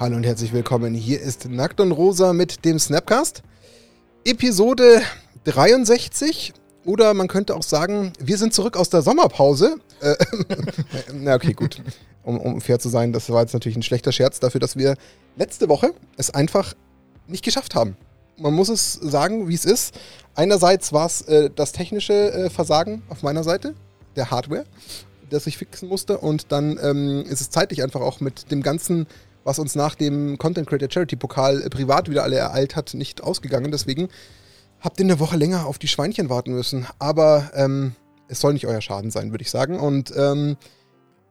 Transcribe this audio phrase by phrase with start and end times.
[0.00, 0.94] Hallo und herzlich willkommen.
[0.94, 3.42] Hier ist Nackt und Rosa mit dem Snapcast.
[4.24, 5.02] Episode
[5.44, 6.54] 63.
[6.86, 9.76] Oder man könnte auch sagen, wir sind zurück aus der Sommerpause.
[10.00, 10.14] Äh,
[11.12, 11.82] na, okay, gut.
[12.22, 14.96] Um, um fair zu sein, das war jetzt natürlich ein schlechter Scherz dafür, dass wir
[15.36, 16.72] letzte Woche es einfach
[17.26, 17.94] nicht geschafft haben.
[18.38, 19.94] Man muss es sagen, wie es ist.
[20.34, 23.74] Einerseits war es äh, das technische äh, Versagen auf meiner Seite,
[24.16, 24.64] der Hardware,
[25.28, 26.16] das ich fixen musste.
[26.16, 29.06] Und dann ähm, ist es zeitlich einfach auch mit dem ganzen,
[29.44, 33.22] was uns nach dem Content Creator Charity Pokal äh, privat wieder alle ereilt hat, nicht
[33.22, 33.70] ausgegangen.
[33.70, 34.08] Deswegen
[34.80, 36.86] habt ihr eine Woche länger auf die Schweinchen warten müssen.
[36.98, 37.94] Aber ähm,
[38.28, 39.78] es soll nicht euer Schaden sein, würde ich sagen.
[39.78, 40.56] Und ähm,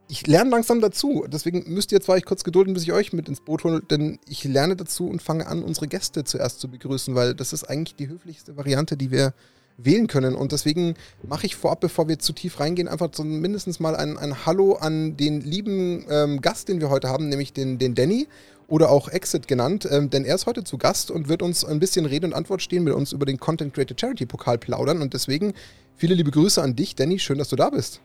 [0.10, 1.26] ich lerne langsam dazu.
[1.28, 4.20] Deswegen müsst ihr zwar euch kurz gedulden, bis ich euch mit ins Boot hole, denn
[4.28, 7.96] ich lerne dazu und fange an, unsere Gäste zuerst zu begrüßen, weil das ist eigentlich
[7.96, 9.34] die höflichste Variante, die wir
[9.84, 10.36] wählen können.
[10.36, 10.96] Und deswegen
[11.28, 14.74] mache ich vorab, bevor wir zu tief reingehen, einfach so mindestens mal ein, ein Hallo
[14.74, 18.28] an den lieben ähm, Gast, den wir heute haben, nämlich den, den Danny
[18.68, 21.80] oder auch Exit genannt, ähm, denn er ist heute zu Gast und wird uns ein
[21.80, 25.02] bisschen Rede und Antwort stehen, mit uns über den Content Creator Charity Pokal plaudern.
[25.02, 25.54] Und deswegen
[25.96, 27.20] viele liebe Grüße an dich, Danny.
[27.20, 28.00] Schön, dass du da bist.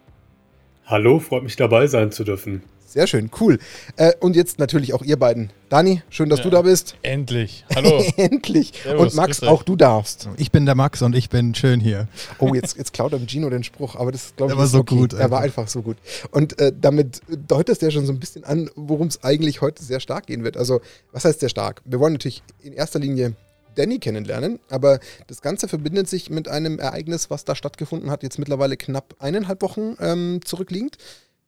[0.86, 2.62] Hallo, freut mich dabei sein zu dürfen.
[2.94, 3.58] Sehr schön, cool.
[3.96, 5.52] Äh, und jetzt natürlich auch ihr beiden.
[5.68, 6.94] Dani, schön, dass ja, du da bist.
[7.02, 7.64] Endlich.
[7.74, 8.04] Hallo.
[8.16, 8.72] endlich.
[8.84, 10.28] Servus, und Max, auch du darfst.
[10.36, 12.06] Ich bin der Max und ich bin schön hier.
[12.38, 14.56] Oh, jetzt, jetzt klaut er Gino den Spruch, aber das glaube ich.
[14.56, 14.94] Er war so okay.
[14.94, 15.12] gut.
[15.12, 15.96] Er war einfach so gut.
[16.30, 19.98] Und äh, damit deutest er schon so ein bisschen an, worum es eigentlich heute sehr
[19.98, 20.56] stark gehen wird.
[20.56, 21.82] Also, was heißt sehr stark?
[21.84, 23.34] Wir wollen natürlich in erster Linie
[23.74, 24.60] Danny kennenlernen.
[24.70, 29.14] Aber das Ganze verbindet sich mit einem Ereignis, was da stattgefunden hat, jetzt mittlerweile knapp
[29.18, 30.96] eineinhalb Wochen ähm, zurückliegend,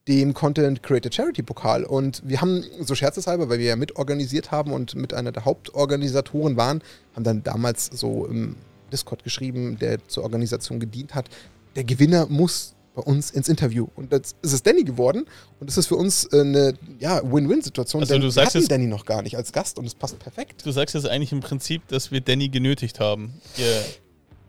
[0.09, 1.85] dem Content Creator Charity Pokal.
[1.85, 6.57] Und wir haben, so scherzeshalber, weil wir ja mitorganisiert haben und mit einer der Hauptorganisatoren
[6.57, 6.83] waren,
[7.15, 8.57] haben dann damals so im
[8.93, 11.29] Discord geschrieben, der zur Organisation gedient hat.
[11.75, 13.89] Der Gewinner muss bei uns ins Interview.
[13.95, 15.27] Und jetzt ist es Danny geworden.
[15.61, 18.03] Und das ist für uns äh, eine ja, Win-Win-Situation.
[18.03, 20.19] Also denn du sagst wir hatten Danny noch gar nicht als Gast und es passt
[20.19, 20.65] perfekt.
[20.65, 23.35] Du sagst jetzt eigentlich im Prinzip, dass wir Danny genötigt haben.
[23.59, 23.83] Yeah.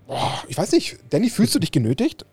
[0.07, 2.25] Boah, ich weiß nicht, Danny, fühlst du dich genötigt?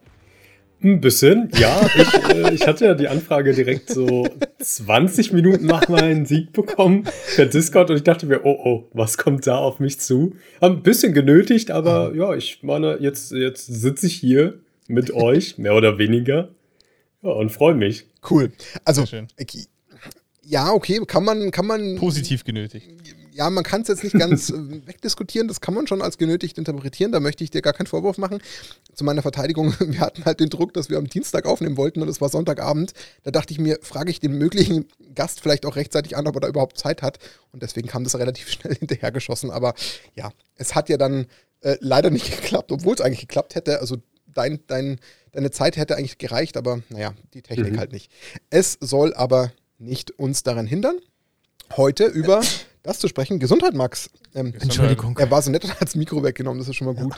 [0.84, 1.80] Ein bisschen, ja.
[1.94, 4.28] Ich, äh, ich, hatte ja die Anfrage direkt so
[4.60, 9.16] 20 Minuten nach meinem Sieg bekommen per Discord und ich dachte mir, oh oh, was
[9.16, 10.34] kommt da auf mich zu?
[10.60, 12.14] Ein bisschen genötigt, aber ah.
[12.14, 16.50] ja, ich meine, jetzt, jetzt sitze ich hier mit euch, mehr oder weniger.
[17.22, 18.04] Ja, und freue mich.
[18.28, 18.52] Cool.
[18.84, 19.04] Also,
[20.42, 21.96] ja, okay, kann man, kann man.
[21.96, 22.90] Positiv genötigt.
[23.34, 26.56] Ja, man kann es jetzt nicht ganz äh, wegdiskutieren, das kann man schon als genötigt
[26.56, 28.40] interpretieren, da möchte ich dir gar keinen Vorwurf machen.
[28.94, 32.08] Zu meiner Verteidigung, wir hatten halt den Druck, dass wir am Dienstag aufnehmen wollten und
[32.08, 32.92] es war Sonntagabend.
[33.24, 34.86] Da dachte ich mir, frage ich den möglichen
[35.16, 37.18] Gast vielleicht auch rechtzeitig an, ob er da überhaupt Zeit hat.
[37.50, 39.50] Und deswegen kam das relativ schnell hinterhergeschossen.
[39.50, 39.74] Aber
[40.14, 41.26] ja, es hat ja dann
[41.62, 43.80] äh, leider nicht geklappt, obwohl es eigentlich geklappt hätte.
[43.80, 43.96] Also
[44.32, 45.00] dein, dein,
[45.32, 47.78] deine Zeit hätte eigentlich gereicht, aber naja, die Technik mhm.
[47.80, 48.12] halt nicht.
[48.50, 50.98] Es soll aber nicht uns daran hindern,
[51.76, 52.42] heute über
[52.84, 53.40] das zu sprechen.
[53.40, 54.10] Gesundheit, Max.
[54.34, 55.16] Ähm, Entschuldigung.
[55.18, 57.14] Er war so nett und hat das Mikro weggenommen, das ist schon mal gut.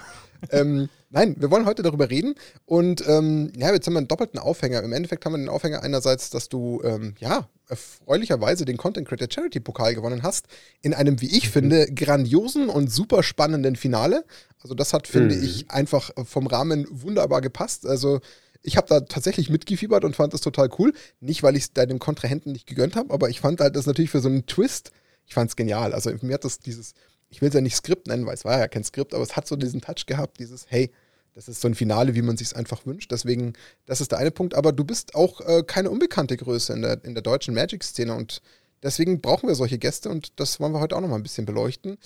[0.51, 0.61] Ja.
[0.61, 2.35] Ähm, nein, wir wollen heute darüber reden
[2.67, 4.83] und ähm, ja, jetzt haben wir einen doppelten Aufhänger.
[4.83, 9.29] Im Endeffekt haben wir den Aufhänger einerseits, dass du ähm, ja erfreulicherweise den Content Creator
[9.29, 10.47] Charity Pokal gewonnen hast
[10.83, 11.53] in einem, wie ich mhm.
[11.53, 14.25] finde, grandiosen und super spannenden Finale.
[14.63, 15.43] Also das hat, finde mhm.
[15.43, 17.87] ich, einfach vom Rahmen wunderbar gepasst.
[17.87, 18.21] Also
[18.63, 20.93] ich habe da tatsächlich mitgefiebert und fand das total cool.
[21.21, 24.11] Nicht, weil ich es deinem Kontrahenten nicht gegönnt habe, aber ich fand halt das natürlich
[24.11, 24.93] für so einen Twist
[25.27, 25.93] ich fand es genial.
[25.93, 26.95] Also mir hat das dieses,
[27.29, 29.37] ich will es ja nicht Skript nennen, weil es war ja kein Skript, aber es
[29.37, 30.91] hat so diesen Touch gehabt, dieses, hey,
[31.35, 33.13] das ist so ein Finale, wie man sich es einfach wünscht.
[33.13, 33.53] Deswegen,
[33.85, 34.55] das ist der eine Punkt.
[34.55, 38.41] Aber du bist auch äh, keine unbekannte Größe in der, in der deutschen Magic-Szene und
[38.83, 41.99] deswegen brauchen wir solche Gäste und das wollen wir heute auch nochmal ein bisschen beleuchten.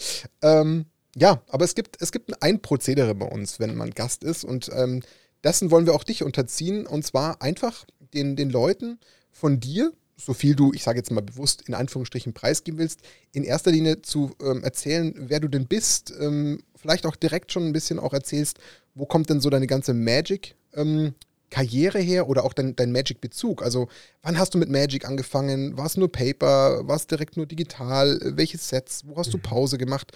[0.42, 4.44] Ähm, ja, aber es gibt, es gibt ein Prozedere bei uns, wenn man Gast ist
[4.44, 5.02] und ähm,
[5.44, 8.98] dessen wollen wir auch dich unterziehen und zwar einfach den, den Leuten
[9.30, 9.92] von dir
[10.24, 13.00] so viel du, ich sage jetzt mal bewusst, in Anführungsstrichen preisgeben willst,
[13.32, 17.66] in erster Linie zu ähm, erzählen, wer du denn bist, ähm, vielleicht auch direkt schon
[17.66, 18.58] ein bisschen auch erzählst,
[18.94, 21.14] wo kommt denn so deine ganze Magic ähm,
[21.50, 23.62] Karriere her oder auch dein, dein Magic-Bezug?
[23.62, 23.88] Also,
[24.22, 25.76] wann hast du mit Magic angefangen?
[25.76, 26.86] War es nur Paper?
[26.86, 28.20] War es direkt nur digital?
[28.22, 29.02] Welche Sets?
[29.06, 29.42] Wo hast du mhm.
[29.42, 30.12] Pause gemacht?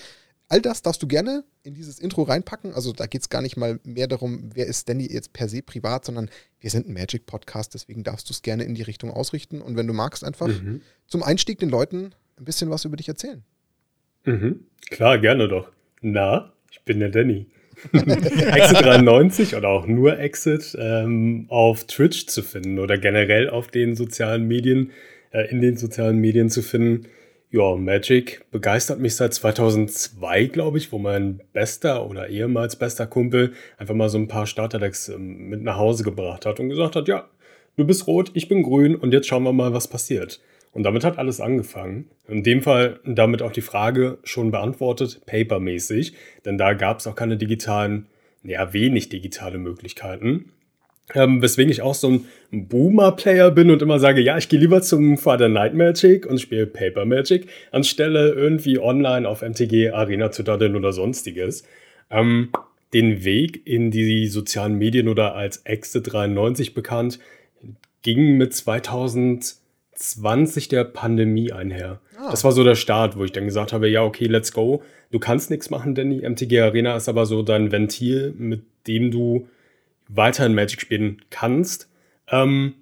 [0.49, 2.75] All das darfst du gerne in dieses Intro reinpacken.
[2.75, 5.63] Also da geht es gar nicht mal mehr darum, wer ist Danny jetzt per se
[5.63, 6.31] privat, sondern
[6.61, 9.63] wir sind ein Magic-Podcast, deswegen darfst du es gerne in die Richtung ausrichten.
[9.63, 10.83] Und wenn du magst, einfach mhm.
[11.07, 13.43] zum Einstieg den Leuten ein bisschen was über dich erzählen.
[14.25, 14.67] Mhm.
[14.91, 15.71] Klar, gerne doch.
[16.01, 17.47] Na, ich bin der Danny.
[17.93, 23.97] Exit 93 oder auch nur Exit ähm, auf Twitch zu finden oder generell auf den
[23.97, 24.93] sozialen Medien,
[25.33, 27.09] äh, in den sozialen Medien zu finden.
[27.55, 33.53] Ja, Magic begeistert mich seit 2002, glaube ich, wo mein bester oder ehemals bester Kumpel
[33.79, 37.07] einfach mal so ein paar Starterdecks ähm, mit nach Hause gebracht hat und gesagt hat,
[37.07, 37.29] ja,
[37.77, 40.41] du bist rot, ich bin grün und jetzt schauen wir mal, was passiert.
[40.73, 42.11] Und damit hat alles angefangen.
[42.27, 46.15] In dem Fall damit auch die Frage schon beantwortet, papermäßig,
[46.45, 48.09] denn da gab es auch keine digitalen,
[48.43, 50.51] ja, wenig digitale Möglichkeiten.
[51.13, 54.81] Ähm, weswegen ich auch so ein Boomer-Player bin und immer sage, ja, ich gehe lieber
[54.81, 60.43] zum Father Night Magic und spiele Paper Magic, anstelle irgendwie online auf MTG Arena zu
[60.43, 61.65] daddeln oder sonstiges.
[62.11, 62.49] Ähm,
[62.95, 67.19] den Weg in die sozialen Medien oder als Exit 93 bekannt,
[68.03, 72.01] ging mit 2020 der Pandemie einher.
[72.17, 72.31] Ah.
[72.31, 74.83] Das war so der Start, wo ich dann gesagt habe, ja, okay, let's go.
[75.11, 76.27] Du kannst nichts machen, Danny.
[76.27, 79.49] MTG Arena ist aber so dein Ventil, mit dem du
[80.09, 81.89] weiterhin Magic spielen kannst,
[82.29, 82.75] ähm,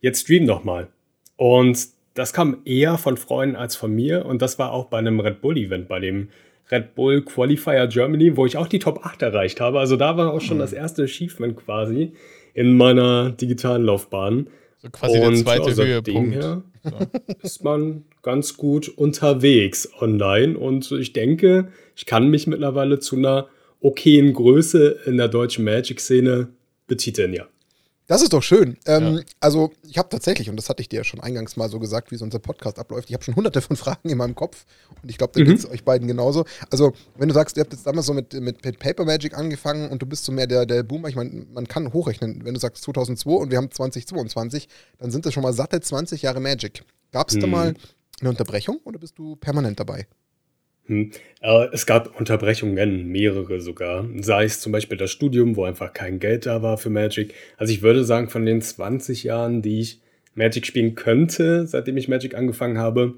[0.00, 0.88] jetzt stream doch mal.
[1.36, 4.24] Und das kam eher von Freunden als von mir.
[4.26, 6.28] Und das war auch bei einem Red Bull-Event, bei dem
[6.70, 9.78] Red Bull Qualifier Germany, wo ich auch die Top 8 erreicht habe.
[9.78, 10.62] Also da war auch schon mhm.
[10.62, 12.12] das erste Achievement quasi
[12.54, 14.48] in meiner digitalen Laufbahn.
[14.78, 16.34] So quasi und der zweite ja, Höhepunkt.
[16.34, 16.62] Her
[17.42, 20.58] ist man ganz gut unterwegs online.
[20.58, 23.48] Und ich denke, ich kann mich mittlerweile zu einer
[23.80, 26.48] okayen Größe in der deutschen Magic-Szene
[26.86, 27.46] betiteln, ja.
[28.08, 28.76] Das ist doch schön.
[28.86, 29.22] Ähm, ja.
[29.40, 32.12] Also, ich habe tatsächlich, und das hatte ich dir ja schon eingangs mal so gesagt,
[32.12, 34.64] wie so unser Podcast abläuft, ich habe schon hunderte von Fragen in meinem Kopf
[35.02, 35.46] und ich glaube, da mhm.
[35.46, 36.44] geht es euch beiden genauso.
[36.70, 39.90] Also, wenn du sagst, ihr habt jetzt damals so mit, mit, mit Paper Magic angefangen
[39.90, 42.60] und du bist so mehr der, der Boomer, ich meine, man kann hochrechnen, wenn du
[42.60, 44.68] sagst 2002 und wir haben 2022,
[44.98, 46.84] dann sind das schon mal satte 20 Jahre Magic.
[47.10, 47.40] Gab es mhm.
[47.40, 47.74] da mal
[48.20, 50.06] eine Unterbrechung oder bist du permanent dabei?
[50.86, 51.10] Hm.
[51.40, 54.06] Äh, es gab Unterbrechungen, mehrere sogar.
[54.20, 57.34] Sei es zum Beispiel das Studium, wo einfach kein Geld da war für Magic.
[57.56, 60.00] Also ich würde sagen, von den 20 Jahren, die ich
[60.34, 63.14] Magic spielen könnte, seitdem ich Magic angefangen habe,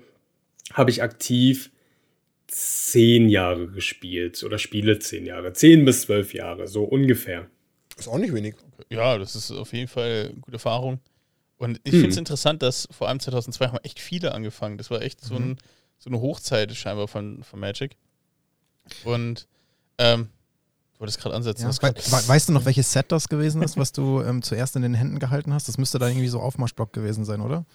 [0.72, 1.70] habe ich aktiv
[2.46, 5.52] 10 Jahre gespielt oder spiele 10 Jahre.
[5.52, 7.46] 10 bis 12 Jahre, so ungefähr.
[7.98, 8.54] Ist auch nicht wenig.
[8.88, 11.00] Ja, das ist auf jeden Fall eine gute Erfahrung.
[11.58, 12.00] Und ich hm.
[12.00, 14.78] finde es interessant, dass vor allem 2002 haben echt viele angefangen.
[14.78, 15.56] Das war echt so ein mhm
[15.98, 17.96] so eine Hochzeit scheinbar von, von Magic.
[19.04, 19.46] Und
[19.98, 20.28] ähm,
[20.94, 21.68] du wolltest gerade ansetzen.
[21.70, 24.82] Ja, we weißt du noch, welches Set das gewesen ist, was du ähm, zuerst in
[24.82, 25.68] den Händen gehalten hast?
[25.68, 27.66] Das müsste da irgendwie so Aufmarschblock gewesen sein, oder?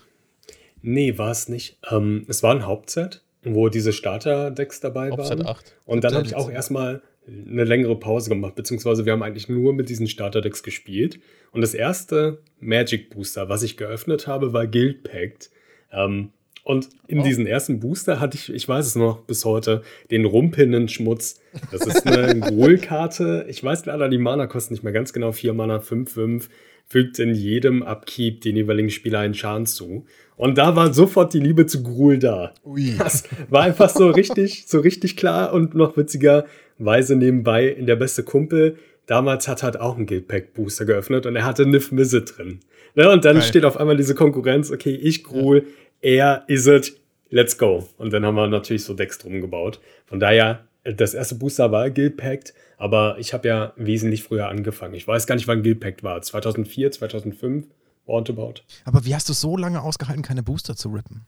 [0.82, 1.78] Nee, war es nicht.
[1.90, 5.48] Ähm, es war ein Hauptset, wo diese Starter-Decks dabei Hauptset waren.
[5.48, 5.76] 8.
[5.86, 9.74] Und dann habe ich auch erstmal eine längere Pause gemacht, beziehungsweise wir haben eigentlich nur
[9.74, 11.20] mit diesen Starter-Decks gespielt.
[11.52, 15.50] Und das erste Magic Booster, was ich geöffnet habe, war Guild Pact.
[15.92, 16.32] Ähm,
[16.64, 17.24] und in oh.
[17.24, 19.82] diesen ersten Booster hatte ich, ich weiß es noch bis heute,
[20.12, 21.42] den rumpelnden Schmutz.
[21.72, 23.46] Das ist eine Goal-Karte.
[23.50, 25.34] Ich weiß leider, die Mana kosten nicht mehr ganz genau.
[25.34, 26.50] 4 Mana, 5, 5.
[26.86, 30.06] Fügt in jedem Upkeep den jeweiligen Spieler einen Schaden zu.
[30.38, 32.54] Und da war sofort die Liebe zu Gruul da.
[32.66, 32.96] Ui.
[32.98, 38.78] Das war einfach so richtig, so richtig klar und noch witzigerweise nebenbei der beste Kumpel.
[39.06, 42.62] Damals hat halt auch ein Guildpack Booster geöffnet und er hatte Nif Mizzet drin.
[42.96, 43.46] Ne, und dann Geil.
[43.46, 45.68] steht auf einmal diese Konkurrenz, okay, ich Gruul, ja
[46.04, 46.94] er ist es,
[47.30, 47.88] let's go.
[47.98, 49.80] Und dann haben wir natürlich so Decks drum gebaut.
[50.06, 54.94] Von daher, das erste Booster war Guild Pact, aber ich habe ja wesentlich früher angefangen.
[54.94, 56.22] Ich weiß gar nicht, wann Guild Pact war.
[56.22, 57.66] 2004, 2005,
[58.08, 58.56] roundabout.
[58.84, 61.26] Aber wie hast du so lange ausgehalten, keine Booster zu rippen?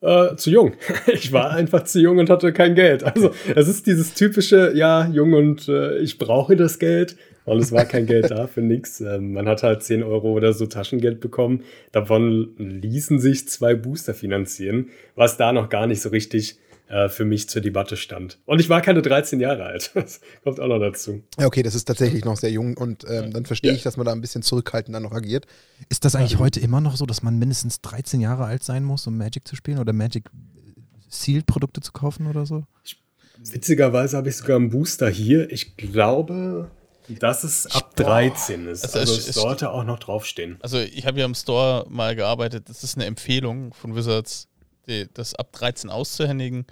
[0.00, 0.72] Äh, zu jung.
[1.06, 3.04] Ich war einfach zu jung und hatte kein Geld.
[3.04, 7.16] Also, es ist dieses typische, ja, jung und äh, ich brauche das Geld.
[7.44, 9.00] Und es war kein Geld da für nichts.
[9.00, 11.62] Ähm, man hat halt 10 Euro oder so Taschengeld bekommen.
[11.92, 17.24] Davon ließen sich zwei Booster finanzieren, was da noch gar nicht so richtig äh, für
[17.24, 18.38] mich zur Debatte stand.
[18.44, 19.92] Und ich war keine 13 Jahre alt.
[20.04, 21.22] Das kommt auch noch dazu.
[21.38, 23.76] Ja, okay, das ist tatsächlich noch sehr jung und ähm, dann verstehe ja.
[23.76, 25.46] ich, dass man da ein bisschen zurückhaltend dann noch agiert.
[25.88, 26.38] Ist das eigentlich ja.
[26.40, 29.56] heute immer noch so, dass man mindestens 13 Jahre alt sein muss, um Magic zu
[29.56, 30.28] spielen oder Magic
[31.08, 32.64] Sealed Produkte zu kaufen oder so?
[32.84, 32.98] Ich,
[33.38, 35.50] witzigerweise habe ich sogar einen Booster hier.
[35.50, 36.70] Ich glaube,
[37.08, 38.84] dass es ab 13 ist.
[38.84, 40.58] Also, also es, es sollte auch noch draufstehen.
[40.62, 42.68] Also ich habe ja im Store mal gearbeitet.
[42.68, 44.48] Das ist eine Empfehlung von Wizards,
[44.86, 46.66] die, das ab 13 auszuhändigen.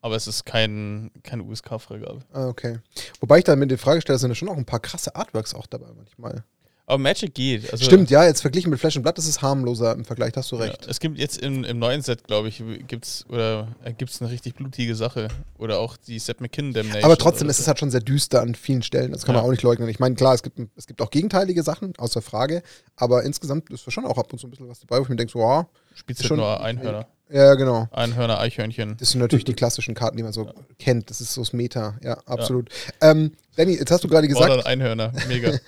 [0.00, 2.20] Aber es ist kein, keine USK-Freigabe.
[2.32, 2.78] Ah, okay.
[3.20, 5.54] Wobei ich da mit der Frage stelle, sind da schon auch ein paar krasse Artworks
[5.54, 6.44] auch dabei manchmal.
[6.88, 7.70] Aber Magic geht.
[7.70, 10.50] Also Stimmt, ja, jetzt verglichen mit Flash und Blood ist es harmloser im Vergleich, hast
[10.50, 10.86] du recht.
[10.86, 14.30] Ja, es gibt jetzt im, im neuen Set, glaube ich, gibt's oder äh, gibt's eine
[14.30, 15.28] richtig blutige Sache.
[15.58, 17.04] Oder auch die Set McKinnon Damnation.
[17.04, 19.12] Aber trotzdem ist es halt schon sehr düster an vielen Stellen.
[19.12, 19.42] Das kann ja.
[19.42, 19.86] man auch nicht leugnen.
[19.90, 22.62] Ich meine, klar, es gibt, es gibt auch gegenteilige Sachen, außer Frage.
[22.96, 25.10] Aber insgesamt ist da schon auch ab und zu ein bisschen was dabei, wo ich
[25.10, 25.66] mir denke, so, wow.
[25.94, 27.06] Spielst du nur Einhörner?
[27.30, 27.88] Ja, genau.
[27.92, 28.96] Einhörner, Eichhörnchen.
[28.98, 30.54] Das sind natürlich die klassischen Karten, die man so ja.
[30.78, 31.10] kennt.
[31.10, 31.98] Das ist so das Meta.
[32.02, 32.70] Ja, absolut.
[33.02, 33.10] Ja.
[33.10, 34.48] Ähm, Danny, jetzt hast du gerade gesagt.
[34.48, 35.50] Modern Einhörner, mega.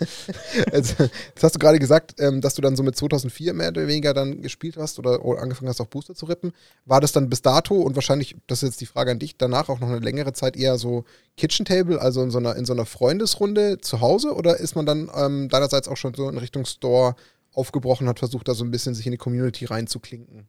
[0.72, 3.86] jetzt, jetzt, hast du gerade gesagt, ähm, dass du dann so mit 2004 mehr oder
[3.88, 6.52] weniger dann gespielt hast oder, oder, angefangen hast, auch Booster zu rippen.
[6.86, 9.68] War das dann bis dato und wahrscheinlich, das ist jetzt die Frage an dich, danach
[9.68, 11.04] auch noch eine längere Zeit eher so
[11.36, 14.86] Kitchen Table, also in so einer, in so einer Freundesrunde zu Hause oder ist man
[14.86, 17.16] dann ähm, deinerseits auch schon so in Richtung Store
[17.52, 20.46] aufgebrochen, hat versucht, da so ein bisschen sich in die Community reinzuklinken?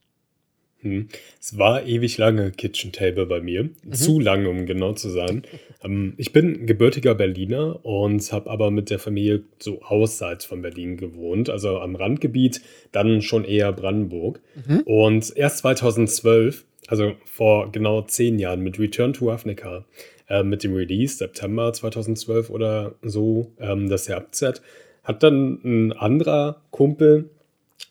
[0.82, 1.08] Hm.
[1.40, 3.64] Es war ewig lange Kitchen Table bei mir.
[3.64, 3.94] Mhm.
[3.94, 5.44] Zu lange, um genau zu sein.
[5.84, 10.98] ähm, ich bin gebürtiger Berliner und habe aber mit der Familie so außerhalb von Berlin
[10.98, 12.62] gewohnt, also am Randgebiet,
[12.92, 14.42] dann schon eher Brandenburg.
[14.68, 14.80] Mhm.
[14.82, 19.86] Und erst 2012, also vor genau zehn Jahren, mit Return to Ravnica,
[20.30, 24.62] äh, mit dem Release, September 2012 oder so, ähm, das Herbstzeit,
[25.04, 27.30] hat dann ein anderer Kumpel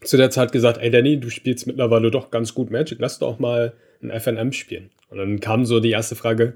[0.02, 3.38] zu der Zeit gesagt, ey Danny, du spielst mittlerweile doch ganz gut Magic, lass doch
[3.38, 4.90] mal ein FNM spielen.
[5.08, 6.54] Und dann kam so die erste Frage,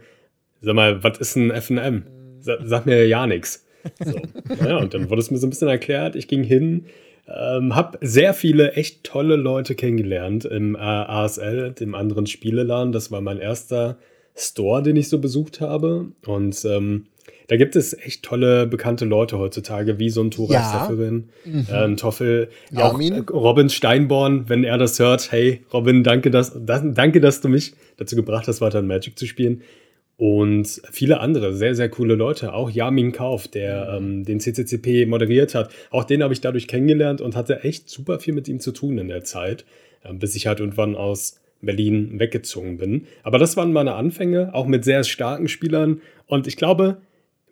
[0.61, 2.05] sag mal, was ist ein FNM?
[2.41, 3.67] Sa sag mir ja nichts.
[4.03, 4.19] So.
[4.67, 6.17] Ja, und dann wurde es mir so ein bisschen erklärt.
[6.17, 6.87] Ich ging hin,
[7.27, 12.93] ähm, habe sehr viele echt tolle Leute kennengelernt im äh, ASL, dem anderen Spieleladen.
[12.93, 13.99] Das war mein erster
[14.37, 16.13] Store, den ich so besucht habe.
[16.27, 17.07] Und ähm,
[17.49, 20.87] da gibt es echt tolle, bekannte Leute heutzutage, wie so ein Tora ja.
[20.87, 21.67] Seferin, mhm.
[21.71, 25.31] äh, ein Toffel, ja, auch äh, Robin Steinborn, wenn er das hört.
[25.31, 29.27] Hey, Robin, danke, dass, das, danke, dass du mich dazu gebracht hast, weiter Magic zu
[29.27, 29.63] spielen.
[30.17, 32.55] Und viele andere, sehr, sehr coole Leute.
[32.55, 35.71] Auch Yamin Kauf, der ähm, den CCCP moderiert hat.
[35.91, 38.97] Auch den habe ich dadurch kennengelernt und hatte echt super viel mit ihm zu tun
[38.99, 39.65] in der Zeit,
[40.05, 43.07] äh, bis ich halt irgendwann aus Berlin weggezogen bin.
[43.25, 46.01] Aber das waren meine Anfänge, auch mit sehr starken Spielern.
[46.27, 46.99] Und ich glaube,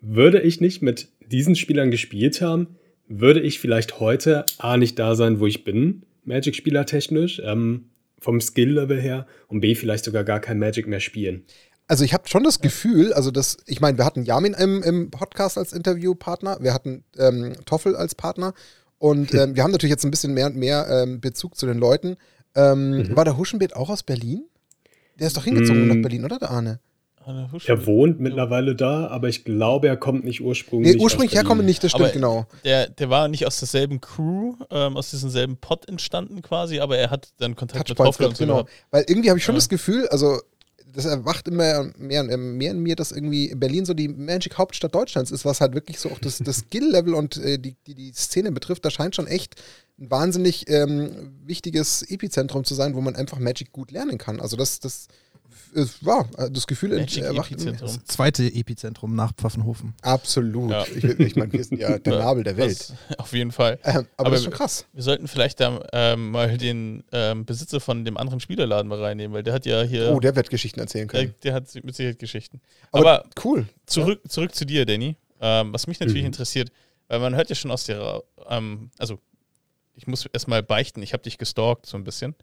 [0.03, 2.75] würde ich nicht mit diesen Spielern gespielt haben,
[3.07, 7.85] würde ich vielleicht heute A nicht da sein, wo ich bin, Magic-Spieler technisch, ähm,
[8.19, 11.43] vom Skill-Level her, und B vielleicht sogar gar kein Magic mehr spielen.
[11.87, 15.09] Also ich habe schon das Gefühl, also das, ich meine, wir hatten Yamin im, im
[15.09, 18.53] Podcast als Interviewpartner, wir hatten ähm, Toffel als Partner
[18.97, 21.77] und ähm, wir haben natürlich jetzt ein bisschen mehr und mehr ähm, Bezug zu den
[21.77, 22.17] Leuten.
[22.55, 23.15] Ähm, mhm.
[23.15, 24.45] War der Huschenbeet auch aus Berlin?
[25.19, 25.87] Der ist doch hingezogen mhm.
[25.87, 26.79] nach Berlin, oder der Arne?
[27.65, 30.95] Er wohnt mittlerweile da, aber ich glaube, er kommt nicht ursprünglich.
[30.95, 32.45] Nee, ursprünglich herkommen nicht, das stimmt, aber genau.
[32.63, 36.97] Der, der war nicht aus derselben Crew, ähm, aus diesem selben Pod entstanden quasi, aber
[36.97, 38.45] er hat dann Kontakt mit Hoffel und so.
[38.45, 38.65] Genau.
[38.91, 39.59] Weil irgendwie habe ich schon ja.
[39.59, 40.39] das Gefühl, also
[40.93, 45.43] das erwacht immer mehr, mehr in mir, dass irgendwie Berlin so die Magic-Hauptstadt Deutschlands ist,
[45.43, 48.85] was halt wirklich so auch das, das Skill-Level und äh, die, die, die Szene betrifft.
[48.85, 49.55] Da scheint schon echt
[49.99, 54.39] ein wahnsinnig ähm, wichtiges Epizentrum zu sein, wo man einfach Magic gut lernen kann.
[54.39, 55.07] Also das, das
[55.75, 57.53] es war das Gefühl erwacht.
[57.81, 59.93] Das zweite Epizentrum nach Pfaffenhofen.
[60.01, 60.71] Absolut.
[60.71, 60.85] Ja.
[60.95, 62.89] Ich, ich meine, wir sind ja der Nabel der Welt.
[62.89, 63.79] Das, auf jeden Fall.
[63.83, 64.85] Ähm, aber, aber, das ist schon krass.
[64.93, 69.33] Wir, sollten vielleicht da ähm, mal den ähm, Besitzer von dem anderen Spielerladen mal reinnehmen,
[69.33, 70.11] weil der hat ja hier.
[70.13, 71.33] Oh, der wird Geschichten erzählen können.
[71.43, 72.61] Der, der hat mit Sicherheit Geschichten.
[72.91, 73.67] Aber, aber cool.
[73.85, 74.29] Zurück, ja.
[74.29, 75.15] zurück zu dir, Danny.
[75.41, 76.27] Ähm, was mich natürlich mhm.
[76.27, 76.71] interessiert,
[77.07, 78.23] weil man hört ja schon aus der.
[78.49, 79.19] Ähm, also,
[79.95, 82.35] ich muss erstmal beichten, ich habe dich gestalkt so ein bisschen.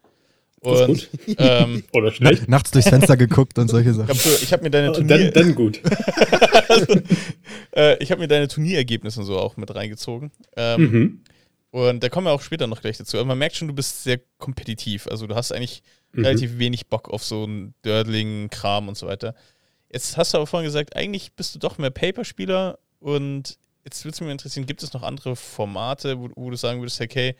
[0.61, 2.47] Und, ähm, Oder schlecht.
[2.47, 4.11] Nachts durchs Fenster geguckt und solche Sachen.
[4.11, 5.31] Ich habe mir deine Turnier...
[5.31, 5.81] Dann, dann gut.
[7.75, 10.31] äh, ich habe mir deine Turnierergebnisse so auch mit reingezogen.
[10.55, 11.21] Ähm, mhm.
[11.71, 13.17] Und da kommen wir auch später noch gleich dazu.
[13.17, 15.07] Aber man merkt schon, du bist sehr kompetitiv.
[15.07, 16.25] Also du hast eigentlich mhm.
[16.25, 19.33] relativ wenig Bock auf so einen Dördling-Kram und so weiter.
[19.91, 24.13] Jetzt hast du aber vorhin gesagt, eigentlich bist du doch mehr Paperspieler und jetzt würde
[24.13, 27.35] es mich interessieren, gibt es noch andere Formate, wo, wo du sagen würdest, okay,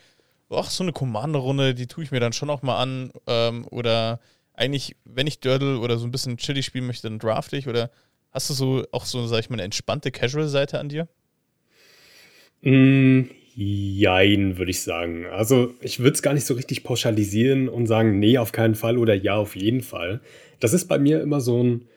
[0.51, 3.11] ach, so eine Commander-Runde, die tue ich mir dann schon auch mal an.
[3.27, 4.19] Ähm, oder
[4.53, 7.67] eigentlich, wenn ich Dördel oder so ein bisschen Chili spielen möchte, dann draft ich.
[7.67, 7.91] Oder
[8.31, 11.07] hast du so auch so, sag ich mal, eine entspannte Casual-Seite an dir?
[12.61, 13.23] Mm,
[13.55, 15.25] jein, würde ich sagen.
[15.25, 18.97] Also, ich würde es gar nicht so richtig pauschalisieren und sagen, nee, auf keinen Fall
[18.97, 20.21] oder ja, auf jeden Fall.
[20.59, 21.87] Das ist bei mir immer so ein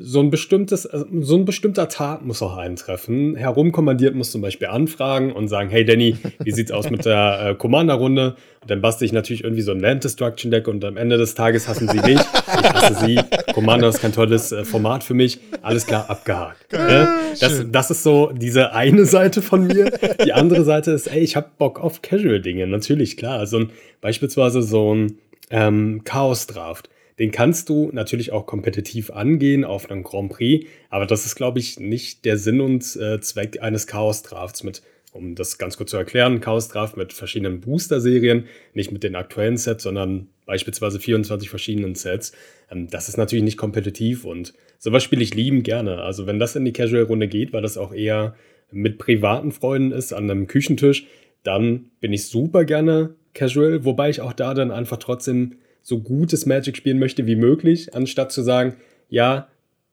[0.00, 3.34] so ein bestimmtes, äh, so ein bestimmter Tag muss auch eintreffen.
[3.34, 7.54] Herumkommandiert muss zum Beispiel anfragen und sagen, hey Danny, wie sieht's aus mit der äh,
[7.56, 8.36] Commander-Runde?
[8.62, 11.34] Und dann bastel ich natürlich irgendwie so ein Land Destruction Deck und am Ende des
[11.34, 12.20] Tages hassen sie mich.
[12.20, 13.18] Ich hasse sie.
[13.52, 15.40] Commander ist kein tolles äh, Format für mich.
[15.62, 16.72] Alles klar, abgehakt.
[16.72, 17.06] Äh,
[17.40, 19.90] das, das ist so diese eine Seite von mir.
[20.24, 22.68] Die andere Seite ist, ey, ich hab Bock auf Casual-Dinge.
[22.68, 23.40] Natürlich, klar.
[23.40, 25.18] Also ein, beispielsweise so ein
[25.50, 26.88] ähm, Chaos-Draft
[27.18, 31.58] den kannst du natürlich auch kompetitiv angehen auf einem Grand Prix, aber das ist, glaube
[31.58, 34.82] ich, nicht der Sinn und äh, Zweck eines Chaos-Drafts mit,
[35.12, 38.44] um das ganz kurz zu erklären, Chaos-Draft mit verschiedenen Booster-Serien,
[38.74, 42.32] nicht mit den aktuellen Sets, sondern beispielsweise 24 verschiedenen Sets.
[42.70, 46.02] Ähm, das ist natürlich nicht kompetitiv und sowas spiele ich lieben gerne.
[46.02, 48.36] Also wenn das in die Casual-Runde geht, weil das auch eher
[48.70, 51.06] mit privaten Freunden ist, an einem Küchentisch,
[51.42, 56.46] dann bin ich super gerne Casual, wobei ich auch da dann einfach trotzdem so gutes
[56.46, 58.76] Magic spielen möchte wie möglich, anstatt zu sagen,
[59.08, 59.48] ja,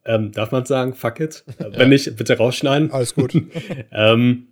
[0.05, 1.43] ähm, darf man sagen, fuck it.
[1.59, 1.77] Ja.
[1.77, 2.91] Wenn nicht, bitte rausschneiden.
[2.91, 3.33] Alles gut.
[3.91, 4.47] ähm,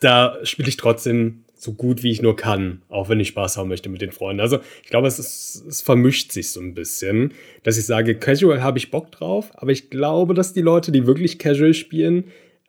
[0.00, 3.68] da spiele ich trotzdem so gut wie ich nur kann, auch wenn ich Spaß haben
[3.68, 4.40] möchte mit den Freunden.
[4.40, 8.62] Also ich glaube, es, ist, es vermischt sich so ein bisschen, dass ich sage, Casual
[8.62, 12.24] habe ich Bock drauf, aber ich glaube, dass die Leute, die wirklich Casual spielen,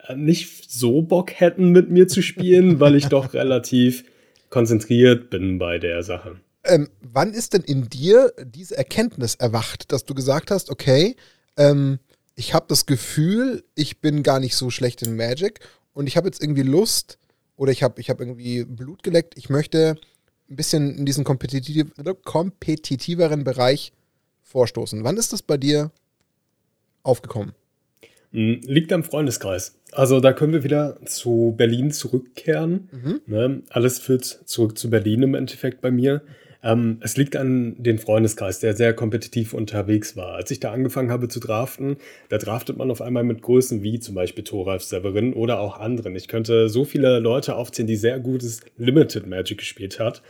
[0.08, 4.06] äh, nicht so Bock hätten, mit mir zu spielen, weil ich doch relativ
[4.50, 6.38] konzentriert bin bei der Sache.
[6.66, 11.16] Ähm, wann ist denn in dir diese Erkenntnis erwacht, dass du gesagt hast, okay,
[11.58, 12.00] ähm,
[12.36, 15.60] ich habe das Gefühl, ich bin gar nicht so schlecht in Magic
[15.94, 17.18] und ich habe jetzt irgendwie Lust
[17.56, 19.96] oder ich habe ich hab irgendwie Blut geleckt, ich möchte
[20.50, 21.88] ein bisschen in diesen kompetitiv
[22.24, 23.94] kompetitiveren Bereich
[24.44, 25.04] vorstoßen.
[25.04, 25.92] Wann ist das bei dir
[27.04, 27.54] aufgekommen?
[28.32, 29.76] Hm, liegt am Freundeskreis.
[29.92, 32.90] Also da können wir wieder zu Berlin zurückkehren.
[32.92, 33.22] Mhm.
[33.28, 33.64] Ne?
[33.70, 36.22] Alles führt zurück zu Berlin im Endeffekt bei mir.
[36.66, 40.34] Ähm, es liegt an den Freundeskreis, der sehr kompetitiv unterwegs war.
[40.34, 41.98] Als ich da angefangen habe zu draften,
[42.30, 46.16] da draftet man auf einmal mit Größen wie zum Beispiel Thoralf Severin oder auch anderen.
[46.16, 50.24] Ich könnte so viele Leute aufzählen, die sehr gutes Limited Magic gespielt hat,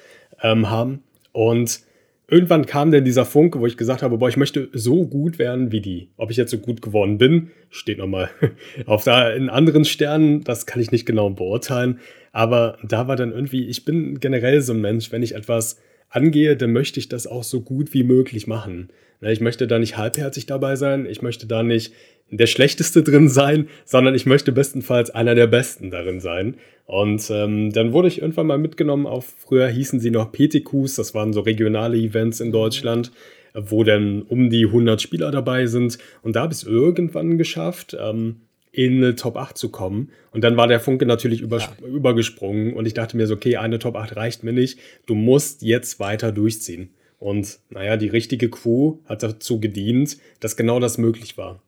[0.43, 1.03] ähm, haben.
[1.31, 1.79] Und
[2.27, 5.71] irgendwann kam dann dieser Funke, wo ich gesagt habe, boah, ich möchte so gut werden
[5.71, 6.09] wie die.
[6.17, 8.29] Ob ich jetzt so gut geworden bin, steht nochmal
[8.87, 12.01] auf da in anderen Sternen, das kann ich nicht genau beurteilen.
[12.33, 15.77] Aber da war dann irgendwie, ich bin generell so ein Mensch, wenn ich etwas
[16.15, 18.89] angehe, dann möchte ich das auch so gut wie möglich machen.
[19.21, 21.93] Ne, ich möchte da nicht halbherzig dabei sein, ich möchte da nicht
[22.31, 26.55] der Schlechteste drin sein, sondern ich möchte bestenfalls einer der Besten darin sein.
[26.85, 31.13] Und ähm, dann wurde ich irgendwann mal mitgenommen auf, früher hießen sie noch PTQs, das
[31.13, 33.11] waren so regionale Events in Deutschland,
[33.53, 35.97] wo dann um die 100 Spieler dabei sind.
[36.21, 38.41] Und da habe ich es irgendwann geschafft, ähm,
[38.75, 40.11] in eine Top 8 zu kommen.
[40.31, 41.71] Und dann war der Funke natürlich über, ja.
[41.87, 44.79] übergesprungen und ich dachte mir so, okay, eine Top 8 reicht mir nicht.
[45.05, 46.89] Du musst jetzt weiter durchziehen.
[47.17, 51.61] Und naja, die richtige Crew hat dazu gedient, dass genau das möglich war.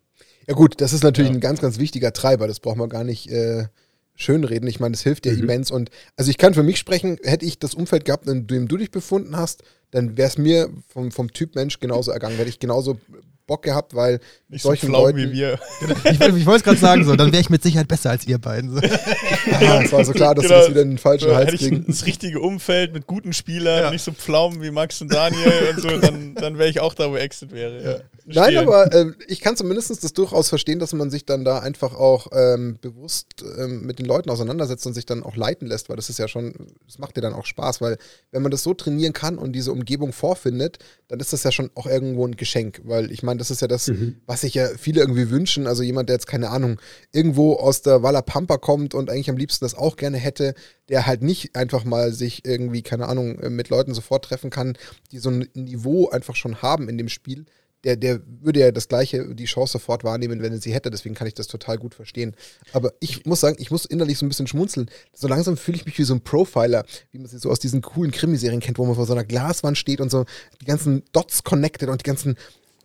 [0.48, 1.38] Ja gut, das ist natürlich ja.
[1.38, 2.48] ein ganz, ganz wichtiger Treiber.
[2.48, 3.68] Das braucht man gar nicht äh,
[4.16, 4.68] schönreden.
[4.68, 5.44] Ich meine, das hilft dir mhm.
[5.44, 5.72] immens.
[5.72, 8.76] Und also ich kann für mich sprechen, hätte ich das Umfeld gehabt, in dem du
[8.76, 12.36] dich befunden hast, dann wäre es mir vom, vom Typ Mensch genauso ergangen.
[12.36, 13.00] Hätte ich genauso
[13.48, 15.60] Bock gehabt, weil nicht solchen so Leuten, wie wir.
[16.04, 18.38] ich, ich wollte es gerade sagen, so, dann wäre ich mit Sicherheit besser als ihr
[18.38, 18.76] beiden.
[18.76, 18.82] So.
[19.62, 20.60] ja, es war so klar, dass genau.
[20.60, 23.84] das wieder in den falschen so, Hals hätte ich das richtige Umfeld mit guten Spielern,
[23.84, 23.92] ja.
[23.92, 27.10] nicht so Pflaumen wie Max und Daniel und so, dann, dann wäre ich auch da,
[27.10, 27.84] wo Exit wäre.
[27.84, 28.00] Ja.
[28.28, 31.96] Nein, aber äh, ich kann zumindest das durchaus verstehen, dass man sich dann da einfach
[31.96, 35.96] auch ähm, bewusst ähm, mit den Leuten auseinandersetzt und sich dann auch leiten lässt, weil
[35.96, 36.54] das ist ja schon,
[36.86, 37.98] das macht dir dann auch Spaß, weil
[38.32, 41.72] wenn man das so trainieren kann und diese Umgebung vorfindet, dann ist das ja schon
[41.76, 44.18] auch irgendwo ein Geschenk, weil ich meine, das ist ja das, mhm.
[44.26, 46.82] was sich ja viele irgendwie wünschen, also jemand, der jetzt keine Ahnung,
[47.14, 50.54] irgendwo aus der Walla Pampa kommt und eigentlich am liebsten das auch gerne hätte,
[50.90, 54.78] der halt nicht einfach mal sich irgendwie, keine Ahnung, mit Leuten sofort treffen kann,
[55.12, 57.46] die so ein Niveau einfach schon haben in dem Spiel,
[57.88, 60.92] der, der würde ja das gleiche, die Chance sofort wahrnehmen, wenn er sie hätte.
[60.92, 62.36] Deswegen kann ich das total gut verstehen.
[62.74, 64.90] Aber ich muss sagen, ich muss innerlich so ein bisschen schmunzeln.
[65.14, 67.82] So langsam fühle ich mich wie so ein Profiler, wie man sie so aus diesen
[67.82, 70.26] coolen Krimiserien kennt, wo man vor so einer Glaswand steht und so
[70.60, 72.36] die ganzen Dots connected und die ganzen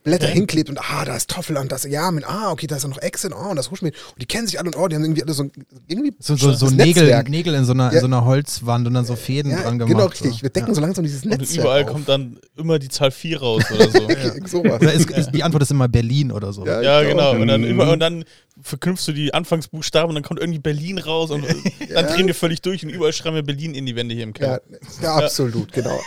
[0.03, 0.33] Blätter ja.
[0.33, 2.89] hinklebt und ah, da ist Toffel und das, ja, mit, ah, okay, da ist ja
[2.89, 3.93] noch Exit, oh, und das Huschmehl.
[3.93, 5.49] Und die kennen sich alle und oh, die haben irgendwie alle so,
[5.87, 7.95] irgendwie so, so, so Nägel, Nägel in so, einer, ja.
[7.95, 9.93] in so einer Holzwand und dann so Fäden ja, dran gemacht.
[9.93, 10.33] Genau, richtig.
[10.33, 10.43] So.
[10.43, 11.51] Wir decken so langsam dieses Netzwerk.
[11.51, 11.91] Und überall auf.
[11.91, 14.01] kommt dann immer die Zahl 4 raus oder so.
[14.47, 14.81] sowas.
[14.81, 16.67] Oder ist, ist, die Antwort ist immer Berlin oder so.
[16.67, 17.33] Ja, genau.
[17.33, 18.25] Und dann, immer, und dann
[18.63, 21.45] verknüpfst du die Anfangsbuchstaben und dann kommt irgendwie Berlin raus und
[21.93, 24.33] dann drehen wir völlig durch und überall schreiben wir Berlin in die Wände hier im
[24.33, 24.63] Keller.
[25.01, 26.01] Ja, ja absolut, genau.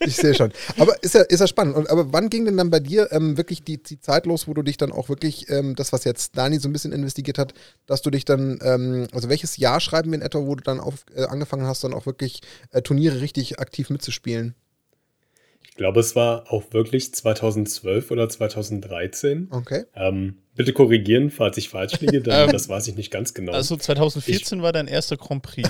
[0.00, 0.52] ich sehe schon.
[0.78, 1.76] Aber ist ja, ist ja spannend.
[1.76, 4.54] Und, aber wann ging denn dann bei dir ähm, wirklich die, die Zeit los, wo
[4.54, 7.54] du dich dann auch wirklich, ähm, das, was jetzt Dani so ein bisschen investigiert hat,
[7.86, 10.80] dass du dich dann, ähm, also welches Jahr schreiben wir in etwa, wo du dann
[10.80, 12.40] auf, äh, angefangen hast, dann auch wirklich
[12.72, 14.54] äh, Turniere richtig aktiv mitzuspielen?
[15.62, 19.48] Ich glaube, es war auch wirklich 2012 oder 2013.
[19.50, 19.84] Okay.
[19.94, 23.52] Ähm, bitte korrigieren, falls ich falsch liege, denn ähm, das weiß ich nicht ganz genau.
[23.52, 25.66] Also 2014 ich, war dein erster Grand Prix.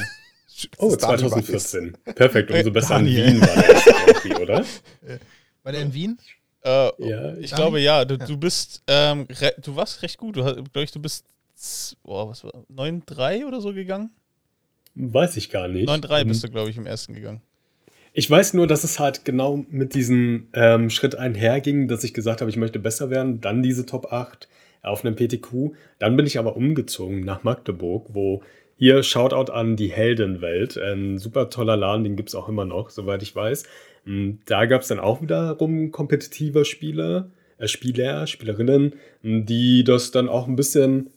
[0.78, 1.96] oh, 2014.
[2.16, 4.64] Perfekt, umso besser in Wien war der erste Grand Prix, oder?
[5.62, 6.18] War der in Wien?
[6.64, 7.62] Äh, ja, ich Dani?
[7.62, 8.04] glaube ja.
[8.06, 8.26] Du, ja.
[8.26, 9.28] du bist, ähm,
[9.62, 10.36] du warst recht gut.
[10.36, 11.26] Du glaube ich, du bist,
[12.02, 14.08] boah, was war, 9-3 oder so gegangen?
[14.94, 15.86] Weiß ich gar nicht.
[15.86, 17.42] 9-3 bist du, glaube ich, im ersten gegangen.
[18.14, 22.40] Ich weiß nur, dass es halt genau mit diesem ähm, Schritt einherging, dass ich gesagt
[22.40, 24.48] habe, ich möchte besser werden, dann diese Top 8
[24.82, 25.72] auf einem PTQ.
[25.98, 28.42] Dann bin ich aber umgezogen nach Magdeburg, wo
[28.76, 32.88] hier Shoutout an die Heldenwelt, ein super toller Laden, den gibt es auch immer noch,
[32.88, 33.64] soweit ich weiß.
[34.04, 40.12] Hm, da gab es dann auch wiederum kompetitive Spieler, äh, Spieler, Spielerinnen, hm, die das
[40.12, 41.10] dann auch ein bisschen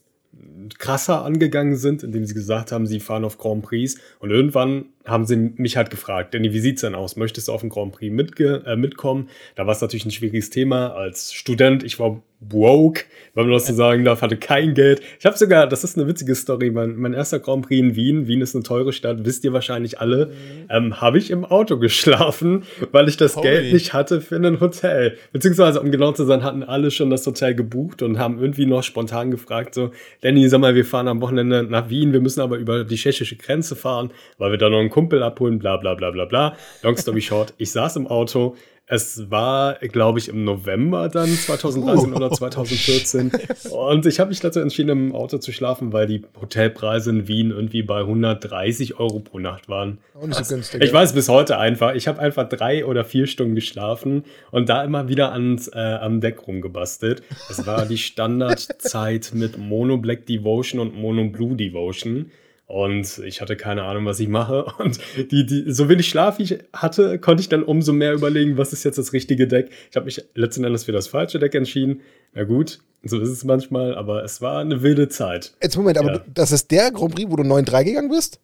[0.78, 3.96] krasser angegangen sind, indem sie gesagt haben, sie fahren auf Grand Prix.
[4.20, 7.16] Und irgendwann haben sie mich halt gefragt, Danny, wie sieht es denn aus?
[7.16, 9.30] Möchtest du auf den Grand Prix mitge äh, mitkommen?
[9.56, 11.84] Da war es natürlich ein schwieriges Thema als Student.
[11.84, 13.04] Ich war broke,
[13.34, 15.02] wenn man das so sagen darf, hatte kein Geld.
[15.20, 18.28] Ich habe sogar, das ist eine witzige Story, mein, mein erster Grand Prix in Wien,
[18.28, 20.32] Wien ist eine teure Stadt, wisst ihr wahrscheinlich alle, mhm.
[20.70, 23.48] ähm, habe ich im Auto geschlafen, weil ich das Holy.
[23.48, 25.18] Geld nicht hatte für ein Hotel.
[25.32, 28.84] Beziehungsweise, um genau zu sein, hatten alle schon das Hotel gebucht und haben irgendwie noch
[28.84, 32.58] spontan gefragt, so, Danny, sag mal, wir fahren am Wochenende nach Wien, wir müssen aber
[32.58, 36.12] über die tschechische Grenze fahren, weil wir da noch einen Kumpel abholen, bla bla bla
[36.12, 36.56] bla bla.
[36.84, 42.14] Long story short, ich saß im Auto, es war, glaube ich, im November dann 2013
[42.14, 42.16] oh.
[42.18, 43.32] oder 2014.
[43.72, 47.52] Und ich habe mich dazu entschieden, im Auto zu schlafen, weil die Hotelpreise in Wien
[47.52, 50.00] irgendwie bei 130 Euro pro Nacht waren.
[50.14, 50.84] Auch nicht so günstig.
[50.84, 50.94] Ich ja.
[50.94, 51.96] weiß bis heute einfach.
[51.96, 56.20] Ich habe einfach drei oder vier Stunden geschlafen und da immer wieder ans, äh, am
[56.20, 57.24] Deck rumgebastelt.
[57.48, 62.32] Das war die Standardzeit mit Mono Black Devotion und Mono Blue Devotion.
[62.74, 64.66] Und ich hatte keine Ahnung, was ich mache.
[64.80, 68.74] Und die, die, so wenig Schlaf ich hatte, konnte ich dann umso mehr überlegen, was
[68.74, 69.70] ist jetzt das richtige Deck.
[69.92, 72.02] Ich habe mich letzten Endes für das falsche Deck entschieden.
[72.34, 75.54] Na gut, so ist es manchmal, aber es war eine wilde Zeit.
[75.62, 76.26] Jetzt Moment, aber ja.
[76.34, 78.40] das ist der Grand Prix, wo du 9-3 gegangen bist?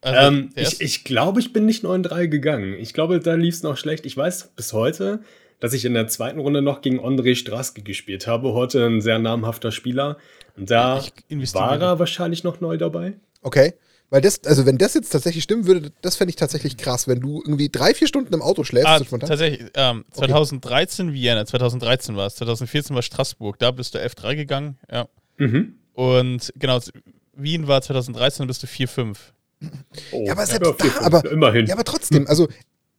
[0.00, 2.74] Also, ähm, ich, ich glaube, ich bin nicht 9-3 gegangen.
[2.78, 4.06] Ich glaube, da lief es noch schlecht.
[4.06, 5.22] Ich weiß bis heute,
[5.58, 8.52] dass ich in der zweiten Runde noch gegen André Straske gespielt habe.
[8.52, 10.18] Heute ein sehr namhafter Spieler.
[10.56, 11.02] Und da
[11.54, 13.14] war er wahrscheinlich noch neu dabei.
[13.42, 13.74] Okay.
[14.08, 17.20] Weil das, also wenn das jetzt tatsächlich stimmen würde, das fände ich tatsächlich krass, wenn
[17.20, 18.86] du irgendwie drei, vier Stunden im Auto schläfst.
[18.86, 21.14] Ah, so tatsächlich, ähm, 2013 okay.
[21.14, 25.08] Vienna, 2013 war es, 2014 war Straßburg, da bist du F3 gegangen, ja.
[25.38, 25.74] Mhm.
[25.94, 26.78] Und genau,
[27.34, 29.16] Wien war 2013, bist du 4-5.
[30.12, 31.66] Oh, ja, aber, selbst da, aber, immerhin.
[31.66, 32.46] Ja, aber trotzdem, also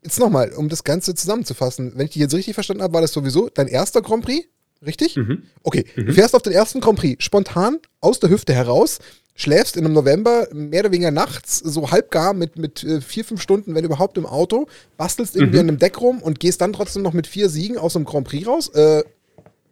[0.03, 3.13] jetzt nochmal, um das Ganze zusammenzufassen, wenn ich dich jetzt richtig verstanden habe, war das
[3.13, 4.47] sowieso dein erster Grand Prix,
[4.85, 5.15] richtig?
[5.15, 5.43] Mhm.
[5.63, 6.07] Okay, mhm.
[6.07, 8.99] du fährst auf den ersten Grand Prix spontan aus der Hüfte heraus,
[9.37, 13.41] schläfst in einem November mehr oder weniger nachts, so halbgar mit, mit äh, vier, fünf
[13.41, 15.61] Stunden, wenn überhaupt, im Auto, bastelst irgendwie mhm.
[15.61, 18.27] an einem Deck rum und gehst dann trotzdem noch mit vier Siegen aus dem Grand
[18.27, 18.69] Prix raus.
[18.69, 19.03] Äh,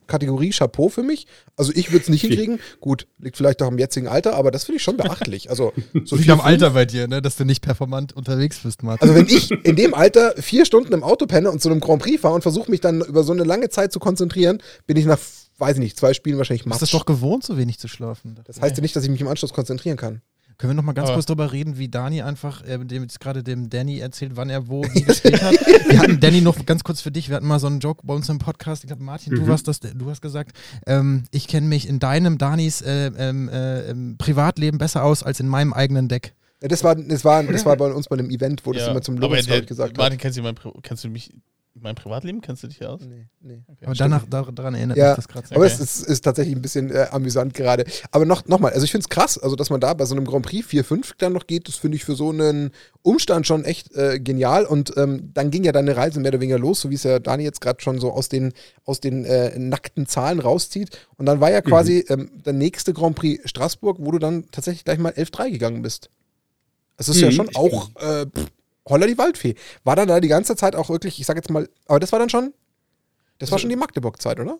[0.08, 1.25] Kategorie Chapeau für mich.
[1.58, 2.60] Also ich würde es nicht hinkriegen.
[2.80, 5.49] Gut, liegt vielleicht auch am jetzigen Alter, aber das finde ich schon beachtlich.
[5.49, 5.73] Also
[6.06, 7.23] so viel am Alter bei dir, ne?
[7.23, 9.10] dass du nicht performant unterwegs bist, Martin.
[9.10, 12.04] Also wenn ich in dem Alter vier Stunden im Auto penne und zu einem Grand
[12.04, 15.06] Prix fahre und versuche mich dann über so eine lange Zeit zu konzentrieren, bin ich
[15.06, 15.17] nach
[15.58, 16.78] weiß ich nicht, zwei Spielen wahrscheinlich matsch.
[16.78, 18.39] Du bist doch gewohnt, so wenig zu schlafen.
[18.46, 20.22] Das heißt ja nicht, dass ich mich im Anschluss konzentrieren kann.
[20.58, 23.20] Können wir noch mal ganz Aber kurz darüber reden, wie Dani einfach, äh, dem jetzt
[23.20, 25.54] gerade dem Danny erzählt, wann er wo wie gespielt hat.
[25.54, 28.13] Wir hatten Danny noch ganz kurz für dich, wir hatten mal so einen Joke bei
[28.13, 28.84] uns im Podcast.
[28.84, 29.46] Ich glaube, Martin, mhm.
[29.46, 30.56] du, hast das, du hast gesagt,
[30.88, 35.50] ähm, ich kenne mich in deinem, Danis äh, ähm, äh, Privatleben besser aus als in
[35.50, 36.36] meinem eigenen Deck.
[36.62, 39.02] Ja, das war, das war, das war bei uns bei einem Event, wo das immer
[39.02, 41.34] zum Lorenz, gesagt Martin, kennst du, mein, kennst du mich
[41.77, 43.01] mein Privatleben kennst du dich aus?
[43.01, 43.61] Nee, nee.
[43.67, 45.47] Okay, aber danach, daran erinnert ja, mich das gerade.
[45.51, 45.73] Aber okay.
[45.73, 47.83] es ist, ist, tatsächlich ein bisschen äh, amüsant gerade.
[48.11, 50.15] Aber noch, noch mal, also ich finde es krass, also dass man da bei so
[50.15, 53.65] einem Grand Prix 4-5 dann noch geht, das finde ich für so einen Umstand schon
[53.65, 54.65] echt äh, genial.
[54.65, 57.19] Und ähm, dann ging ja deine Reise mehr oder weniger los, so wie es ja
[57.19, 58.53] Dani jetzt gerade schon so aus den,
[58.85, 60.97] aus den äh, nackten Zahlen rauszieht.
[61.17, 62.13] Und dann war ja quasi mhm.
[62.13, 66.09] ähm, der nächste Grand Prix Straßburg, wo du dann tatsächlich gleich mal 11-3 gegangen bist.
[66.97, 68.47] Das ist mhm, ja schon auch äh, pff,
[68.88, 69.56] Holla die Waldfee.
[69.84, 72.19] War dann da die ganze Zeit auch wirklich, ich sag jetzt mal, aber das war
[72.19, 72.54] dann schon,
[73.39, 74.60] das war schon die Magdeburg-Zeit, oder?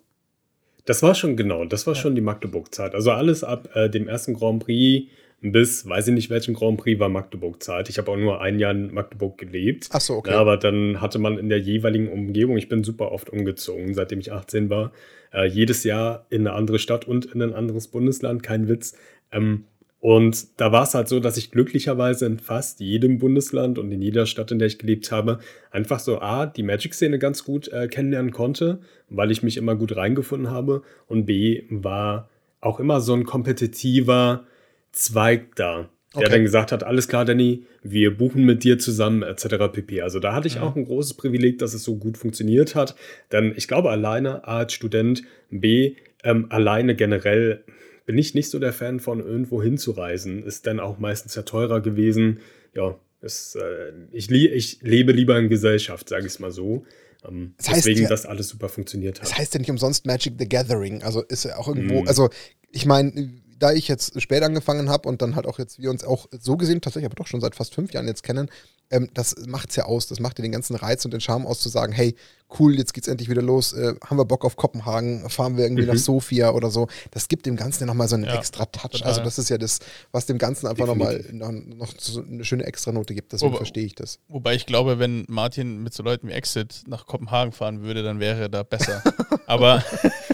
[0.86, 2.94] Das war schon, genau, das war schon die Magdeburg-Zeit.
[2.94, 5.10] Also alles ab äh, dem ersten Grand Prix
[5.42, 7.90] bis, weiß ich nicht welchen Grand Prix, war Magdeburg-Zeit.
[7.90, 9.90] Ich habe auch nur ein Jahr in Magdeburg gelebt.
[9.92, 10.32] Ach so, okay.
[10.32, 14.20] Ja, aber dann hatte man in der jeweiligen Umgebung, ich bin super oft umgezogen, seitdem
[14.20, 14.92] ich 18 war,
[15.34, 18.98] äh, jedes Jahr in eine andere Stadt und in ein anderes Bundesland, kein Witz.
[19.32, 19.66] Ähm,
[20.06, 24.04] und da war es halt so, dass ich glücklicherweise in fast jedem Bundesland und in
[24.04, 25.40] jeder Stadt, in der ich gelebt habe,
[25.72, 29.96] einfach so A, die Magic-Szene ganz gut äh, kennenlernen konnte, weil ich mich immer gut
[29.96, 30.84] reingefunden habe.
[31.08, 32.30] Und B, war
[32.62, 34.46] auch immer so ein kompetitiver
[34.92, 36.30] Zweig da, der okay.
[36.30, 39.74] dann gesagt hat, alles klar, Danny, wir buchen mit dir zusammen, etc.
[39.74, 40.02] pp.
[40.02, 40.62] Also da hatte ich ja.
[40.62, 42.96] auch ein großes Privileg, dass es so gut funktioniert hat.
[43.32, 47.64] Denn ich glaube, alleine A als Student, B, ähm, alleine generell
[48.06, 50.44] bin ich nicht so der Fan von irgendwo hinzureisen.
[50.44, 52.40] Ist dann auch meistens ja teurer gewesen.
[52.74, 56.86] Ja, es, äh, ich, ich, lebe lieber in Gesellschaft, sage ich es mal so.
[57.28, 59.30] Ähm, das heißt deswegen, ja, dass alles super funktioniert hat.
[59.30, 61.02] Das heißt ja nicht umsonst Magic the Gathering.
[61.04, 62.08] Also ist ja auch irgendwo, mm.
[62.08, 62.30] also
[62.72, 66.04] ich meine, da ich jetzt spät angefangen habe und dann halt auch jetzt wir uns
[66.04, 68.50] auch so gesehen tatsächlich aber doch schon seit fast fünf Jahren jetzt kennen,
[68.90, 70.08] ähm, das macht es ja aus.
[70.08, 72.16] Das macht ja den ganzen Reiz und den Charme aus zu sagen, hey,
[72.60, 75.84] cool, jetzt geht's endlich wieder los, äh, haben wir Bock auf Kopenhagen, fahren wir irgendwie
[75.84, 75.90] mhm.
[75.90, 76.88] nach Sofia oder so.
[77.12, 78.92] Das gibt dem Ganzen ja nochmal so einen ja, extra Touch.
[78.92, 79.08] Total.
[79.08, 79.80] Also das ist ja das,
[80.12, 83.34] was dem Ganzen einfach nochmal noch, noch so eine schöne Extranote gibt.
[83.34, 84.20] Deswegen verstehe ich das.
[84.28, 88.20] Wobei ich glaube, wenn Martin mit so Leuten wie Exit nach Kopenhagen fahren würde, dann
[88.20, 89.02] wäre er da besser.
[89.48, 89.84] Aber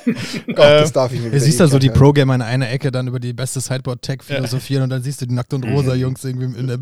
[0.48, 2.92] Gott, das ähm, darf ich mir Du siehst da so die Pro-Gamer in einer Ecke
[2.92, 6.24] dann über die beste Sideboard-Tech philosophieren und dann siehst du die Nackt und Rosa Jungs
[6.24, 6.80] irgendwie in der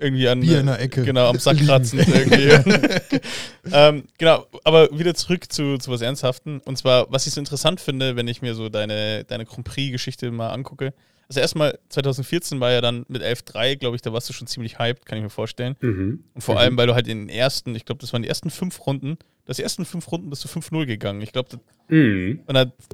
[0.00, 0.40] irgendwie an.
[0.40, 1.02] Bier in der Ecke.
[1.02, 2.50] Genau, am Sack kratzen irgendwie.
[3.72, 6.60] ähm, genau, aber wieder zurück zu, zu was Ernsthaften.
[6.64, 10.30] Und zwar, was ich so interessant finde, wenn ich mir so deine, deine Grand Prix-Geschichte
[10.30, 10.94] mal angucke.
[11.28, 14.78] Also erstmal 2014 war ja dann mit 11.3, glaube ich, da warst du schon ziemlich
[14.78, 15.76] hyped, kann ich mir vorstellen.
[15.80, 16.24] Mhm.
[16.32, 16.60] Und vor Mhm.
[16.60, 19.18] allem, weil du halt in den ersten, ich glaube, das waren die ersten fünf Runden,
[19.48, 21.20] das ersten fünf Runden bist du 5-0 gegangen.
[21.22, 21.58] Ich glaube,
[21.88, 22.40] Mhm.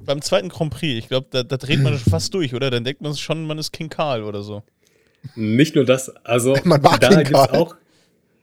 [0.06, 2.70] beim zweiten Grand Prix, ich glaube, da, da dreht man schon fast durch, oder?
[2.70, 4.62] Dann denkt man schon, man ist King Karl oder so.
[5.34, 7.58] Nicht nur das, also Man war da gibt's Karl.
[7.58, 7.74] auch,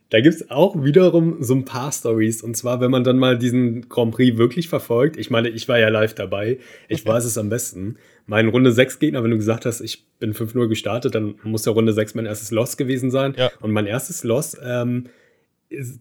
[0.10, 2.42] da gibt's auch wiederum so ein paar Stories.
[2.42, 5.16] Und zwar, wenn man dann mal diesen Grand Prix wirklich verfolgt.
[5.16, 6.60] Ich meine, ich war ja live dabei.
[6.90, 7.96] Ich weiß es am besten.
[8.26, 11.72] Mein Runde 6 Gegner, wenn du gesagt hast, ich bin 5-0 gestartet, dann muss der
[11.74, 13.36] Runde 6 mein erstes Loss gewesen sein.
[13.38, 13.52] Ja.
[13.62, 15.06] Und mein erstes Loss, ähm,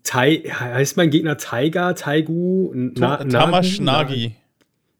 [0.03, 3.81] Tai, heißt mein Gegner Taiga, Taigu, Na, Tamash?
[3.81, 4.35] Nagi.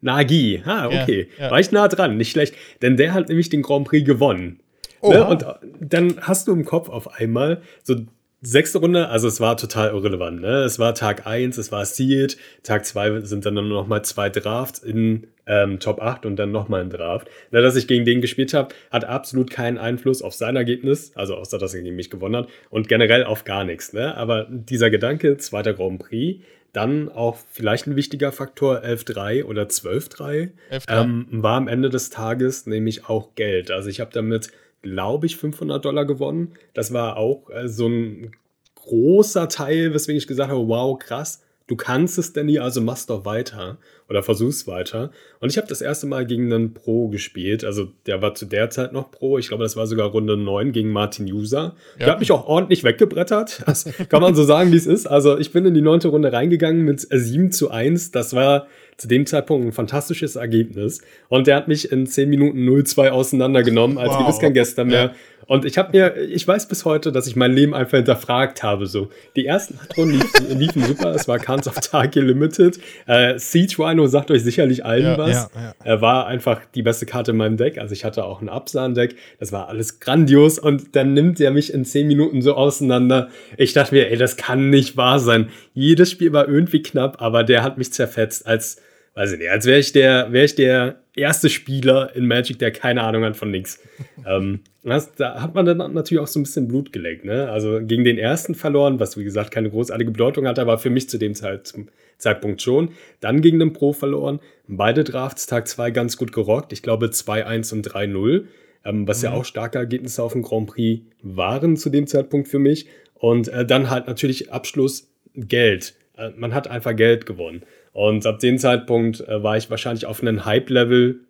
[0.01, 1.29] Nagi, ah, Ja, okay.
[1.39, 1.51] ja.
[1.51, 2.55] War ich nah dran, nicht schlecht.
[2.81, 4.61] Denn der hat nämlich den Grand Prix gewonnen.
[5.03, 5.27] Ne?
[5.27, 5.45] Und
[5.81, 7.97] dann hast du im Kopf auf einmal so
[8.43, 10.41] sechste Runde, also es war total irrelevant.
[10.41, 10.63] Ne?
[10.63, 14.31] Es war Tag 1, es war Sealed, Tag 2 sind dann nur noch mal zwei
[14.31, 17.29] Drafts in ähm, Top 8 und dann nochmal ein Draft.
[17.51, 21.35] Na, dass ich gegen den gespielt habe, hat absolut keinen Einfluss auf sein Ergebnis, also
[21.35, 23.93] außer dass er gegen mich gewonnen hat und generell auf gar nichts.
[23.93, 24.17] Ne?
[24.17, 30.51] Aber dieser Gedanke, zweiter Grand Prix, dann auch vielleicht ein wichtiger Faktor 11-3 oder 12-3,
[30.71, 30.81] 11-3.
[30.89, 33.73] ähm, war am Ende des Tages nämlich auch Geld.
[33.73, 36.53] Also ich habe damit, glaube ich, 500 Dollar gewonnen.
[36.75, 38.31] Das war auch äh, so ein
[38.77, 43.25] großer Teil, weswegen ich gesagt habe, wow, krass, du kannst es, Danny, also mach's doch
[43.25, 43.79] weiter
[44.09, 45.13] oder versuch's weiter.
[45.39, 47.65] Und ich habe das erste Mal gegen einen Pro gespielt.
[47.65, 49.39] Also der war zu der Zeit noch Pro.
[49.39, 51.77] Ich glaube, das war sogar Runde 9 gegen Martin User.
[51.99, 52.13] Der Ja.
[52.15, 53.63] hat mich auch ordentlich weggebrettert.
[53.67, 55.07] Das kann man so sagen, wie es ist.
[55.07, 58.11] Also ich bin in die neunte Runde reingegangen mit 7 zu 1.
[58.11, 61.01] Das war zu dem Zeitpunkt ein fantastisches Ergebnis.
[61.29, 64.27] Und der hat mich in 10 Minuten 0-2 auseinandergenommen, als Wow.
[64.27, 64.39] wow.
[64.41, 65.15] kein gestern mehr.
[65.51, 68.87] Und ich habe mir, ich weiß bis heute, dass ich mein Leben einfach hinterfragt habe.
[68.87, 71.13] So, die ersten acht Runden liefen, liefen super.
[71.13, 72.79] Es war Khans of Target Limited.
[73.09, 75.33] Äh, Siege Rhino sagt euch sicherlich allen Ja, was.
[75.33, 75.75] ja, ja.
[75.83, 77.79] Er war einfach die beste Karte in meinem Deck.
[77.79, 79.17] Also ich hatte auch ein Absahn-Deck.
[79.41, 80.61] Das war alles grandios.
[80.61, 83.29] Und dann nimmt er mich in zehn Minuten so auseinander.
[83.57, 85.49] Ich dachte mir, ey, das kann nicht wahr sein.
[85.75, 88.81] Jedes Spiel war irgendwie knapp, aber der hat mich zerfetzt als,
[89.15, 92.71] weiß ich nicht, als wäre ich der, wäre ich der erste Spieler in Magic, der
[92.71, 93.81] keine Ahnung hat von nichts.
[94.27, 97.25] ähm, das, da hat man dann natürlich auch so ein bisschen Blut geleckt.
[97.25, 97.51] Ne?
[97.51, 101.09] Also gegen den ersten verloren, was wie gesagt keine großartige Bedeutung hatte, aber für mich
[101.09, 101.75] zu dem Zeit,
[102.19, 102.91] Zeitpunkt schon.
[103.21, 104.41] Dann gegen den Pro verloren.
[104.67, 106.73] Beide Drafts Tag 2 ganz gut gerockt.
[106.73, 108.45] Ich glaube 2-1 und 3-0.
[108.85, 112.59] Ähm, was ja auch starke Ergebnisse auf dem Grand Prix waren zu dem Zeitpunkt für
[112.59, 112.87] mich.
[113.15, 115.95] Und äh, dann halt natürlich Abschluss Geld.
[116.17, 117.63] Äh, man hat einfach Geld gewonnen.
[117.93, 121.21] Und ab dem Zeitpunkt äh, war ich wahrscheinlich auf einem Hype-Level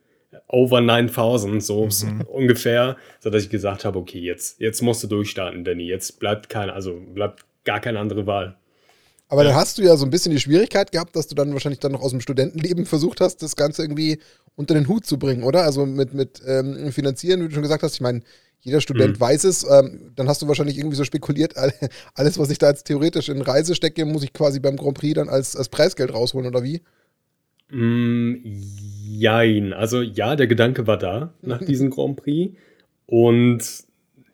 [0.46, 5.06] over 9000, so so ungefähr, so dass ich gesagt habe, okay, jetzt, jetzt musst du
[5.06, 5.84] durchstarten, Danny.
[5.84, 8.56] Jetzt bleibt keine, also bleibt gar keine andere Wahl.
[9.28, 11.78] Aber dann hast du ja so ein bisschen die Schwierigkeit gehabt, dass du dann wahrscheinlich
[11.78, 14.18] dann noch aus dem Studentenleben versucht hast, das Ganze irgendwie
[14.56, 15.62] unter den Hut zu bringen, oder?
[15.62, 18.22] Also mit, mit ähm, Finanzieren, wie du schon gesagt hast, ich meine,
[18.62, 19.20] jeder Student Mhm.
[19.20, 21.72] weiß es, ähm, dann hast du wahrscheinlich irgendwie so spekuliert, all-
[22.14, 25.14] alles, was ich da jetzt theoretisch in Reise stecke, muss ich quasi beim Grand Prix
[25.14, 26.82] dann als, als Preisgeld rausholen, oder wie?
[27.70, 28.34] Mm,
[29.08, 29.72] jein.
[29.72, 32.56] Also ja, der Gedanke war da nach diesem Grand Prix.
[33.06, 33.60] Und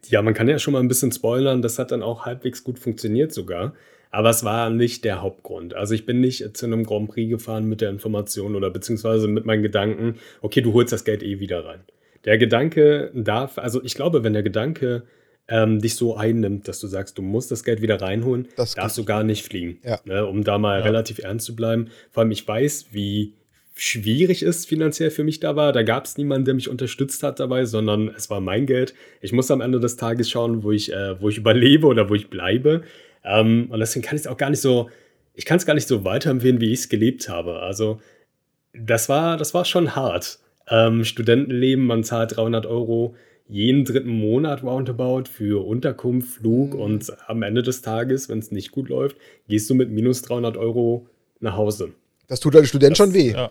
[0.08, 2.78] ja, man kann ja schon mal ein bisschen spoilern, das hat dann auch halbwegs gut
[2.78, 3.74] funktioniert sogar.
[4.10, 5.74] Aber es war nicht der Hauptgrund.
[5.74, 9.44] Also ich bin nicht zu einem Grand Prix gefahren mit der Information oder beziehungsweise mit
[9.44, 11.80] meinen Gedanken, okay, du holst das Geld eh wieder rein.
[12.26, 15.04] Der Gedanke darf, also ich glaube, wenn der Gedanke
[15.48, 18.98] ähm, dich so einnimmt, dass du sagst, du musst das Geld wieder reinholen, Das darfst
[18.98, 19.78] du gar nicht fliegen.
[19.84, 20.00] Ja.
[20.04, 21.88] Ne, um da mal relativ ernst zu bleiben.
[22.10, 23.34] Vor allem, ich weiß, wie
[23.76, 25.72] schwierig es finanziell für mich da war.
[25.72, 28.94] Da gab es niemanden, der mich unterstützt hat dabei, sondern es war mein Geld.
[29.20, 32.14] Ich muss am Ende des Tages schauen, wo ich, äh, wo ich überlebe oder wo
[32.14, 32.82] ich bleibe.
[33.22, 34.88] Ähm, und deswegen kann ich es auch gar nicht so,
[35.34, 37.60] ich kann es gar nicht so weiterempfehlen, wie ich es gelebt habe.
[37.60, 38.00] Also
[38.72, 40.40] das war, das war schon hart.
[40.68, 43.14] Ähm, Studentenleben, man zahlt 300 Euro
[43.48, 48.72] jeden dritten Monat roundabout für Unterkunft, Flug und am Ende des Tages, wenn es nicht
[48.72, 49.16] gut läuft,
[49.48, 51.06] gehst du mit minus 300 Euro
[51.40, 51.92] nach Hause.
[52.26, 53.32] Das tut als Student schon weh.
[53.32, 53.50] Ja.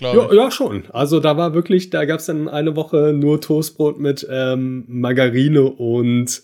[0.00, 0.84] Das Ja, ja, schon.
[0.92, 5.64] Also da war wirklich, da gab es dann eine Woche nur Toastbrot mit ähm, Margarine
[5.64, 6.42] und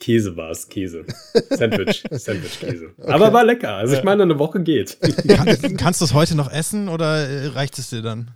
[0.00, 1.04] Käse war es, Käse.
[1.50, 2.90] Sandwich, Sandwich-Käse.
[3.06, 3.74] Aber war lecker.
[3.74, 4.98] Also ich meine, eine Woche geht.
[5.28, 8.32] Kann, kannst du es heute noch essen oder äh, reicht es dir dann?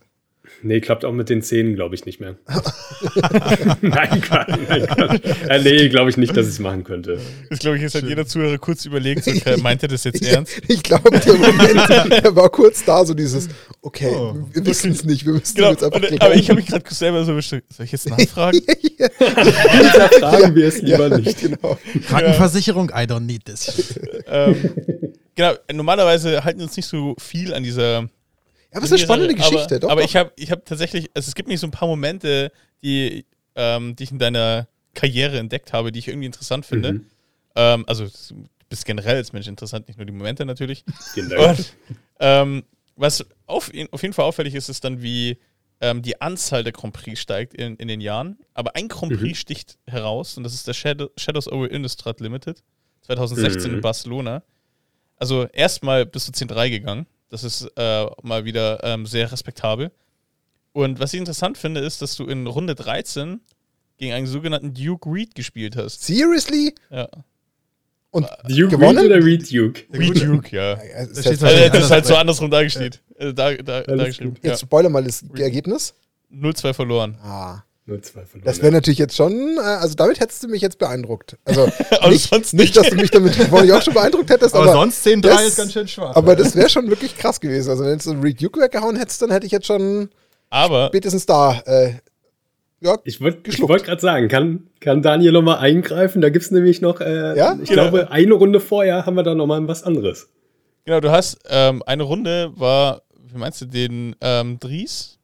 [0.63, 2.37] Nee, klappt auch mit den Zähnen, glaube ich, nicht mehr.
[3.81, 5.21] nein, Quatsch, nein, Quatsch.
[5.49, 7.21] Äh, nee, glaube ich nicht, dass ich es machen könnte.
[7.49, 10.23] Das glaube ich, jetzt hat jeder Zuhörer kurz überlegt, so, okay, meint er das jetzt
[10.27, 10.61] ernst?
[10.69, 11.89] Ich glaube, der Moment,
[12.23, 13.49] der war kurz da, so dieses,
[13.83, 16.61] okay, Oh, wir wissen es nicht, wir müssen Genau, jetzt einfach und, aber ich habe
[16.61, 17.65] mich gerade selber so bestimmt.
[17.71, 18.61] Soll ich jetzt nachfragen?
[18.67, 21.41] Peter, fragen wir es lieber ja, nicht.
[21.41, 21.79] Genau.
[22.09, 24.71] Krankenversicherung, I don't need this ähm,
[25.35, 28.09] genau, normalerweise halten wir uns nicht so viel an dieser.
[28.71, 29.91] Ja, aber es ist eine spannende aber, Geschichte, doch.
[29.91, 30.09] Aber doch.
[30.09, 32.53] ich habe ich hab tatsächlich, also es gibt nicht so ein paar Momente,
[32.83, 36.95] die, ähm, die ich in deiner Karriere entdeckt habe, die ich irgendwie interessant finde.
[36.95, 37.07] Mhm.
[37.55, 40.85] Ähm, also du bist generell als Mensch interessant, nicht nur die Momente natürlich.
[41.15, 41.59] Vielen Dank.
[41.59, 41.73] Und,
[42.21, 42.65] ähm,
[42.97, 45.39] was auf, auf jeden Fall auffällig ist, ist dann, wie
[45.81, 48.37] ähm, die Anzahl der Grand Prix steigt in, in den Jahren.
[48.55, 49.35] Aber ein Grand Prix Mhm.
[49.37, 52.63] sticht heraus und das ist der Shadow, Shadows over Innistrad Limited
[53.03, 53.77] 2016 Mhm.
[53.77, 54.43] in Barcelona.
[55.17, 57.07] Also erstmal bist du 10-3 gegangen.
[57.31, 59.91] Das ist äh, mal wieder ähm, sehr respektabel.
[60.73, 63.41] Und was ich interessant finde, ist, dass du in Runde 13
[63.99, 66.03] gegen einen sogenannten Duke Reed gespielt hast.
[66.03, 66.75] Seriously?
[66.91, 67.09] Ja.
[68.11, 68.99] Und Duke gewonnen?
[68.99, 69.83] Reed oder Reed Duke?
[69.93, 70.75] Reed Duke, ja.
[70.75, 73.03] Ja, es ist Da steht jetzt, Also, wahrscheinlich das ist halt so anders andersrum dargestellt.
[73.17, 74.35] Äh, da, da, dargeschrieben.
[74.35, 74.45] gut.
[74.45, 74.51] Ja.
[74.51, 75.95] jetzt spoiler mal das Ergebnis.
[76.33, 77.19] 0-2 verloren.
[77.23, 77.63] Ah.
[77.89, 78.45] Nur zwei verloren.
[78.45, 81.37] Das wäre natürlich jetzt schon, äh, also damit hättest du mich jetzt beeindruckt.
[81.45, 81.63] Also
[82.01, 84.73] Aber nicht, sonst nicht, dass du mich damit vorhin auch schon beeindruckt hättest, Aber, aber,
[84.75, 86.15] sonst 10-3 das- ist ganz schön schwach.
[86.15, 87.71] aber das wäre schon wirklich krass gewesen.
[87.71, 90.11] Also wenn du so einen Reed Duke weggehauen hättest, dann hätte ich jetzt schon
[90.51, 91.95] Aber spätestens da, äh,
[92.81, 96.21] ja, Ich wollte wollt gerade sagen, kann, kann Daniel noch mal eingreifen?
[96.21, 97.59] Da gibt es nämlich noch, äh, Ja?
[97.61, 97.83] ich Genau.
[97.85, 100.29] glaube, eine Runde vorher haben wir da noch mal was anderes.
[100.85, 105.18] genau, du hast ähm, eine Runde war, wie meinst du, den ähm, Dries?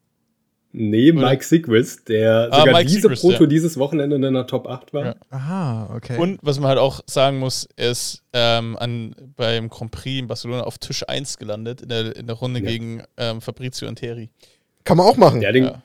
[0.76, 1.28] Nee, Oder?
[1.30, 3.46] Mike Sigris, der Ah, sogar Mike diese Siegrist, Proto ja.
[3.46, 5.04] dieses Wochenende in der Top 8 war.
[5.04, 5.14] Ja.
[5.30, 6.18] Aha, okay.
[6.18, 10.26] Und was man halt auch sagen muss, er ist ähm, an, beim Grand Prix in
[10.26, 12.66] Barcelona auf Tisch 1 gelandet, in der, in der Runde Ja.
[12.66, 14.30] gegen ähm, Fabrizio Anteri.
[14.82, 15.40] kann man auch machen.
[15.40, 15.82] Der, den, Ja.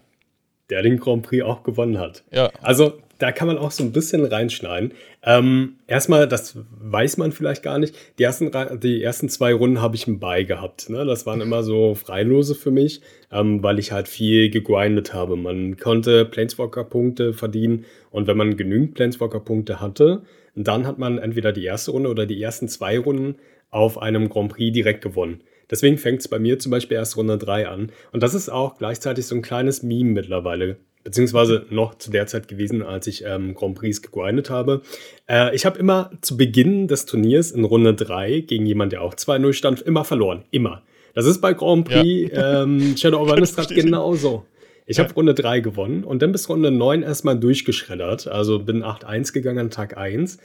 [0.71, 2.23] der den Grand Prix auch gewonnen hat.
[2.31, 2.49] Ja.
[2.63, 4.93] Also, da kann man auch so ein bisschen reinschneiden.
[5.29, 7.95] Ähm, erstmal, das weiß man vielleicht gar nicht.
[8.17, 10.89] Die ersten, die ersten zwei Runden habe ich einen Bye gehabt.
[10.89, 11.05] Ne?
[11.05, 15.35] Das waren immer so Freilose für mich, ähm, weil ich halt viel gegrindet habe.
[15.35, 20.23] Man konnte Planeswalker-Punkte verdienen und wenn man genügend Planeswalker-Punkte hatte,
[20.55, 23.35] dann hat man entweder die erste Runde oder die ersten zwei Runden
[23.69, 25.41] auf einem Grand Prix direkt gewonnen.
[25.69, 27.91] Deswegen fängt es bei mir zum Beispiel erst Runde 3 an.
[28.11, 30.77] Und das ist auch gleichzeitig so ein kleines Meme mittlerweile.
[31.03, 34.81] Beziehungsweise noch zu der Zeit gewesen, als ich ähm, Grand Prix gegrindet habe.
[35.29, 39.13] Äh, ich habe immer zu Beginn des Turniers in Runde 3 gegen jemanden, der auch
[39.15, 40.43] 2-0 stand, immer verloren.
[40.51, 40.83] Immer.
[41.13, 44.45] Das ist bei Grand Prix ähm, Shadow of Innistrad genauso.
[44.85, 45.03] Ich Ja.
[45.03, 48.27] habe Runde 3 gewonnen und dann bis Runde 9 erstmal durchgeschreddert.
[48.27, 50.37] Also bin 8-1 gegangen an Tag 1.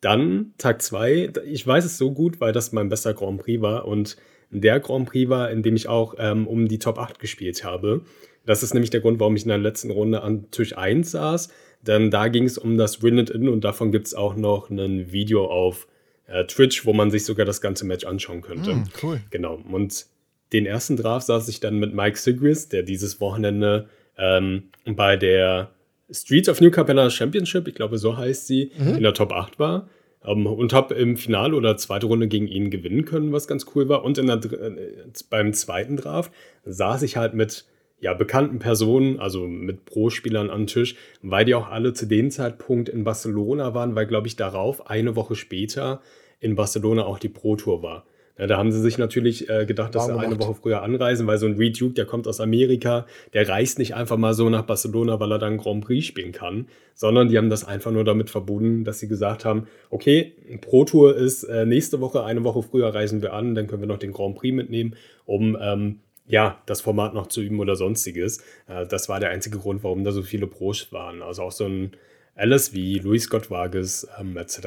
[0.00, 3.86] Dann Tag 2, ich weiß es so gut, weil das mein bester Grand Prix war
[3.88, 4.16] und
[4.50, 8.02] der Grand Prix war, in dem ich auch ähm, um die Top 8 gespielt habe.
[8.46, 11.48] Das ist nämlich der Grund, warum ich in der letzten Runde an Tisch 1 saß.
[11.82, 14.70] Denn da ging es um das Win It In und davon gibt es auch noch
[14.70, 15.86] ein Video auf
[16.26, 18.72] äh, Twitch, wo man sich sogar das ganze Match anschauen könnte.
[18.72, 19.20] Hm, cool.
[19.30, 19.60] Genau.
[19.70, 20.06] Und
[20.52, 25.70] den ersten Draft saß ich dann mit Mike Sigris, der dieses Wochenende ähm, bei der
[26.10, 29.88] Streets of New Capenna Championship, ich glaube, so heißt sie, in der Top 8 war.
[30.24, 33.88] Ähm, und habe im Finale oder zweite Runde gegen ihn gewinnen können, was ganz cool
[33.88, 34.04] war.
[34.04, 36.32] Und in der, äh, beim zweiten Draft
[36.64, 37.66] saß ich halt mit
[38.04, 42.90] ja, bekannten Personen, also mit Pro-Spielern am Tisch, weil die auch alle zu dem Zeitpunkt
[42.90, 46.02] in Barcelona waren, weil, glaube ich, darauf eine Woche später
[46.38, 48.04] in Barcelona auch die Pro-Tour war.
[48.36, 50.38] Ja, da haben sie sich natürlich äh, gedacht, dass sie eine.
[50.38, 53.94] Woche früher anreisen, weil so ein Reed Duke, der kommt aus Amerika, der reist nicht
[53.94, 57.48] einfach mal so nach Barcelona, weil er dann Grand Prix spielen kann, sondern die haben
[57.48, 62.02] das einfach nur damit verbunden, dass sie gesagt haben, okay, Pro Tour ist äh, nächste
[62.02, 64.94] Woche, eine Woche früher reisen wir an, dann können wir noch den Grand Prix mitnehmen,
[65.24, 68.38] um ähm, ja, das Format noch zu üben oder sonstiges.
[68.66, 71.22] Äh, das war der einzige Grund, warum da so viele Pros waren.
[71.22, 71.92] Also auch so ein
[72.34, 74.58] Alice wie Luis Scott Vargas ähm, etc.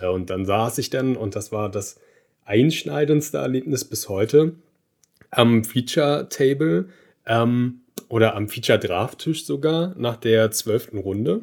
[0.00, 2.00] Äh, und dann saß ich dann, und das war das
[2.44, 4.54] einschneidendste Erlebnis bis heute,
[5.30, 6.88] am Feature Table
[7.26, 11.42] ähm, oder am Feature Draft Tisch sogar nach der zwölften Runde.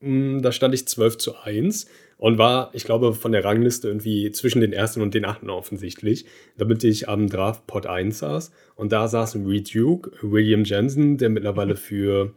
[0.00, 1.86] Mm, Da stand ich 12 zu 1
[2.20, 6.26] und war, ich glaube, von der Rangliste irgendwie zwischen den ersten und den achten offensichtlich,
[6.58, 8.52] damit ich am Draft Pot 1 saß.
[8.76, 12.34] Und da saßen Reed Duke, William Jensen, der mittlerweile für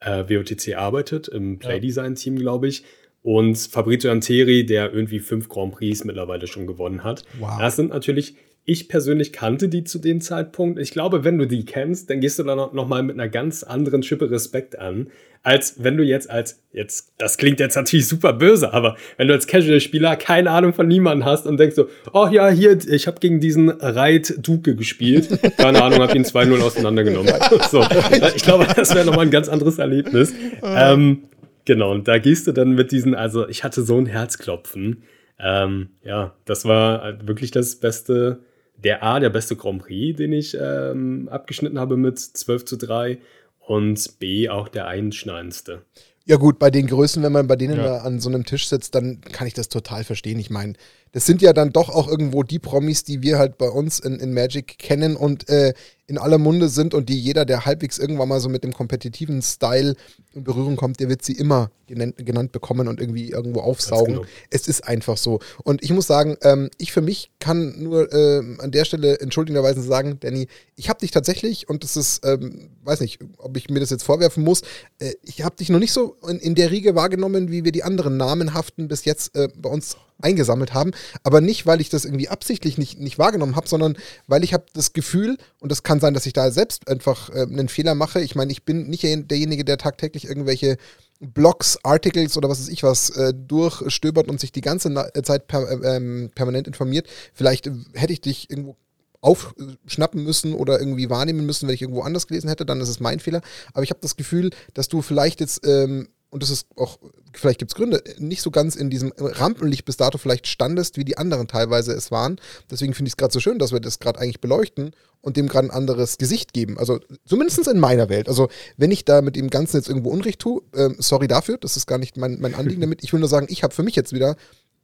[0.00, 2.84] äh, WOTC arbeitet, im Playdesign-Team, glaube ich,
[3.22, 7.24] und Fabrizio Anteri, der irgendwie fünf Grand Prix mittlerweile schon gewonnen hat.
[7.38, 7.58] Wow.
[7.58, 8.36] Das sind natürlich
[8.68, 10.80] ich persönlich kannte die zu dem Zeitpunkt.
[10.80, 13.62] Ich glaube, wenn du die kennst, dann gehst du da noch mal mit einer ganz
[13.62, 15.06] anderen Schippe Respekt an,
[15.44, 19.34] als wenn du jetzt als, jetzt, das klingt jetzt natürlich super böse, aber wenn du
[19.34, 23.20] als Casual-Spieler keine Ahnung von niemandem hast und denkst so, oh ja, hier, ich habe
[23.20, 27.32] gegen diesen Reit Duke gespielt, keine Ahnung, habe ihn 2-0 auseinandergenommen.
[27.70, 27.86] so,
[28.34, 30.34] ich glaube, das wäre nochmal ein ganz anderes Erlebnis.
[30.64, 31.28] Ähm,
[31.64, 35.04] genau, und da gehst du dann mit diesen, also ich hatte so ein Herzklopfen.
[35.38, 38.40] Ähm, ja, das war wirklich das beste
[38.82, 43.18] der A, der beste Grand Prix, den ich ähm, abgeschnitten habe mit 12 zu 3
[43.58, 45.82] und B, auch der einschneidendste.
[46.24, 47.98] Ja gut, bei den Größen, wenn man bei denen ja.
[47.98, 50.40] an so einem Tisch sitzt, dann kann ich das total verstehen.
[50.40, 50.72] Ich meine,
[51.12, 54.18] das sind ja dann doch auch irgendwo die Promis, die wir halt bei uns in,
[54.20, 55.72] in Magic kennen und äh,
[56.08, 59.42] in aller Munde sind und die jeder, der halbwegs irgendwann mal so mit dem kompetitiven
[59.42, 59.96] Style
[60.34, 64.16] in Berührung kommt, der wird sie immer genannt, genannt bekommen und irgendwie irgendwo aufsaugen.
[64.16, 64.26] Genau.
[64.50, 65.40] Es ist einfach so.
[65.64, 69.82] Und ich muss sagen, ähm, ich für mich kann nur äh, an der Stelle entschuldigenderweise
[69.82, 70.46] sagen, Danny,
[70.76, 74.04] ich habe dich tatsächlich, und das ist, ähm, weiß nicht, ob ich mir das jetzt
[74.04, 74.62] vorwerfen muss,
[75.00, 77.82] äh, ich habe dich noch nicht so in, in, der Riege wahrgenommen, wie wir die
[77.82, 80.92] anderen namenhaften bis jetzt äh, bei uns eingesammelt haben.
[81.22, 83.96] Aber nicht, weil ich das irgendwie absichtlich nicht, nicht wahrgenommen habe, sondern
[84.26, 87.42] weil ich habe das Gefühl, und das kann sein, dass ich da selbst einfach äh,
[87.42, 88.20] einen Fehler mache.
[88.20, 90.76] Ich meine, ich bin nicht derjenige, der tagtäglich irgendwelche
[91.20, 95.46] Blogs, Articles oder was weiß ich was äh, durchstöbert und sich die ganze äh, Zeit
[95.46, 97.06] per, äh, ähm, permanent informiert.
[97.32, 98.76] Vielleicht äh, hätte ich dich irgendwo
[99.22, 103.00] aufschnappen müssen oder irgendwie wahrnehmen müssen, wenn ich irgendwo anders gelesen hätte, dann ist es
[103.00, 103.40] mein Fehler.
[103.72, 106.98] Aber ich habe das Gefühl, dass du vielleicht jetzt ähm, und das ist auch,
[107.32, 111.04] vielleicht gibt es Gründe, nicht so ganz in diesem Rampenlicht bis dato vielleicht standest, wie
[111.04, 112.40] die anderen teilweise es waren.
[112.70, 115.48] Deswegen finde ich es gerade so schön, dass wir das gerade eigentlich beleuchten und dem
[115.48, 116.78] gerade ein anderes Gesicht geben.
[116.78, 118.28] Also zumindest in meiner Welt.
[118.28, 121.76] Also wenn ich da mit dem Ganzen jetzt irgendwo Unrecht tue, äh, sorry dafür, das
[121.76, 123.02] ist gar nicht mein, mein Anliegen damit.
[123.02, 124.36] Ich will nur sagen, ich habe für mich jetzt wieder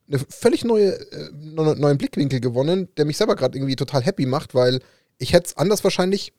[0.09, 4.55] einen völlig neue, äh, neuen Blickwinkel gewonnen, der mich selber gerade irgendwie total happy macht,
[4.55, 4.80] weil
[5.18, 6.32] ich hätte es anders wahrscheinlich,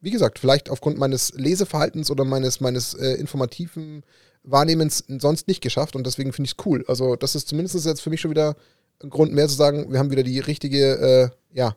[0.00, 4.02] wie gesagt, vielleicht aufgrund meines Leseverhaltens oder meines, meines äh, informativen
[4.42, 6.84] Wahrnehmens sonst nicht geschafft und deswegen finde ich es cool.
[6.88, 8.56] Also, das ist zumindest jetzt für mich schon wieder
[9.02, 11.76] ein Grund mehr zu sagen, wir haben wieder die richtige, äh, ja,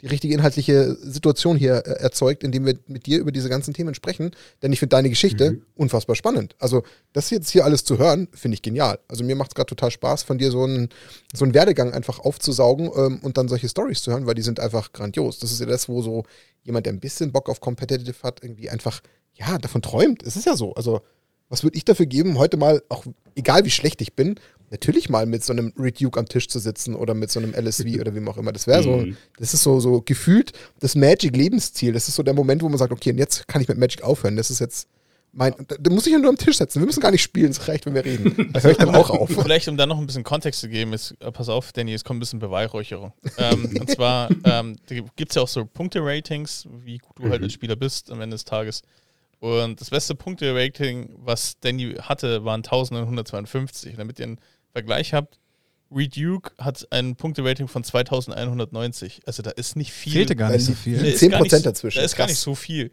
[0.00, 3.94] die richtige inhaltliche Situation hier äh, erzeugt, indem wir mit dir über diese ganzen Themen
[3.94, 4.32] sprechen.
[4.62, 5.62] Denn ich finde deine Geschichte mhm.
[5.76, 6.56] unfassbar spannend.
[6.58, 8.98] Also, das jetzt hier alles zu hören, finde ich genial.
[9.08, 10.90] Also, mir macht es gerade total Spaß, von dir so einen,
[11.34, 14.60] so einen Werdegang einfach aufzusaugen ähm, und dann solche Stories zu hören, weil die sind
[14.60, 15.38] einfach grandios.
[15.38, 16.24] Das ist ja das, wo so
[16.62, 19.00] jemand, der ein bisschen Bock auf Competitive hat, irgendwie einfach,
[19.34, 20.22] ja, davon träumt.
[20.22, 20.74] Es ist ja so.
[20.74, 21.00] Also,
[21.48, 24.36] was würde ich dafür geben, heute mal, auch egal wie schlecht ich bin,
[24.70, 28.00] natürlich mal mit so einem Reduke am Tisch zu sitzen oder mit so einem LSV
[28.00, 28.52] oder wem auch immer.
[28.52, 29.16] Das wäre so, mhm.
[29.38, 31.92] das ist so, so gefühlt das Magic-Lebensziel.
[31.92, 34.02] Das ist so der Moment, wo man sagt, okay, und jetzt kann ich mit Magic
[34.02, 34.36] aufhören.
[34.36, 34.88] Das ist jetzt
[35.36, 36.80] mein, da muss ich ja nur am Tisch setzen.
[36.80, 38.34] Wir müssen gar nicht spielen, es reicht, wenn wir reden.
[38.52, 39.30] Da höre ich dann auch auf.
[39.42, 42.04] Vielleicht, um da noch ein bisschen Kontext zu geben, ist, äh, pass auf, Danny, es
[42.04, 43.12] kommt ein bisschen Beweihräucherung.
[43.38, 44.76] ähm, und zwar ähm,
[45.16, 47.32] gibt es ja auch so Punkte-Ratings, wie gut du halt mhm.
[47.32, 48.82] halt als Spieler bist am Ende des Tages.
[49.44, 53.96] Und das beste Punkte-Rating, was Danny hatte, waren 1152.
[53.98, 54.40] Damit ihr einen
[54.72, 55.38] Vergleich habt,
[55.94, 59.20] Reed Duke hat ein Punkte-Rating von 2190.
[59.26, 60.14] Also da ist nicht viel.
[60.14, 60.98] Fehlte gar nicht so viel.
[60.98, 61.98] 10% nicht, dazwischen.
[61.98, 62.90] Da ist gar nicht so viel.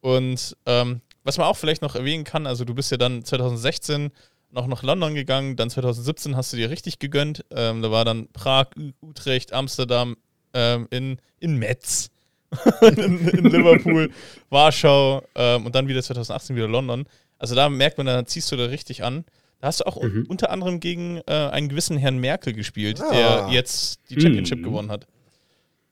[0.00, 4.12] Und ähm, was man auch vielleicht noch erwähnen kann, also du bist ja dann 2016
[4.52, 7.44] noch nach London gegangen, dann 2017 hast du dir richtig gegönnt.
[7.50, 8.68] Ähm, da war dann Prag,
[9.02, 10.16] Utrecht, Amsterdam,
[10.54, 12.10] ähm, in, in Metz.
[12.80, 14.10] in, in, Liverpool,
[14.48, 17.06] Warschau ähm, und dann wieder 2018 wieder London.
[17.38, 19.24] Also da merkt man, da ziehst du da richtig an.
[19.60, 20.26] Da hast du auch mhm.
[20.28, 23.10] unter anderem gegen äh, einen gewissen Herrn Merkel gespielt, ah.
[23.10, 24.62] der jetzt die Championship mhm.
[24.62, 25.06] gewonnen hat.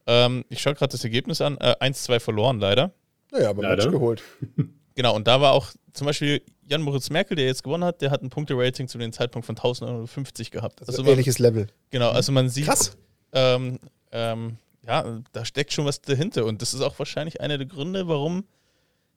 [0.06, 1.58] Ähm, ich schaue gerade das Ergebnis an.
[1.58, 2.92] Äh, 1-2 verloren leider.
[3.32, 3.84] Naja, aber leider.
[3.84, 4.22] Match geholt.
[4.96, 8.10] Genau, und da war auch zum Beispiel Jan Moritz Merkel, der jetzt gewonnen hat, der
[8.10, 10.80] hat ein Punkte-Rating zu dem Zeitpunkt von 1050 gehabt.
[10.80, 11.66] Also, also ähnliches Level.
[11.90, 12.64] Genau, also man sieht.
[12.64, 12.96] Krass.
[13.32, 13.78] Ähm,
[14.10, 14.56] ähm,
[14.86, 16.44] ja, da steckt schon was dahinter.
[16.44, 18.44] Und das ist auch wahrscheinlich einer der Gründe, warum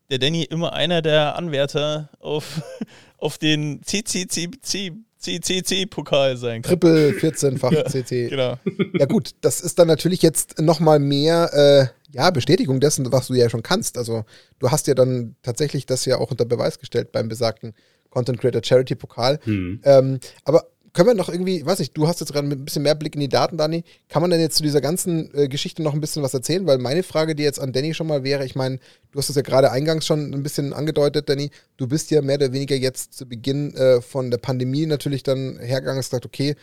[0.09, 2.61] der Danny immer einer der Anwärter auf,
[3.17, 6.79] auf den CCCC CCC-Pokal sein kann.
[6.79, 8.29] Triple 14-fach ja, CC.
[8.29, 8.57] Genau.
[8.97, 13.33] Ja gut, das ist dann natürlich jetzt nochmal mehr äh, ja, Bestätigung dessen, was du
[13.33, 13.97] ja schon kannst.
[13.97, 14.23] Also
[14.59, 17.73] du hast ja dann tatsächlich das ja auch unter Beweis gestellt beim besagten
[18.09, 19.39] Content Creator Charity Pokal.
[19.43, 19.81] Hm.
[19.83, 22.95] Ähm, aber können wir noch irgendwie, weiß nicht, du hast jetzt gerade ein bisschen mehr
[22.95, 23.83] Blick in die Daten, Dani.
[24.07, 26.65] Kann man denn jetzt zu dieser ganzen äh, Geschichte noch ein bisschen was erzählen?
[26.65, 28.79] Weil meine Frage, die jetzt an Danny schon mal wäre, ich meine,
[29.11, 31.51] du hast es ja gerade eingangs schon ein bisschen angedeutet, Danny.
[31.77, 35.59] Du bist ja mehr oder weniger jetzt zu Beginn äh, von der Pandemie natürlich dann
[35.59, 36.55] hergegangen und gesagt, okay,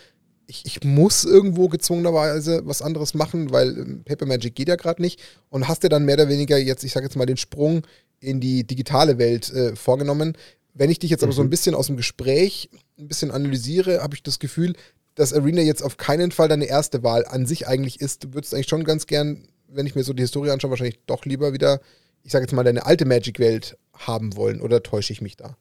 [0.49, 5.03] ich, ich, muss irgendwo gezwungenerweise was anderes machen, weil ähm, Paper Magic geht ja gerade
[5.03, 5.21] nicht.
[5.51, 7.83] Und hast dir dann mehr oder weniger jetzt, ich sage jetzt mal, den Sprung
[8.21, 10.37] in die digitale Welt äh, vorgenommen
[10.79, 11.51] Wenn ich dich jetzt aber so ein mhm.
[11.51, 12.69] bisschen aus dem Gespräch
[12.99, 14.75] ein bisschen analysiere, habe ich das Gefühl,
[15.15, 18.25] dass Arena jetzt auf keinen Fall deine erste Wahl an sich eigentlich ist.
[18.25, 21.25] Du würdest eigentlich schon ganz gern, wenn ich mir so die Historie anschaue, wahrscheinlich doch
[21.25, 21.81] lieber wieder,
[22.23, 24.61] ich sage jetzt mal, deine alte Magic-Welt haben wollen.
[24.61, 25.57] Oder täusche ich mich da?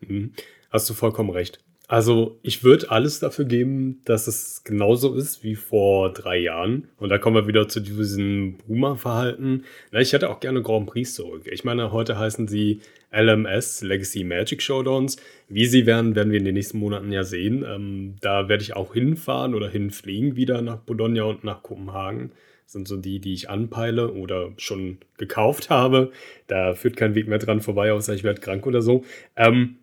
[0.00, 0.32] Mhm.
[0.70, 1.60] Hast du vollkommen recht.
[1.90, 6.86] Also ich würde alles dafür geben, dass es genauso ist wie vor drei Jahren.
[6.98, 9.64] Und da kommen wir wieder zu diesem Boomer-Verhalten.
[9.90, 11.48] Ich hätte auch gerne Grand Prix zurück.
[11.50, 12.78] Ich meine, heute heißen sie
[13.10, 15.16] LMS, Legacy Magic Showdowns.
[15.48, 17.64] Wie sie werden, werden wir in den nächsten Monaten ja sehen.
[17.68, 22.30] Ähm, da werde ich auch hinfahren oder hinfliegen wieder nach Bologna und nach Kopenhagen.
[22.66, 26.12] Das sind so die, die ich anpeile oder schon gekauft habe.
[26.46, 29.02] Da führt kein Weg mehr dran vorbei, außer ich werde krank oder so.
[29.34, 29.74] Ähm,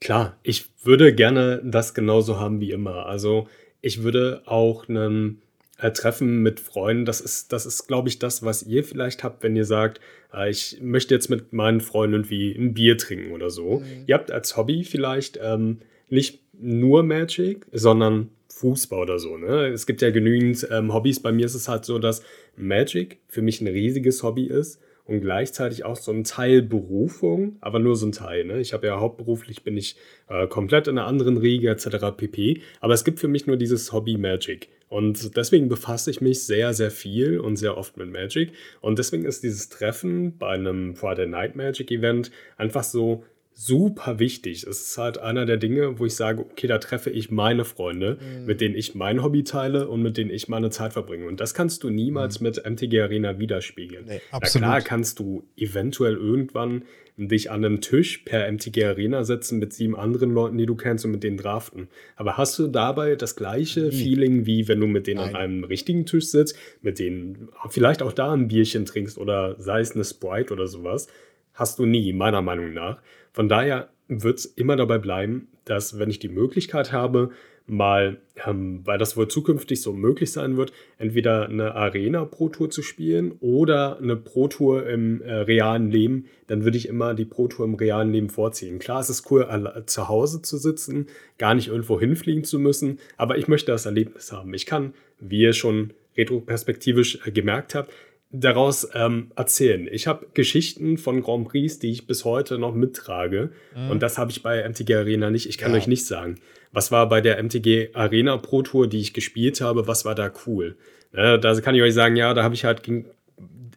[0.00, 3.06] Klar, ich würde gerne das genauso haben wie immer.
[3.06, 3.48] Also
[3.80, 5.42] ich würde auch ein
[5.78, 9.42] äh, Treffen mit Freunden, das ist, das ist, glaube ich, das, was ihr vielleicht habt,
[9.42, 10.00] wenn ihr sagt,
[10.32, 13.80] äh, ich möchte jetzt mit meinen Freunden irgendwie ein Bier trinken oder so.
[13.80, 14.04] Mhm.
[14.06, 15.78] Ihr habt als Hobby vielleicht ähm,
[16.08, 19.36] nicht nur Magic, sondern Fußball oder so.
[19.36, 19.68] Ne?
[19.68, 21.20] Es gibt ja genügend ähm, Hobbys.
[21.20, 22.22] Bei mir ist es halt so, dass
[22.56, 27.78] Magic für mich ein riesiges Hobby ist und gleichzeitig auch so ein Teil Berufung, aber
[27.78, 28.44] nur so ein Teil.
[28.44, 28.60] Ne?
[28.60, 29.96] Ich habe ja hauptberuflich bin ich
[30.28, 32.14] äh, komplett in einer anderen Riege etc.
[32.14, 32.60] pp.
[32.80, 34.68] Aber es gibt für mich nur dieses Hobby Magic.
[34.90, 38.52] Und deswegen befasse ich mich sehr, sehr viel und sehr oft mit Magic.
[38.82, 43.24] Und deswegen ist dieses Treffen bei einem Friday Night Magic Event einfach so
[43.60, 44.62] super wichtig.
[44.62, 48.16] Es ist halt einer der Dinge, wo ich sage, okay, da treffe ich meine Freunde,
[48.20, 48.46] mhm.
[48.46, 51.26] mit denen ich mein Hobby teile und mit denen ich meine Zeit verbringe.
[51.26, 52.46] Und das kannst du niemals mhm.
[52.46, 54.04] mit MTG Arena widerspiegeln.
[54.06, 56.84] Nee, Na klar kannst du eventuell irgendwann
[57.16, 61.04] dich an einem Tisch per MTG Arena setzen mit sieben anderen Leuten, die du kennst
[61.04, 61.88] und mit denen draften.
[62.14, 63.90] Aber hast du dabei das gleiche nee.
[63.90, 65.34] Feeling, wie wenn du mit denen Nein.
[65.34, 69.80] an einem richtigen Tisch sitzt, mit denen vielleicht auch da ein Bierchen trinkst oder sei
[69.80, 71.08] es eine Sprite oder sowas?
[71.54, 73.02] Hast du nie, meiner Meinung nach.
[73.38, 77.30] Von daher wird es immer dabei bleiben, dass wenn ich die Möglichkeit habe,
[77.68, 82.68] mal, ähm, weil das wohl zukünftig so möglich sein wird, entweder eine Arena Pro Tour
[82.68, 87.26] zu spielen oder eine Pro Tour im äh, realen Leben, dann würde ich immer die
[87.26, 88.80] Pro Tour im realen Leben vorziehen.
[88.80, 89.46] Klar, es ist cool,
[89.86, 91.06] zu Hause zu sitzen,
[91.38, 94.52] gar nicht irgendwo hinfliegen zu müssen, aber ich möchte das Erlebnis haben.
[94.52, 97.92] Ich kann, wie ihr schon retroperspektivisch äh, gemerkt habt,
[98.30, 99.88] daraus ähm, erzählen.
[99.90, 103.52] Ich habe Geschichten von Grand Prix, die ich bis heute noch mittrage.
[103.74, 103.90] Mhm.
[103.90, 105.48] Und das habe ich bei MTG Arena nicht.
[105.48, 105.78] Ich kann ja.
[105.78, 106.36] euch nicht sagen.
[106.70, 110.30] Was war bei der MTG Arena Pro Tour, die ich gespielt habe, was war da
[110.46, 110.76] cool?
[111.14, 113.06] Ja, da kann ich euch sagen, ja, da habe ich halt gegen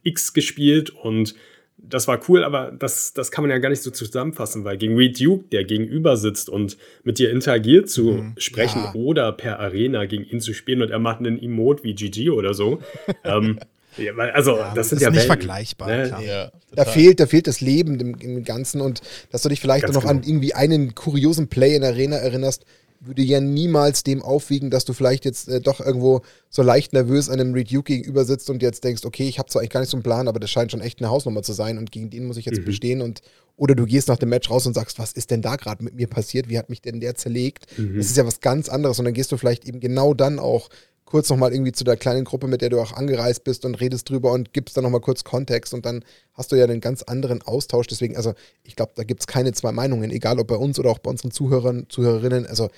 [0.04, 1.36] X gespielt und
[1.78, 4.96] das war cool, aber das, das kann man ja gar nicht so zusammenfassen, weil gegen
[4.96, 8.94] Reed Duke, der gegenüber sitzt und mit dir interagiert zu mhm, sprechen ja.
[8.94, 12.54] oder per Arena gegen ihn zu spielen und er macht einen Emote wie GG oder
[12.54, 12.82] so,
[13.24, 13.60] ähm,
[13.98, 15.88] ja, also, ja, das sind ja nicht Welten, vergleichbar.
[15.88, 16.16] Ne?
[16.26, 19.88] Ja, da, fehlt, da fehlt das Leben im, im Ganzen und dass du dich vielleicht
[19.88, 20.08] noch genau.
[20.08, 22.66] an irgendwie einen kuriosen Play in der Arena erinnerst,
[23.02, 27.30] würde ja niemals dem aufwiegen, dass du vielleicht jetzt äh, doch irgendwo so leicht nervös
[27.30, 29.90] einem Reed Duke gegenüber sitzt und jetzt denkst, okay, ich habe zwar eigentlich gar nicht
[29.90, 32.26] so einen Plan, aber das scheint schon echt eine Hausnummer zu sein und gegen den
[32.28, 32.66] muss ich jetzt mhm.
[32.66, 33.22] bestehen und
[33.58, 35.96] oder du gehst nach dem Match raus und sagst, was ist denn da gerade mit
[35.96, 36.50] mir passiert?
[36.50, 37.66] Wie hat mich denn der zerlegt?
[37.78, 37.98] Mhm.
[37.98, 40.70] Das ist ja was ganz anderes und dann gehst du vielleicht eben genau dann auch
[41.12, 44.10] kurz nochmal irgendwie zu der kleinen Gruppe, mit der du auch angereist bist und redest
[44.10, 47.42] drüber und gibst dann nochmal kurz Kontext und dann hast du ja einen ganz anderen
[47.42, 47.88] Austausch.
[47.88, 48.34] Deswegen, also
[48.64, 51.10] ich glaube, da gibt es keine zwei Meinungen, egal ob bei uns oder auch bei
[51.12, 52.48] unseren Zuhörern, Zuhörerinnen.
[52.48, 52.70] Also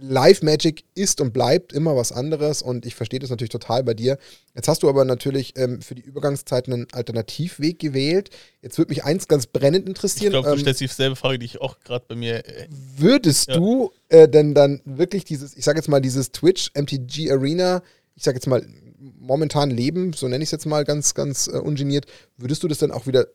[0.00, 3.94] Live Magic ist und bleibt immer was anderes und ich verstehe das natürlich total bei
[3.94, 4.18] dir.
[4.54, 8.30] Jetzt hast du aber natürlich ähm, für die Übergangszeit einen Alternativweg gewählt.
[8.62, 10.28] Jetzt würde mich eins ganz brennend interessieren.
[10.28, 12.46] Ich glaube, du ähm, stellst dieselbe Frage, die ich auch gerade bei mir.
[12.46, 13.56] Äh, würdest ja.
[13.56, 17.82] du äh, denn dann wirklich dieses, ich sage jetzt mal, dieses Twitch MTG Arena,
[18.16, 18.66] ich sage jetzt mal,
[19.18, 22.78] momentan leben, so nenne ich es jetzt mal ganz, ganz äh, ungeniert, würdest du das
[22.78, 23.26] dann auch wieder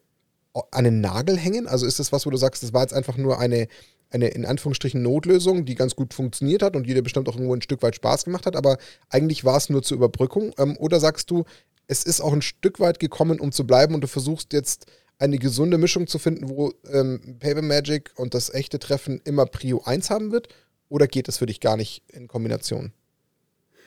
[0.71, 1.67] an den Nagel hängen?
[1.67, 3.67] Also ist das was, wo du sagst, das war jetzt einfach nur eine
[4.09, 7.55] eine in Anführungsstrichen Notlösung, die ganz gut funktioniert hat und die dir bestimmt auch irgendwo
[7.55, 8.77] ein Stück weit Spaß gemacht hat, aber
[9.09, 10.53] eigentlich war es nur zur Überbrückung?
[10.57, 11.43] Ähm, oder sagst du,
[11.87, 14.85] es ist auch ein Stück weit gekommen, um zu bleiben und du versuchst jetzt
[15.17, 19.81] eine gesunde Mischung zu finden, wo ähm, Paper Magic und das echte Treffen immer Prio
[19.83, 20.49] 1 haben wird?
[20.89, 22.91] Oder geht es für dich gar nicht in Kombination?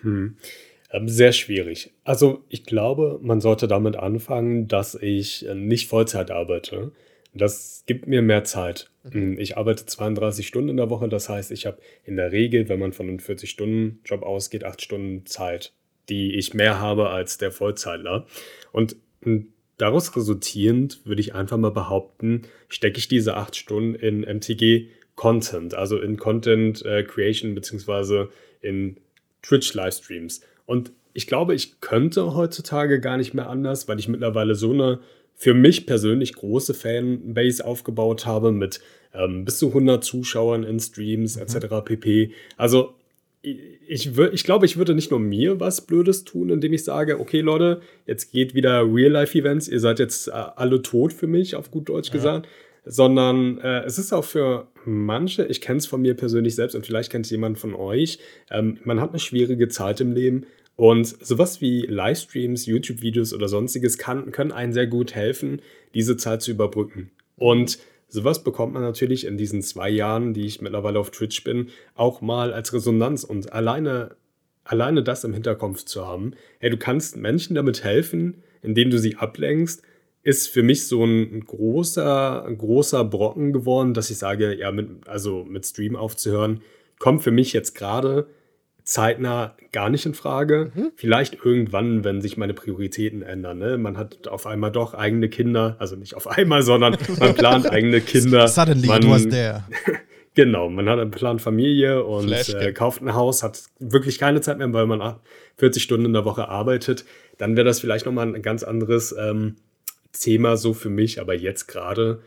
[0.00, 0.36] Hm.
[0.90, 1.92] Ähm, sehr schwierig.
[2.04, 6.92] Also ich glaube, man sollte damit anfangen, dass ich äh, nicht Vollzeit arbeite.
[7.34, 8.90] Das gibt mir mehr Zeit.
[9.04, 9.38] Mhm.
[9.38, 12.78] Ich arbeite 32 Stunden in der Woche, das heißt, ich habe in der Regel, wenn
[12.78, 15.72] man von einem 40-Stunden-Job ausgeht, 8 Stunden Zeit,
[16.08, 18.26] die ich mehr habe als der Vollzeitler.
[18.72, 18.96] Und
[19.76, 25.74] daraus resultierend würde ich einfach mal behaupten, stecke ich diese 8 Stunden in MTG Content,
[25.74, 28.98] also in Content äh, Creation beziehungsweise in
[29.42, 30.42] Twitch-Livestreams.
[30.64, 35.00] Und ich glaube, ich könnte heutzutage gar nicht mehr anders, weil ich mittlerweile so eine
[35.38, 38.80] für mich persönlich große Fanbase aufgebaut habe mit
[39.14, 41.42] ähm, bis zu 100 Zuschauern in Streams mhm.
[41.42, 41.66] etc.
[41.84, 42.32] pp.
[42.56, 42.94] Also
[43.40, 47.40] ich, ich glaube, ich würde nicht nur mir was Blödes tun, indem ich sage, okay
[47.40, 51.88] Leute, jetzt geht wieder Real-Life-Events, ihr seid jetzt äh, alle tot für mich, auf gut
[51.88, 52.14] Deutsch ja.
[52.14, 52.48] gesagt,
[52.84, 56.84] sondern äh, es ist auch für manche, ich kenne es von mir persönlich selbst und
[56.84, 58.18] vielleicht kennt es jemand von euch,
[58.50, 60.46] ähm, man hat eine schwierige Zeit im Leben
[60.78, 65.60] und sowas wie Livestreams, YouTube-Videos oder sonstiges kann, können einen sehr gut helfen,
[65.92, 67.10] diese Zeit zu überbrücken.
[67.34, 71.70] Und sowas bekommt man natürlich in diesen zwei Jahren, die ich mittlerweile auf Twitch bin,
[71.96, 73.24] auch mal als Resonanz.
[73.24, 74.14] Und alleine,
[74.62, 79.16] alleine das im Hinterkopf zu haben, hey, du kannst Menschen damit helfen, indem du sie
[79.16, 79.82] ablenkst,
[80.22, 85.44] ist für mich so ein großer, großer Brocken geworden, dass ich sage, ja, mit, also
[85.44, 86.60] mit Stream aufzuhören,
[87.00, 88.28] kommt für mich jetzt gerade
[88.88, 90.72] zeitnah gar nicht in Frage.
[90.74, 90.92] Mhm.
[90.96, 93.58] Vielleicht irgendwann, wenn sich meine Prioritäten ändern.
[93.58, 93.76] Ne?
[93.76, 98.00] Man hat auf einmal doch eigene Kinder, also nicht auf einmal, sondern man plant eigene
[98.00, 98.48] Kinder.
[98.48, 99.64] Suddenly man, it was there.
[100.34, 104.56] genau, man hat einen Plan Familie und äh, kauft ein Haus, hat wirklich keine Zeit
[104.56, 105.16] mehr, weil man
[105.58, 107.04] 40 Stunden in der Woche arbeitet.
[107.36, 109.56] Dann wäre das vielleicht nochmal ein ganz anderes ähm,
[110.18, 111.20] Thema so für mich.
[111.20, 112.22] Aber jetzt gerade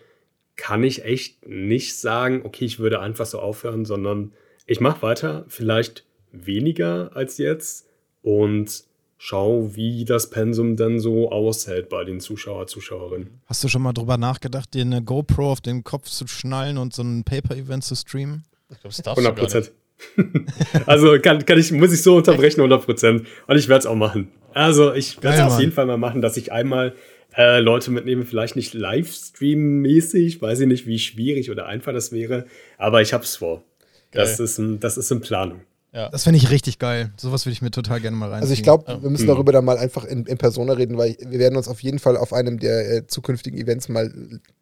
[0.57, 4.33] kann ich echt nicht sagen, okay, ich würde einfach so aufhören, sondern
[4.67, 5.45] ich mache weiter.
[5.47, 7.87] Vielleicht weniger als jetzt
[8.21, 8.83] und
[9.17, 13.41] schau, wie das Pensum dann so aushält bei den Zuschauer, Zuschauerinnen.
[13.45, 16.93] Hast du schon mal drüber nachgedacht, dir eine GoPro auf den Kopf zu schnallen und
[16.93, 18.43] so ein Paper-Event zu streamen?
[18.69, 19.71] Ich glaube, das 100 Prozent.
[20.87, 23.27] also kann, kann ich, muss ich so unterbrechen, 100 Prozent.
[23.45, 24.29] Und ich werde es auch machen.
[24.53, 26.95] Also ich werde es ja, auf jeden Fall mal machen, dass ich einmal
[27.37, 32.45] äh, Leute mitnehme, vielleicht nicht Livestream-mäßig, weiß ich nicht, wie schwierig oder einfach das wäre,
[32.77, 33.63] aber ich habe es vor.
[34.11, 35.61] Das ist, das ist in Planung.
[35.93, 36.09] Ja.
[36.09, 37.11] Das finde ich richtig geil.
[37.17, 38.41] Sowas würde ich mir total gerne mal rein.
[38.41, 39.03] Also ich glaube, ja.
[39.03, 39.29] wir müssen mhm.
[39.29, 42.15] darüber dann mal einfach in, in, Persona reden, weil wir werden uns auf jeden Fall
[42.15, 44.11] auf einem der äh, zukünftigen Events mal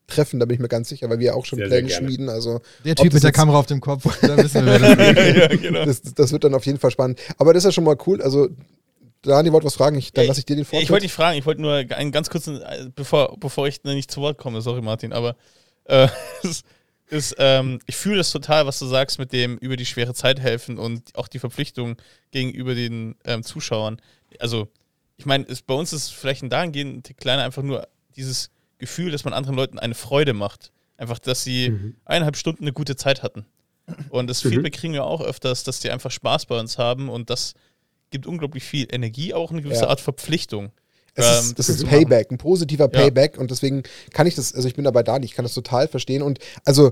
[0.07, 2.30] treffen, da bin ich mir ganz sicher, weil wir auch schon sehr, Pläne sehr schmieden.
[2.30, 5.86] Also, der Typ mit der Kamera auf dem Kopf, da wissen wir, das, ja, genau.
[5.86, 7.19] das, das, wird dann auf jeden Fall spannend.
[7.38, 8.21] Aber das ist ja schon mal cool.
[8.23, 8.49] Also
[9.21, 10.84] Dani wollte was fragen, ich, dann lasse ich dir den Vortritt.
[10.84, 14.11] Ich wollte dich fragen, ich wollte nur einen ganz kurzen, äh, bevor, bevor ich nicht
[14.11, 15.36] zu Wort komme, sorry Martin, aber
[15.86, 16.07] äh,
[17.10, 20.39] ist, ähm, ich fühle das total, was du sagst mit dem über die schwere Zeit
[20.39, 21.97] helfen und auch die Verpflichtung
[22.32, 23.97] gegenüber den ähm, Zuschauern.
[24.39, 24.70] Also,
[25.18, 29.34] ich meine, bei uns ist vielleicht ein dahingehend kleiner einfach nur dieses Gefühl, dass man
[29.34, 30.72] anderen Leuten eine Freude macht.
[30.97, 31.95] Einfach, dass sie mhm.
[32.05, 33.45] eineinhalb Stunden eine gute Zeit hatten.
[34.10, 34.49] Und das mhm.
[34.49, 37.53] Feedback kriegen wir auch öfters, dass die einfach Spaß bei uns haben und das
[38.12, 39.89] gibt unglaublich viel Energie, auch eine gewisse ja.
[39.89, 40.72] Art Verpflichtung.
[41.20, 43.41] Es ähm, ist, das ist Payback, ein positiver Payback ja.
[43.41, 46.22] und deswegen kann ich das, also ich bin dabei da, ich kann das total verstehen
[46.22, 46.91] und also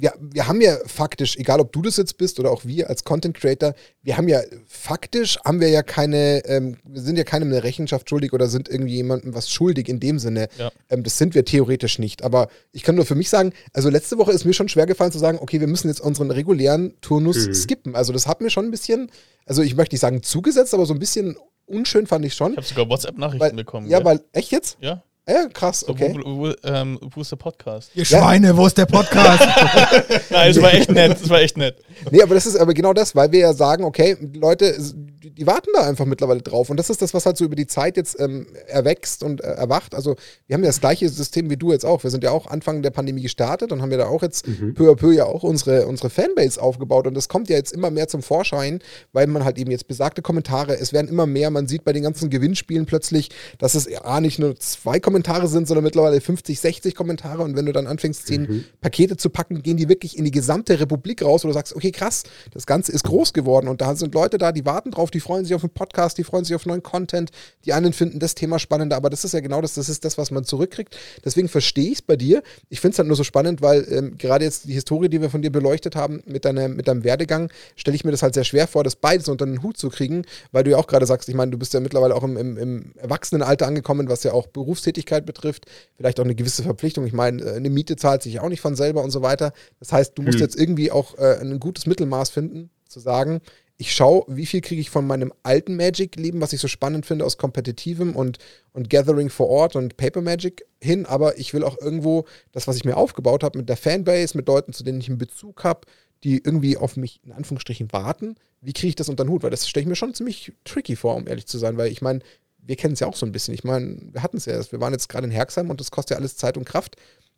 [0.00, 3.02] wir, wir haben ja faktisch, egal ob du das jetzt bist oder auch wir als
[3.02, 7.48] Content Creator, wir haben ja faktisch, haben wir ja keine, ähm, wir sind ja keinem
[7.48, 10.48] eine Rechenschaft schuldig oder sind irgendwie jemandem was schuldig in dem Sinne.
[10.56, 10.70] Ja.
[10.88, 12.22] Ähm, das sind wir theoretisch nicht.
[12.22, 15.12] Aber ich kann nur für mich sagen, also letzte Woche ist mir schon schwer gefallen
[15.12, 17.54] zu sagen, okay, wir müssen jetzt unseren regulären Turnus mhm.
[17.54, 17.96] skippen.
[17.96, 19.10] Also das hat mir schon ein bisschen,
[19.46, 21.36] also ich möchte nicht sagen zugesetzt, aber so ein bisschen
[21.68, 22.52] unschön fand ich schon.
[22.52, 23.88] Ich habe sogar WhatsApp-Nachrichten bekommen.
[23.88, 24.04] Ja, gell?
[24.06, 24.78] weil, echt jetzt?
[24.80, 25.02] Ja.
[25.28, 26.14] Ja, krass, okay.
[26.14, 27.90] So, wo, wo, ähm, wo, ist der Podcast?
[27.94, 28.56] Ihr Schweine, ja.
[28.56, 29.42] wo ist der Podcast?
[30.30, 31.76] Nein, es war echt nett, es war echt nett.
[32.10, 34.74] Nee, aber das ist aber genau das, weil wir ja sagen, okay, Leute,
[35.22, 36.70] die, warten da einfach mittlerweile drauf.
[36.70, 39.48] Und das ist das, was halt so über die Zeit jetzt ähm, erwächst und äh,
[39.48, 39.94] erwacht.
[39.94, 40.16] Also
[40.46, 42.02] wir haben ja das gleiche System wie du jetzt auch.
[42.04, 44.74] Wir sind ja auch Anfang der Pandemie gestartet und haben ja da auch jetzt mhm.
[44.74, 47.06] peu à peu ja auch unsere, unsere Fanbase aufgebaut.
[47.06, 48.78] Und das kommt ja jetzt immer mehr zum Vorschein,
[49.12, 52.04] weil man halt eben jetzt besagte Kommentare, es werden immer mehr, man sieht bei den
[52.04, 56.60] ganzen Gewinnspielen plötzlich, dass es ja nicht nur zwei Kommentare Kommentare sind, sondern mittlerweile 50,
[56.60, 57.42] 60 Kommentare.
[57.42, 58.64] Und wenn du dann anfängst, zehn mhm.
[58.80, 61.90] Pakete zu packen, gehen die wirklich in die gesamte Republik raus, wo du sagst, okay,
[61.90, 63.66] krass, das Ganze ist groß geworden.
[63.66, 66.24] Und da sind Leute da, die warten drauf, die freuen sich auf den Podcast, die
[66.24, 67.30] freuen sich auf neuen Content.
[67.64, 70.18] Die einen finden das Thema spannender, aber das ist ja genau das, das ist das,
[70.18, 70.96] was man zurückkriegt.
[71.24, 72.44] Deswegen verstehe ich es bei dir.
[72.68, 75.30] Ich finde es halt nur so spannend, weil ähm, gerade jetzt die Historie, die wir
[75.30, 78.44] von dir beleuchtet haben, mit, deiner, mit deinem Werdegang, stelle ich mir das halt sehr
[78.44, 81.28] schwer vor, das beides unter den Hut zu kriegen, weil du ja auch gerade sagst,
[81.28, 84.46] ich meine, du bist ja mittlerweile auch im, im, im Erwachsenenalter angekommen, was ja auch
[84.46, 87.06] Berufstätigkeit Tätigkeit betrifft, vielleicht auch eine gewisse Verpflichtung.
[87.06, 89.52] Ich meine, äh, eine Miete zahlt sich auch nicht von selber und so weiter.
[89.78, 90.42] Das heißt, du musst hm.
[90.42, 93.40] jetzt irgendwie auch äh, ein gutes Mittelmaß finden, zu sagen,
[93.80, 97.24] ich schaue, wie viel kriege ich von meinem alten Magic-Leben, was ich so spannend finde
[97.24, 98.38] aus kompetitivem und,
[98.72, 102.74] und Gathering vor Ort und Paper Magic hin, aber ich will auch irgendwo das, was
[102.74, 105.82] ich mir aufgebaut habe, mit der Fanbase, mit Leuten, zu denen ich einen Bezug habe,
[106.24, 108.34] die irgendwie auf mich in Anführungsstrichen warten.
[108.60, 109.44] Wie kriege ich das unter den Hut?
[109.44, 112.02] Weil das stelle ich mir schon ziemlich tricky vor, um ehrlich zu sein, weil ich
[112.02, 112.18] meine,
[112.58, 113.54] wir kennen es ja auch so ein bisschen.
[113.54, 114.72] Ich meine, wir hatten es ja erst.
[114.72, 116.96] Wir waren jetzt gerade in Herxheim und das kostet ja alles Zeit und Kraft.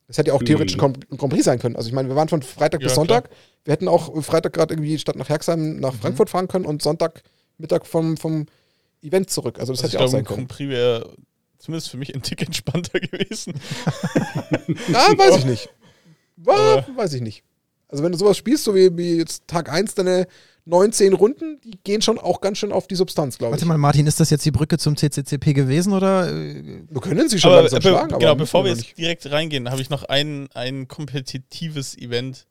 [0.09, 1.77] Das hätte ja auch theoretisch ein Grand Prix sein können.
[1.77, 3.27] Also ich meine, wir waren von Freitag ja, bis Sonntag.
[3.27, 3.39] Klar.
[3.65, 5.99] Wir hätten auch Freitag gerade irgendwie statt nach Herxheim nach mhm.
[5.99, 7.23] Frankfurt fahren können und Sonntag
[7.59, 8.47] Mittag vom, vom
[9.03, 9.61] Event zurück.
[9.61, 10.39] Also das also hätte ja auch sein können.
[10.39, 11.17] Grand Prix wäre
[11.59, 13.55] zumindest für mich ein Tick entspannter gewesen.
[14.95, 15.69] Ah, weiß ich nicht.
[16.37, 17.45] War, weiß ich nicht.
[17.89, 20.27] Also wenn du sowas spielst, so wie, wie jetzt Tag 1 deine
[20.71, 23.61] 19 Runden, die gehen schon auch ganz schön auf die Substanz, glaube ich.
[23.61, 26.33] Warte mal, Martin, ist das jetzt die Brücke zum CCCP gewesen oder?
[26.33, 29.31] Wir können sie schon aber, langsam be schlagen, aber genau, müssen bevor wir jetzt direkt
[29.31, 32.47] reingehen, habe ich noch ein, ein kompetitives Event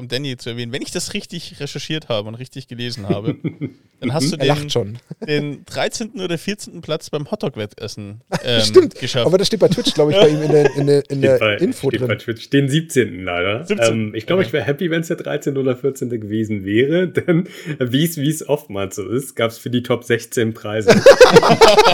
[0.00, 0.72] vom Danny zu erwähnen.
[0.72, 3.36] Wenn ich das richtig recherchiert habe und richtig gelesen habe,
[4.00, 4.98] dann hast du den, lacht schon.
[5.28, 6.12] den 13.
[6.20, 6.80] oder 14.
[6.80, 9.26] Platz beim Hotdog-Wettessen ähm, Stimmt, geschafft.
[9.26, 11.22] aber das steht bei Twitch, glaube ich, bei ihm in der, in der, in Steht
[11.22, 12.18] der bei, Info steht bei drin.
[12.18, 12.48] Twitch.
[12.48, 13.24] Den 17.
[13.24, 13.62] leider.
[13.66, 13.92] 17.
[13.92, 14.46] Ähm, ich glaube, Okay.
[14.46, 15.58] ich wäre happy, wenn es der 13.
[15.58, 16.08] oder 14.
[16.08, 17.46] gewesen wäre, denn
[17.78, 20.92] wie es wie es oftmals so ist, gab es für die Top 16 Preise.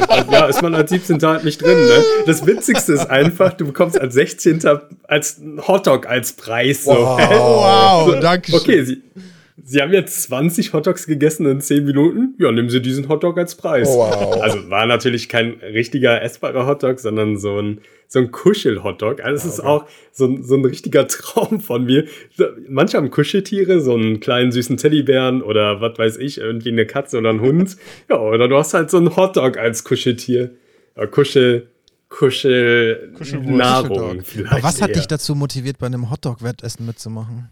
[0.08, 1.20] also, ja, ist man als 17.
[1.22, 1.76] halt nicht drin.
[1.76, 2.04] Ne?
[2.26, 4.60] Das Witzigste ist einfach, du bekommst als 16.
[5.08, 6.84] als Hotdog als Preis.
[6.84, 6.92] So.
[6.92, 7.18] Wow.
[7.18, 9.02] wow, So, danke Okay, Sie,
[9.64, 12.34] Sie haben jetzt 20 Hotdogs gegessen in 10 Minuten.
[12.38, 13.88] Ja, nehmen Sie diesen Hotdog als Preis.
[13.90, 14.42] Oh, wow.
[14.42, 19.20] Also war natürlich kein richtiger essbarer Hotdog, sondern so ein, so ein Kuschel-Hotdog.
[19.22, 22.04] Also es ist auch so ein, so ein richtiger Traum von mir.
[22.68, 27.18] Manche haben Kuscheltiere, so einen kleinen süßen Teddybären oder was weiß ich, irgendwie eine Katze
[27.18, 27.76] oder ein Hund.
[28.10, 30.50] Ja, oder du hast halt so einen Hotdog als Kuscheltier.
[30.96, 31.68] Ja, Kuschel,
[32.08, 33.50] Kuschel, Kuschelwurst.
[33.50, 34.96] Nahrung Aber vielleicht was hat eher.
[34.96, 37.50] dich dazu motiviert, bei einem Hotdog-Wettessen mitzumachen?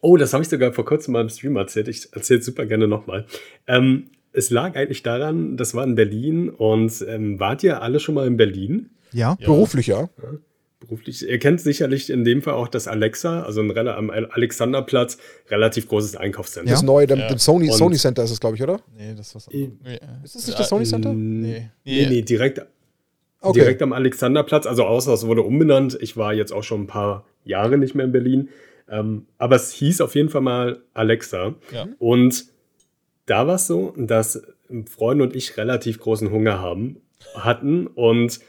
[0.00, 1.88] Oh, das habe ich sogar vor kurzem mal im Stream erzählt.
[1.88, 3.26] Ich erzähle es super gerne nochmal.
[3.66, 8.14] Ähm, es lag eigentlich daran, das war in Berlin und ähm, wart ihr alle schon
[8.14, 8.90] mal in Berlin?
[9.12, 9.36] Ja?
[9.38, 9.46] Ja.
[9.46, 10.08] Beruflich, ja.
[10.80, 11.26] Beruflich.
[11.28, 15.18] Ihr kennt sicherlich in dem Fall auch das Alexa, also ein, am Alexanderplatz,
[15.50, 16.72] relativ großes Einkaufszentrum.
[16.72, 17.28] Das neue, dem, Ja.
[17.28, 18.80] dem Sony, Und- Sony Center ist es, glaube ich, oder?
[18.96, 19.48] Nee, das was.
[19.50, 19.70] Nee.
[20.24, 21.12] Ist das nicht das Sony Center?
[21.14, 21.70] Nee.
[21.84, 22.60] Nee, nee, direkt,
[23.40, 23.60] Okay.
[23.60, 25.96] direkt am Alexanderplatz, also außer es wurde umbenannt.
[26.00, 28.48] Ich war jetzt auch schon ein paar Jahre nicht mehr in Berlin.
[28.88, 31.54] Ähm, aber es hieß auf jeden Fall mal Alexa.
[31.72, 31.88] Ja.
[31.98, 32.46] Und
[33.26, 34.42] da war es so, dass
[34.90, 36.96] Freunde und ich relativ großen Hunger haben,
[37.34, 38.40] hatten und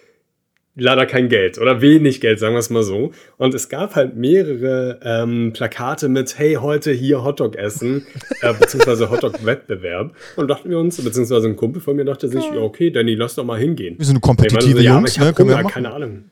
[0.75, 3.11] leider kein Geld oder wenig Geld, sagen wir es mal so.
[3.37, 8.05] Und es gab halt mehrere ähm, Plakate mit, hey, heute hier Hotdog essen,
[8.41, 10.13] äh, beziehungsweise Hotdog-Wettbewerb.
[10.35, 13.35] Und dachten wir uns, beziehungsweise ein Kumpel von mir dachte sich, ja, okay, Danny, lass
[13.35, 13.97] doch mal hingehen.
[13.97, 15.33] Wir sind kompetitive so, ja, Jungs, ne?
[15.33, 15.67] Können wir machen.
[15.69, 16.25] keine Ahnung.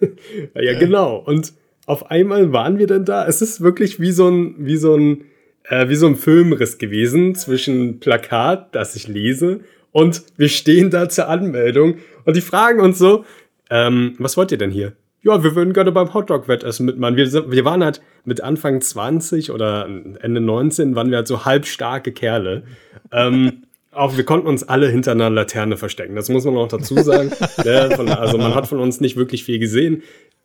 [0.54, 1.16] ja, genau.
[1.16, 1.52] Und
[1.86, 3.26] auf einmal waren wir dann da.
[3.26, 5.24] Es ist wirklich wie so ein, wie so ein,
[5.64, 9.60] äh, wie so ein Filmriss gewesen zwischen Plakat, das ich lese,
[9.92, 13.24] und wir stehen da zur Anmeldung und die fragen uns so,
[13.70, 14.92] ähm, was wollt ihr denn hier?
[15.22, 17.16] Ja, wir würden gerne beim Hotdog-Wettessen mitmachen.
[17.16, 19.86] Wir, wir waren halt mit Anfang 20 oder
[20.20, 22.64] Ende 19 waren wir halt so halbstarke Kerle.
[23.12, 23.62] Ähm,
[23.92, 26.16] auch wir konnten uns alle hinter einer Laterne verstecken.
[26.16, 27.30] Das muss man auch dazu sagen.
[27.64, 27.90] ne?
[27.94, 30.02] von, also man hat von uns nicht wirklich viel gesehen.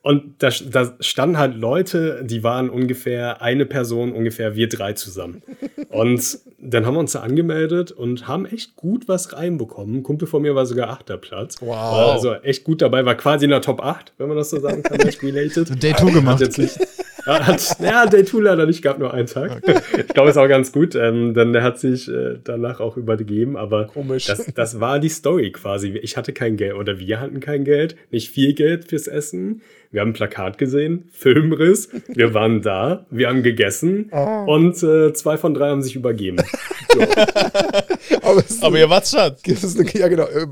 [0.07, 5.43] Und da, da standen halt Leute, die waren ungefähr eine Person, ungefähr wir drei zusammen.
[5.89, 9.97] Und dann haben wir uns da angemeldet und haben echt gut was reinbekommen.
[9.97, 11.57] Ein Kumpel von mir war sogar achter Platz.
[11.59, 11.71] Wow.
[11.71, 14.61] War Also echt gut dabei, war quasi in der Top 8, wenn man das so
[14.61, 15.83] sagen kann, echt related.
[15.83, 16.39] Day 2 Hat gemacht.
[16.39, 16.79] jetzt nicht,
[17.27, 19.61] hat, ja, Day 2 leider nicht, gab nur einen Tag.
[19.97, 23.57] Ich glaube, ist auch ganz gut, ähm, denn der hat sich äh, danach auch übergeben,
[23.57, 24.25] aber Komisch.
[24.25, 25.89] das, das war die Story quasi.
[26.01, 29.61] Ich hatte kein Geld oder wir hatten kein Geld, nicht viel Geld fürs Essen.
[29.91, 34.43] Wir haben ein Plakat gesehen, Filmriss, wir waren da, wir haben gegessen Ah.
[34.43, 36.37] und äh, zwei von drei haben sich übergeben.
[36.93, 37.01] So.
[38.23, 39.05] Aber, Aber ihr wart
[39.43, 40.23] eine, ja, genau.
[40.23, 40.47] äh,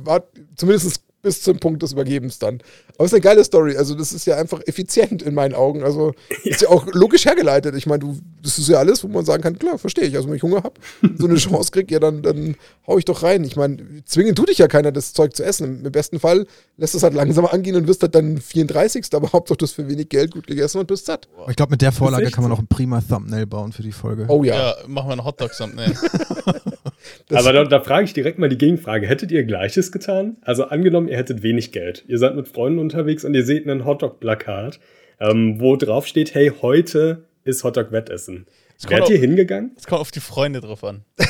[0.55, 2.59] zumindest bis zum Punkt des Übergebens dann.
[2.93, 3.75] Aber es ist eine geile Story.
[3.75, 5.83] Also, das ist ja einfach effizient in meinen Augen.
[5.83, 6.13] Also,
[6.43, 7.73] ist ja auch logisch hergeleitet.
[7.75, 10.15] Ich meine, du, das ist ja alles, wo man sagen kann, klar, verstehe ich.
[10.15, 10.79] Also, wenn ich Hunger habe,
[11.17, 12.55] so eine Chance kriege, ja, dann, dann
[12.85, 13.43] hau ich doch rein.
[13.43, 15.83] Ich meine, zwingen tut dich ja keiner, das Zeug zu essen.
[15.83, 16.45] Im besten Fall
[16.77, 19.07] lässt es halt langsam angehen und wirst halt dann 34.
[19.13, 21.27] Aber Hauptsache, du hast für wenig Geld gut gegessen und bist satt.
[21.49, 24.25] Ich glaube, mit der Vorlage kann man auch ein prima Thumbnail bauen für die Folge.
[24.27, 24.55] Oh ja.
[24.55, 25.95] Ja, machen wir einen Hotdog-Thumbnail.
[27.27, 29.07] Das- Aber da, da frage ich direkt mal die Gegenfrage.
[29.07, 30.37] Hättet ihr Gleiches getan?
[30.41, 32.03] Also angenommen, ihr hättet wenig Geld.
[32.07, 34.79] Ihr seid mit Freunden unterwegs und ihr seht ein Hotdog-Plakat,
[35.19, 38.47] ähm, wo drauf steht, hey, heute ist Hotdog-Wettessen.
[38.87, 39.71] Wärt ihr hingegangen?
[39.77, 41.03] Es kommt auf die Freunde drauf an.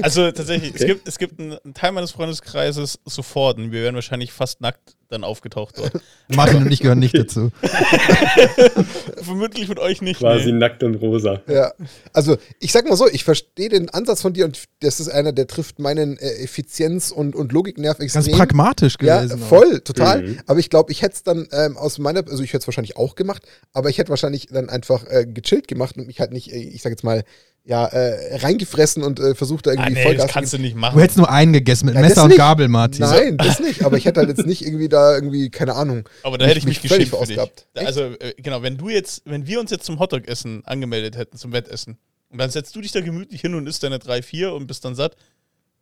[0.00, 0.92] Also tatsächlich, es Okay.
[0.92, 4.96] gibt, es gibt einen, einen Teil meines Freundeskreises sofort und wir wären wahrscheinlich fast nackt
[5.08, 5.92] dann aufgetaucht dort.
[6.28, 7.50] Martin und ich gehören nicht dazu.
[9.22, 10.18] Vermutlich mit euch nicht.
[10.20, 10.58] Quasi Nee.
[10.58, 11.40] nackt und rosa.
[11.48, 11.72] Ja,
[12.12, 15.32] also ich sag mal so, ich verstehe den Ansatz von dir und das ist einer,
[15.32, 18.24] der trifft meinen äh, Effizienz- und, und Logiknerv extrem.
[18.24, 19.42] Ganz pragmatisch Ja, gewesen.
[19.42, 19.46] auch.
[19.48, 20.22] voll, total.
[20.22, 20.38] Mhm.
[20.46, 22.96] Aber ich glaube, ich hätte es dann ähm, aus meiner, also ich hätte es wahrscheinlich
[22.96, 23.42] auch gemacht,
[23.72, 26.82] aber ich hätte wahrscheinlich dann einfach äh, gechillt gemacht und mich halt nicht, äh, ich
[26.82, 27.24] sag jetzt mal,
[27.68, 30.74] ja, äh, reingefressen und äh, versucht da Ah, irgendwie nee, Vollgas das kannst du nicht
[30.74, 30.98] Du machen.
[30.98, 32.34] hättest nur einen gegessen mit Ja, Messer und.
[32.34, 33.02] Gabel, Martin.
[33.02, 33.84] Nein, das nicht.
[33.84, 36.08] Aber ich hätte halt jetzt nicht irgendwie da irgendwie, keine Ahnung.
[36.22, 37.86] Aber da hätte ich mich, mich völlig geschämt für dich.
[37.86, 41.52] Also, äh, genau, wenn du jetzt, wenn wir uns jetzt zum Hotdog-Essen angemeldet hätten, zum
[41.52, 41.98] Wettessen,
[42.30, 44.84] und dann setzt du dich da gemütlich hin und isst deine 3, 4 und bist
[44.86, 45.16] dann satt,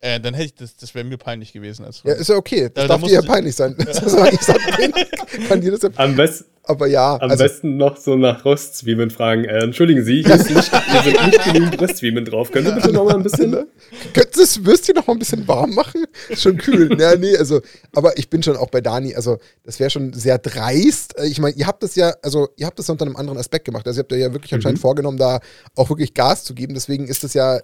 [0.07, 1.85] Äh, dann hätte ich das, das wäre mir peinlich gewesen.
[1.85, 2.63] Als Ja, ist ja okay.
[2.65, 3.77] Das Da- da darf musst dir ja peinlich sein.
[5.49, 9.11] Kann dir das ja, Am, best, aber ja, am also, besten noch so nach Röstzwiebeln
[9.11, 9.45] fragen.
[9.45, 12.53] Äh, entschuldigen Sie, hier, ist nicht, hier sind nicht genügend Röstzwiebeln drauf.
[12.53, 13.51] Können Sie bitte noch mal ein bisschen...
[14.15, 16.05] Könntest du das Würstchen noch mal ein bisschen warm machen?
[16.29, 16.97] Ist schon kühl.
[17.01, 17.61] ja, nee, also,
[17.93, 21.19] aber ich bin schon auch bei Dani, also das wäre schon sehr dreist.
[21.19, 23.65] Äh, Ich meine, ihr habt das ja, also ihr habt das unter einem anderen Aspekt
[23.65, 23.87] gemacht.
[23.89, 25.41] Also ihr habt ja wirklich anscheinend vorgenommen, da
[25.75, 26.75] auch wirklich Gas zu geben.
[26.75, 27.59] Deswegen ist das ja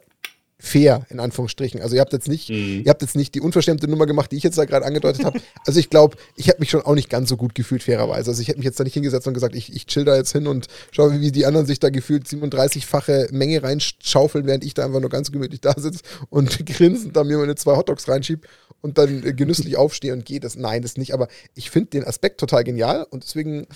[0.65, 1.83] fair, in Anführungsstrichen.
[1.83, 4.45] Also ihr habt jetzt nicht, ihr habt jetzt nicht die unverschämte Nummer gemacht, die ich
[4.45, 5.41] jetzt da gerade angedeutet habe.
[5.65, 8.31] Also ich glaube, ich hätte mich schon auch nicht ganz so gut gefühlt, fairerweise.
[8.31, 10.33] Also ich hätte mich jetzt da nicht hingesetzt und gesagt, ich, ich chill da jetzt
[10.33, 14.85] hin und schaue, wie die anderen sich da gefühlt 37-fache Menge reinschaufeln, während ich da
[14.85, 18.47] einfach nur ganz gemütlich da sitze und grinsend da mir meine zwei Hotdogs reinschieb
[18.81, 20.41] und dann genüsslich aufstehe und gehe.
[20.41, 21.15] Das, nein, das nicht.
[21.15, 23.67] Aber ich finde den Aspekt total genial und deswegen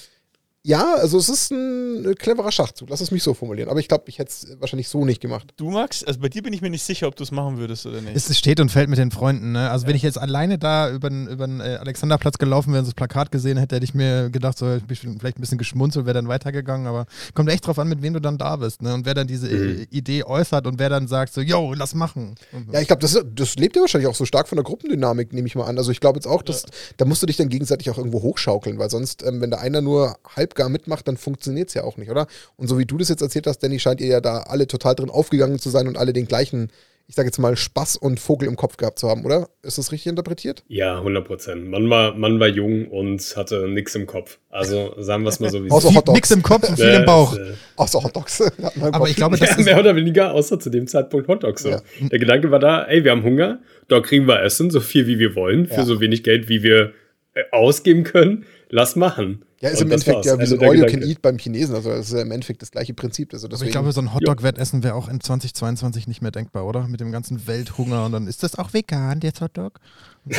[0.66, 3.68] ja, also es ist ein äh, cleverer Schachzug, lass es mich so formulieren.
[3.68, 5.54] Aber ich glaube, ich hätte es wahrscheinlich so nicht gemacht.
[5.56, 7.86] Du, Max, also bei dir bin ich mir nicht sicher, ob du es machen würdest
[7.86, 8.16] oder nicht.
[8.16, 9.52] Es steht und fällt mit den Freunden.
[9.52, 9.70] Ne?
[9.70, 12.88] Also wenn ich jetzt alleine da über den, über den äh, Alexanderplatz gelaufen wäre und
[12.88, 16.04] das Plakat gesehen hätte, hätte ich mir gedacht, so ich bin vielleicht ein bisschen geschmunzelt,
[16.04, 16.88] wäre dann weitergegangen.
[16.88, 18.82] Aber kommt echt drauf an, mit wem du dann da bist.
[18.82, 18.92] Ne?
[18.92, 22.34] Und wer dann diese äh, Idee äußert und wer dann sagt, so, yo, lass machen.
[22.72, 25.46] Ja, ich glaube, das, das lebt ja wahrscheinlich auch so stark von der Gruppendynamik, nehme
[25.46, 25.78] ich mal an.
[25.78, 26.64] Also ich glaube jetzt auch, dass,
[26.96, 29.80] da musst du dich dann gegenseitig auch irgendwo hochschaukeln, weil sonst, ähm, wenn da einer
[29.80, 30.16] nur
[30.56, 32.26] halbgar mitmacht, dann funktioniert es ja auch nicht, oder?
[32.56, 34.94] Und so wie du das jetzt erzählt hast, Danny, scheint ihr ja da alle total
[34.94, 36.70] drin aufgegangen zu sein und alle den gleichen,
[37.08, 39.48] ich sage jetzt mal, Spaß und Vogel im Kopf gehabt zu haben, oder?
[39.62, 40.64] Ist das richtig interpretiert?
[40.68, 41.68] Ja, 100 Prozent.
[41.68, 44.38] Man war, man war jung und hatte nichts im Kopf.
[44.50, 45.96] Also sagen wir es mal so, wie es Außer ist.
[45.96, 46.16] Hotdogs.
[46.16, 47.36] Nix im Kopf und viel Ja, im Bauch.
[47.36, 48.00] äh, Außer
[48.58, 49.08] man im Aber Kopf.
[49.10, 51.62] ich glaube, das Ja, ist, mehr oder weniger, außer zu dem Zeitpunkt Hotdogs.
[51.62, 51.68] So.
[51.70, 51.82] Ja.
[52.00, 55.18] Der Gedanke war da, ey, wir haben Hunger, da kriegen wir Essen, so viel wie
[55.18, 55.84] wir wollen, für Ja.
[55.84, 56.92] so wenig Geld, wie wir
[57.34, 58.46] äh, ausgeben können.
[58.68, 59.44] Lass machen.
[59.60, 60.26] ja, ist Und im Endeffekt war's.
[60.26, 61.02] ja wie Also so der All You Can.
[61.02, 61.76] Eat beim Chinesen.
[61.76, 63.32] Also das ist ja im Endeffekt das gleiche Prinzip.
[63.32, 66.66] Also aber deswegen, ich glaube, so ein Hotdog-Wettessen wäre auch in 2022 nicht mehr denkbar,
[66.66, 66.88] oder?
[66.88, 69.78] Mit dem ganzen Welthunger und dann ist das auch vegan, der Hotdog?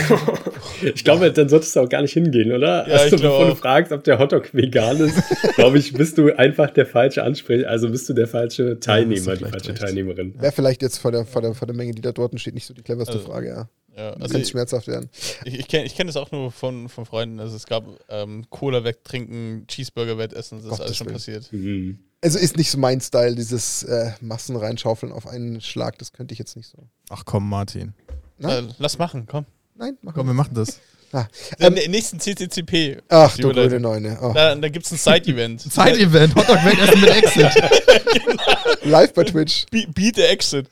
[0.84, 2.88] Ich glaube, dann solltest du auch gar nicht hingehen, oder?
[2.88, 5.18] Ja, also, bevor du fragst, ob der Hotdog vegan ist,
[5.56, 9.22] glaube ich, bist du einfach der falsche Ansprech, also bist du der falsche Teilnehmer, die
[9.38, 9.82] vielleicht falsche recht.
[9.82, 10.36] Teilnehmerin.
[10.40, 12.66] wäre vielleicht jetzt vor der, vor, der, vor der Menge, die da dort steht, nicht
[12.66, 13.70] so die cleverste Also, Frage, ja.
[13.98, 15.10] Ja, Das also kann ich, schmerzhaft werden.
[15.44, 17.40] ich, ich kenne ich kenn das auch nur von, von Freunden.
[17.40, 21.52] Also es gab ähm, Cola wegtrinken, Cheeseburger wettessen, das ist Gottes alles schon passiert.
[21.52, 22.00] Mhm.
[22.22, 25.98] Also ist nicht so mein Style, dieses äh, Massen reinschaufeln auf einen Schlag.
[26.00, 26.78] Das könnte ich jetzt nicht so.
[27.10, 27.94] Ach komm, Martin.
[28.40, 28.70] Nein?
[28.70, 29.46] Äh, lass machen, komm.
[29.76, 30.80] Nein, mach Komm, wir machen das.
[31.14, 31.26] Ah.
[31.58, 32.98] Den Ähm, nächsten CCCP.
[33.08, 34.18] ach, du blöde Neune.
[34.22, 34.34] Oh.
[34.34, 35.62] Da, da gibt es ein Side-Event.
[35.72, 38.84] Side-Event, Hotdog-Wettessen mit Exit.
[38.84, 39.66] Live bei Twitch.
[39.72, 40.68] Be Beat the Exit.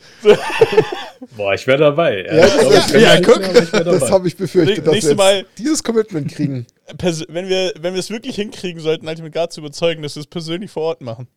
[1.36, 2.26] Boah, ich wäre dabei.
[2.26, 3.84] Ja, ich glaube, ja, ich ja, guck.
[3.86, 6.66] Das habe ich befürchtet, dass wir Mal- dieses Commitment kriegen.
[7.28, 10.28] Wenn wir, wenn wir es wirklich hinkriegen sollten, Ultimate Guard zu überzeugen, dass wir es
[10.28, 11.28] persönlich vor Ort machen.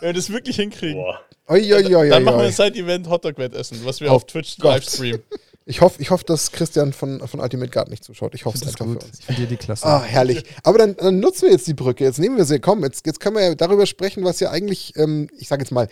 [0.00, 1.20] Wenn wir das wirklich hinkriegen, Boah.
[1.48, 2.52] Oi, oi, oi, dann machen wir ein.
[2.52, 5.22] Side-Event Hotdog-Wettessen, was wir Oh auf Twitch live streamen.
[5.64, 8.34] Ich hoffe, ich hoff, dass Christian von, von Ultimate Guard nicht zuschaut.
[8.34, 9.00] Ich hoffe es einfach gut.
[9.02, 9.20] für uns.
[9.20, 9.86] Ich finde dir die klasse.
[9.86, 10.42] Ah, herrlich.
[10.64, 12.02] Aber dann, dann nutzen wir jetzt die Brücke.
[12.04, 12.58] Jetzt nehmen wir sie.
[12.58, 15.70] Komm, jetzt, jetzt können wir ja darüber sprechen, was ja eigentlich, ähm, ich sage jetzt
[15.70, 15.86] mal,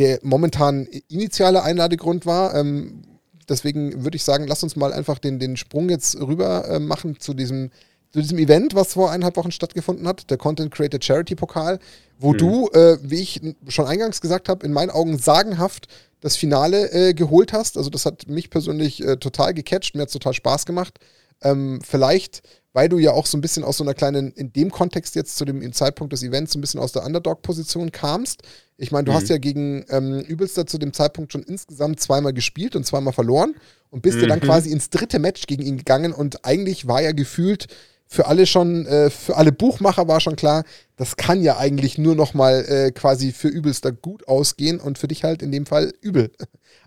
[0.00, 2.54] der momentan initiale Einladegrund war.
[2.54, 3.02] Ähm,
[3.50, 7.20] deswegen würde ich sagen, lass uns mal einfach den, den Sprung jetzt rüber äh, machen
[7.20, 7.70] zu diesem,
[8.10, 11.78] zu diesem Event, was vor eineinhalb Wochen stattgefunden hat, der Content Creator Charity Pokal,
[12.18, 15.86] wo du, äh, wie ich schon eingangs gesagt habe, in meinen Augen sagenhaft
[16.22, 17.76] das Finale äh, geholt hast.
[17.76, 20.98] Also das hat mich persönlich äh, total gecatcht, mir hat total Spaß gemacht.
[21.42, 22.40] Ähm, vielleicht,
[22.72, 25.36] weil du ja auch so ein bisschen aus so einer kleinen, in dem Kontext jetzt
[25.36, 28.42] zu dem Zeitpunkt des Events so ein bisschen aus der Underdog-Position kamst.
[28.76, 32.76] Ich meine, du hast ja gegen ähm, Übelster zu dem Zeitpunkt schon insgesamt zweimal gespielt
[32.76, 33.54] und zweimal verloren
[33.90, 37.12] und bist ja dann quasi ins dritte Match gegen ihn gegangen und eigentlich war ja
[37.12, 37.66] gefühlt
[38.12, 40.64] für alle schon, äh, für alle Buchmacher war schon klar,
[40.96, 45.06] das kann ja eigentlich nur noch mal äh, quasi für Übelster gut ausgehen und für
[45.06, 46.32] dich halt in dem Fall übel.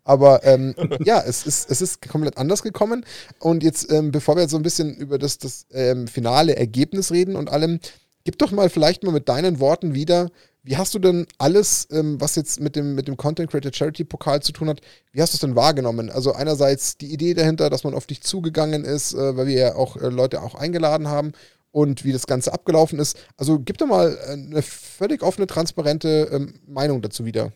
[0.04, 3.06] Aber ähm, ja, es ist, es ist komplett anders gekommen.
[3.40, 7.12] Und jetzt, ähm, bevor wir jetzt so ein bisschen über das, das ähm, finale Ergebnis
[7.12, 7.80] reden und allem,
[8.24, 10.30] gib doch mal vielleicht mal mit deinen Worten wieder,
[10.66, 14.06] wie hast du denn alles, ähm, was jetzt mit dem, mit dem Content Creator Charity
[14.06, 14.80] Pokal zu tun hat,
[15.12, 16.10] wie hast du es denn wahrgenommen?
[16.10, 19.76] Also einerseits die Idee dahinter, dass man auf dich zugegangen ist, äh, weil wir ja
[19.76, 21.34] auch äh, Leute auch eingeladen haben
[21.72, 23.20] und wie das Ganze abgelaufen ist.
[23.36, 27.52] Also gib doch mal äh, eine völlig offene, transparente ähm, Meinung dazu wieder.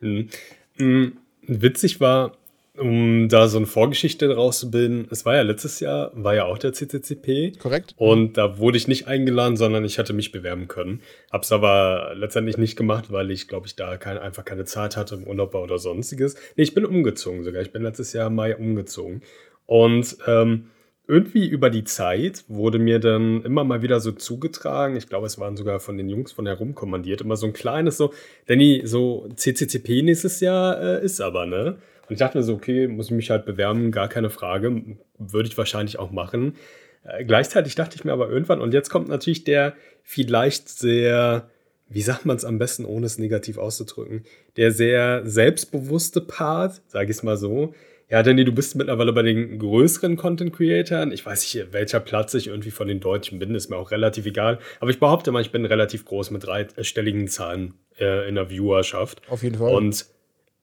[0.00, 0.30] Mhm.
[0.78, 1.18] Mhm.
[1.46, 2.32] Witzig war,
[2.76, 6.44] um da so eine Vorgeschichte daraus zu bilden, es war ja letztes Jahr, war ja
[6.44, 7.52] auch der CCCP.
[7.58, 7.94] Korrekt?
[7.96, 11.00] Und da wurde ich nicht eingeladen, sondern ich hatte mich bewerben können.
[11.30, 15.14] Hab's aber letztendlich nicht gemacht, weil ich, glaube ich, da kein, einfach keine Zeit hatte
[15.14, 16.34] im Urlaub oder sonstiges.
[16.56, 17.62] Nee, ich bin umgezogen sogar.
[17.62, 19.22] Ich bin letztes Jahr im Mai umgezogen.
[19.66, 20.70] Und ähm,
[21.06, 25.38] irgendwie über die Zeit wurde mir dann immer mal wieder so zugetragen, ich glaube, es
[25.38, 28.12] waren sogar von den Jungs von herum kommandiert, immer so ein kleines so,
[28.46, 31.76] Danny, so CCCP nächstes Jahr äh, ist aber, ne?
[32.08, 34.82] Und ich dachte mir so, okay, muss ich mich halt bewerben, gar keine Frage,
[35.18, 36.56] würde ich wahrscheinlich auch machen.
[37.04, 41.48] Äh, gleichzeitig dachte ich mir aber irgendwann, und jetzt kommt natürlich der vielleicht sehr,
[41.88, 44.24] wie sagt man es am besten, ohne es negativ auszudrücken,
[44.56, 47.74] der sehr selbstbewusste Part, sage ich es mal so,
[48.14, 51.10] ja, Danny, du bist mittlerweile bei den größeren Content-Creatoren.
[51.10, 54.24] Ich weiß nicht, welcher Platz ich irgendwie von den Deutschen bin, ist mir auch relativ
[54.24, 54.60] egal.
[54.78, 59.20] Aber ich behaupte mal, ich bin relativ groß mit dreistelligen Zahlen äh, in der Viewerschaft.
[59.28, 59.74] Auf jeden Fall.
[59.74, 60.06] Und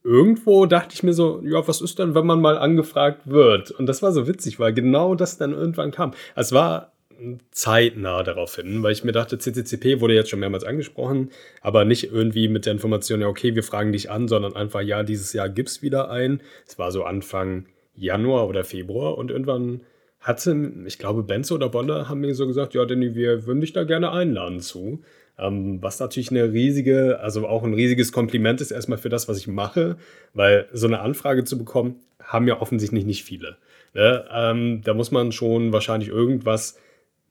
[0.02, 3.72] irgendwo dachte ich mir so, ja, was ist denn, wenn man mal angefragt wird?
[3.72, 6.14] Und das war so witzig, weil genau das dann irgendwann kam.
[6.38, 6.91] Es war
[7.52, 12.12] zeitnah darauf hin, weil ich mir dachte, CCCP wurde jetzt schon mehrmals angesprochen, aber nicht
[12.12, 15.50] irgendwie mit der Information, ja, okay, wir fragen dich an, sondern einfach, ja, dieses Jahr
[15.50, 16.42] gibt es wieder ein.
[16.68, 17.66] Es war so Anfang
[17.96, 19.82] Januar oder Februar und irgendwann
[20.20, 23.74] hatte, ich glaube, Benzo oder Bonner haben mir so gesagt, ja, Danny, wir würden dich
[23.74, 25.02] da gerne einladen zu.
[25.38, 29.38] Ähm, was natürlich eine riesige, also auch ein riesiges Kompliment ist erstmal für das, was
[29.38, 29.98] ich mache,
[30.34, 33.58] weil so eine Anfrage zu bekommen, haben ja offensichtlich nicht viele.
[33.94, 34.26] Ne?
[34.32, 36.78] Ähm, da muss man schon wahrscheinlich irgendwas,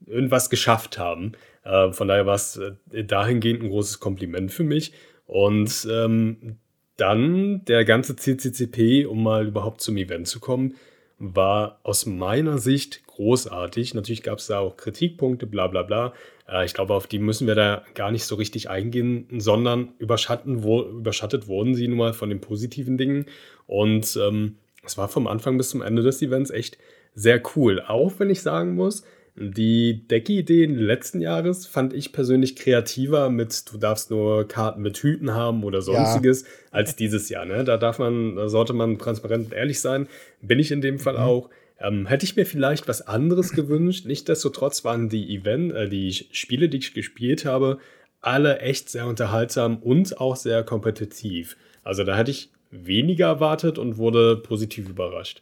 [0.07, 1.33] irgendwas geschafft haben.
[1.65, 4.93] Äh, von daher war es äh, dahingehend ein großes Kompliment für mich.
[5.27, 6.57] Und ähm,
[6.97, 10.75] dann der ganze CCCP, um mal überhaupt zum Event zu kommen,
[11.19, 13.95] war aus meiner Sicht großartig.
[13.95, 16.15] Natürlich gab es da auch Kritikpunkte, bla bla bla.
[16.49, 20.63] Äh, ich glaube, auf die müssen wir da gar nicht so richtig eingehen, sondern überschatten,
[20.63, 23.27] wo, überschattet wurden sie nun mal von den positiven Dingen.
[23.67, 26.79] Und ähm, es war vom Anfang bis zum Ende des Events echt
[27.15, 27.83] sehr cool.
[27.87, 29.05] Auch wenn ich sagen muss,
[29.43, 35.33] die Deckideen letzten Jahres fand ich persönlich kreativer mit, du darfst nur Karten mit Hüten
[35.33, 36.49] haben oder sonstiges, ja.
[36.73, 37.47] als dieses Jahr.
[37.47, 37.65] Ne?
[37.65, 40.09] Da darf man, da sollte man transparent und ehrlich sein.
[40.43, 41.21] Bin ich in dem Fall mhm.
[41.21, 41.51] auch.
[41.81, 44.05] Ähm, hätte ich mir vielleicht was anderes gewünscht.
[44.05, 47.79] Nichtsdestotrotz waren die Event, äh, die Spiele, die ich gespielt habe,
[48.21, 51.57] alle echt sehr unterhaltsam und auch sehr kompetitiv.
[51.83, 55.41] Also da hätte ich weniger erwartet und wurde positiv überrascht.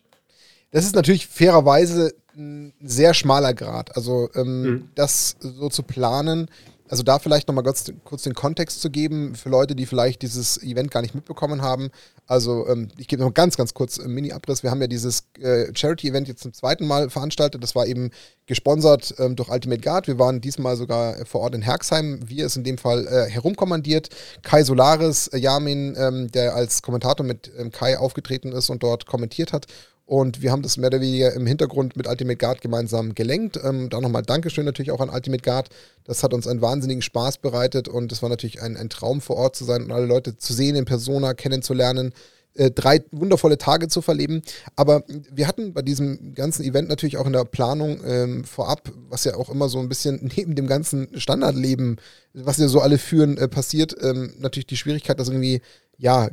[0.70, 3.97] Das ist natürlich fairerweise ein sehr schmaler Grad.
[3.97, 4.89] Also ähm, mhm.
[4.95, 6.49] das so zu planen,
[6.89, 10.62] also da vielleicht nochmal kurz, kurz den Kontext zu geben für Leute, die vielleicht dieses
[10.62, 11.91] Event gar nicht mitbekommen haben.
[12.26, 14.62] Also ähm, ich gebe noch ganz, ganz kurz einen Mini-Abriss.
[14.62, 17.62] Wir haben ja dieses äh, Charity-Event jetzt zum zweiten Mal veranstaltet.
[17.62, 18.11] Das war eben
[18.47, 20.07] gesponsert ähm, durch Ultimate Guard.
[20.07, 22.20] Wir waren diesmal sogar vor Ort in Herxheim.
[22.26, 24.09] Wir ist in dem Fall äh, herumkommandiert.
[24.43, 29.07] Kai Solaris, äh, Yamin, ähm, der als Kommentator mit ähm, Kai aufgetreten ist und dort
[29.07, 29.66] kommentiert hat.
[30.09, 33.61] Und wir haben das mehr oder weniger im Hintergrund mit Ultimate Guard gemeinsam gelenkt.
[33.63, 35.69] Ähm, da nochmal Dankeschön natürlich auch an Ultimate Guard.
[36.05, 39.37] Das hat uns einen wahnsinnigen Spaß bereitet und es war natürlich ein, ein Traum vor
[39.37, 42.15] Ort zu sein und alle Leute zu sehen, in Persona kennenzulernen.
[42.55, 44.41] Äh, drei wundervolle Tage zu verleben.
[44.77, 49.25] Aber wir hatten bei diesem ganzen Event natürlich auch in der Planung ähm, vorab, was
[49.25, 52.01] ja auch immer so ein bisschen neben dem ganzen Standardleben,
[52.33, 55.61] was wir so alle führen, äh, passiert, ähm, natürlich die Schwierigkeit, das irgendwie,
[55.99, 56.31] ja,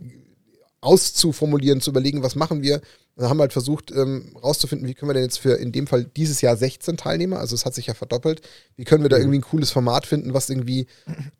[0.79, 2.79] auszuformulieren, zu überlegen, was machen wir.
[3.15, 6.03] Und haben halt versucht ähm, rauszufinden, wie können wir denn jetzt für in dem Fall
[6.03, 8.41] dieses Jahr 16 Teilnehmer, also es hat sich ja verdoppelt,
[8.75, 9.23] wie können wir da mhm.
[9.23, 10.87] irgendwie ein cooles Format finden, was irgendwie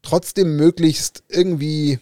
[0.02, 2.00] trotzdem möglichst irgendwie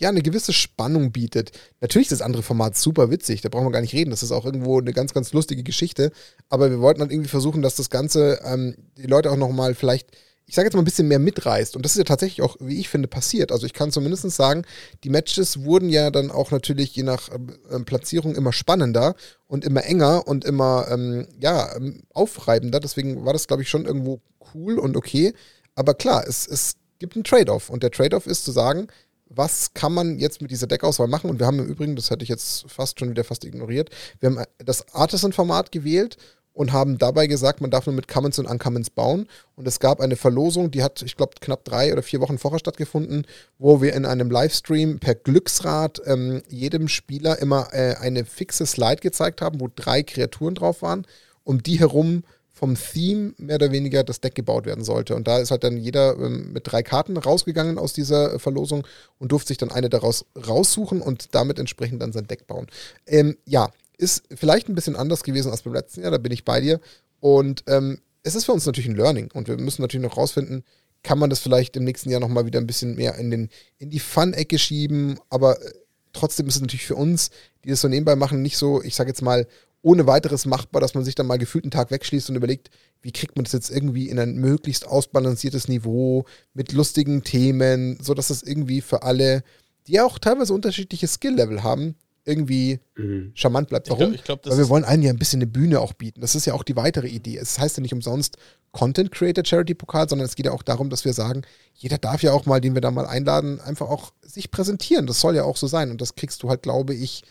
[0.00, 1.52] ja, eine gewisse Spannung bietet.
[1.80, 4.10] Natürlich ist das andere Format super witzig, da brauchen wir gar nicht reden.
[4.10, 6.10] Das ist auch irgendwo eine ganz, ganz lustige Geschichte.
[6.48, 10.08] Aber wir wollten halt irgendwie versuchen, dass das Ganze ähm, die Leute auch nochmal vielleicht
[10.46, 11.74] ich sage jetzt mal ein bisschen mehr mitreißt.
[11.74, 13.50] Und das ist ja tatsächlich auch, wie ich finde, passiert.
[13.50, 14.64] Also ich kann zumindest sagen,
[15.02, 19.14] die Matches wurden ja dann auch natürlich je nach äh, Platzierung immer spannender
[19.46, 22.80] und immer enger und immer ähm, ja, ähm, aufreibender.
[22.80, 24.20] Deswegen war das, glaube ich, schon irgendwo
[24.54, 25.32] cool und okay.
[25.74, 27.70] Aber klar, es, es gibt einen Trade-off.
[27.70, 28.88] Und der Trade-off ist zu sagen,
[29.26, 31.30] was kann man jetzt mit dieser Deckauswahl machen?
[31.30, 33.90] Und wir haben im Übrigen, das hätte ich jetzt fast schon wieder fast ignoriert,
[34.20, 36.18] wir haben das Artisan-Format gewählt
[36.54, 39.26] und haben dabei gesagt, man darf nur mit Commons und Uncommons bauen.
[39.56, 42.60] Und es gab eine Verlosung, die hat, ich glaube, knapp drei oder vier Wochen vorher
[42.60, 43.26] stattgefunden,
[43.58, 49.02] wo wir in einem Livestream per Glücksrad ähm, jedem Spieler immer äh, eine fixe Slide
[49.02, 51.06] gezeigt haben, wo drei Kreaturen drauf waren,
[51.42, 55.16] um die herum vom Theme mehr oder weniger das Deck gebaut werden sollte.
[55.16, 58.86] Und da ist halt dann jeder ähm, mit drei Karten rausgegangen aus dieser äh, Verlosung
[59.18, 62.68] und durfte sich dann eine daraus raussuchen und damit entsprechend dann sein Deck bauen.
[63.08, 66.44] Ähm, ja, ist vielleicht ein bisschen anders gewesen als beim letzten Jahr, da bin ich
[66.44, 66.80] bei dir.
[67.20, 70.64] Und ähm, es ist für uns natürlich ein Learning und wir müssen natürlich noch rausfinden,
[71.02, 73.90] kann man das vielleicht im nächsten Jahr nochmal wieder ein bisschen mehr in, den, in
[73.90, 75.72] die Fun-Ecke schieben, aber äh,
[76.12, 77.30] trotzdem ist es natürlich für uns,
[77.64, 79.46] die das so nebenbei machen, nicht so, ich sage jetzt mal,
[79.82, 82.70] ohne weiteres machbar, dass man sich dann mal gefühlt einen Tag wegschließt und überlegt,
[83.02, 86.24] wie kriegt man das jetzt irgendwie in ein möglichst ausbalanciertes Niveau
[86.54, 89.44] mit lustigen Themen, sodass das irgendwie für alle,
[89.86, 93.32] die ja auch teilweise unterschiedliche Skill-Level haben, irgendwie mhm.
[93.34, 93.90] charmant bleibt.
[93.90, 94.14] Warum?
[94.14, 96.20] Ich glaub, ich glaub, Weil wir wollen allen ja ein bisschen eine Bühne auch bieten.
[96.20, 97.36] Das ist ja auch die weitere Idee.
[97.36, 98.36] Es heißt ja nicht umsonst
[98.72, 101.42] Content Creator Charity Pokal, sondern es geht ja auch darum, dass wir sagen,
[101.74, 105.06] jeder darf ja auch mal, den wir da mal einladen, einfach auch sich präsentieren.
[105.06, 105.90] Das soll ja auch so sein.
[105.90, 107.24] Und das kriegst du halt, glaube ich,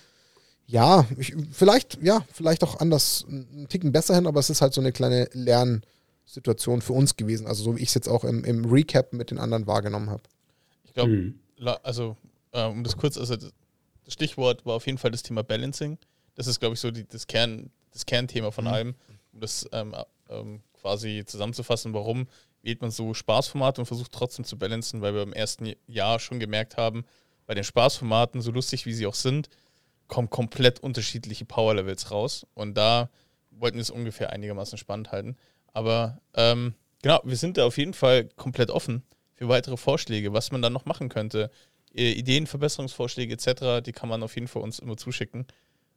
[0.66, 4.74] ja, ich, vielleicht, ja, vielleicht auch anders, einen Ticken besser hin, aber es ist halt
[4.74, 7.48] so eine kleine Lernsituation für uns gewesen.
[7.48, 10.24] Also so wie ich es jetzt auch im, im Recap mit den anderen wahrgenommen habe.
[10.86, 11.40] Ich glaube, mhm.
[11.82, 12.16] also
[12.52, 13.36] äh, um das kurz, also
[14.06, 15.98] das Stichwort war auf jeden Fall das Thema Balancing.
[16.36, 18.72] Das ist, glaube ich, so die, das, Kern, das Kernthema von mhm.
[18.72, 18.96] allem,
[19.32, 19.96] um das ähm,
[20.30, 22.28] ähm, quasi zusammenzufassen, warum
[22.62, 26.40] wählt man so Spaßformate und versucht trotzdem zu balancen, weil wir im ersten Jahr schon
[26.40, 27.06] gemerkt haben,
[27.46, 29.50] bei den Spaßformaten, so lustig wie sie auch sind,
[30.08, 32.48] kommen komplett unterschiedliche Power-Levels raus.
[32.54, 33.10] Und da
[33.52, 35.36] wollten wir es ungefähr einigermaßen spannend halten.
[35.74, 40.52] Aber ähm, genau, wir sind da auf jeden Fall komplett offen für weitere Vorschläge, was
[40.52, 41.52] man da noch machen könnte.
[41.94, 45.46] Ideen, Verbesserungsvorschläge etc., die kann man auf jeden Fall uns immer zuschicken,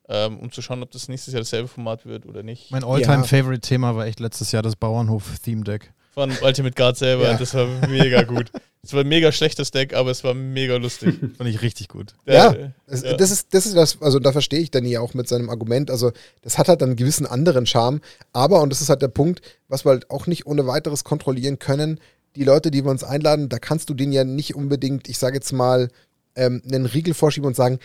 [0.09, 2.71] ähm, um zu schauen, ob das nächstes Jahr dasselbe Format wird oder nicht.
[2.71, 7.25] Mein All-Time-Favorite-Thema war echt letztes Jahr das Bauernhof-Theme-Deck von Ultimate Guard selber.
[7.25, 7.37] Ja.
[7.37, 8.51] Das war mega gut.
[8.83, 11.19] Es war ein mega schlechtes Deck, aber es war mega lustig.
[11.37, 12.15] Fand ich richtig gut.
[12.25, 12.73] Ja, ja.
[12.87, 15.91] Das, das, ist, das ist das, also da verstehe ich Danny auch mit seinem Argument.
[15.91, 18.01] Also, das hat halt einen gewissen anderen Charme.
[18.33, 21.59] Aber, und das ist halt der Punkt, was wir halt auch nicht ohne weiteres kontrollieren
[21.59, 22.01] können,
[22.37, 25.37] die Leute, die wir uns einladen, da kannst du denen ja nicht unbedingt, ich sage
[25.37, 25.89] jetzt mal,
[26.37, 27.79] ähm, einen Riegel vorschieben und sagen,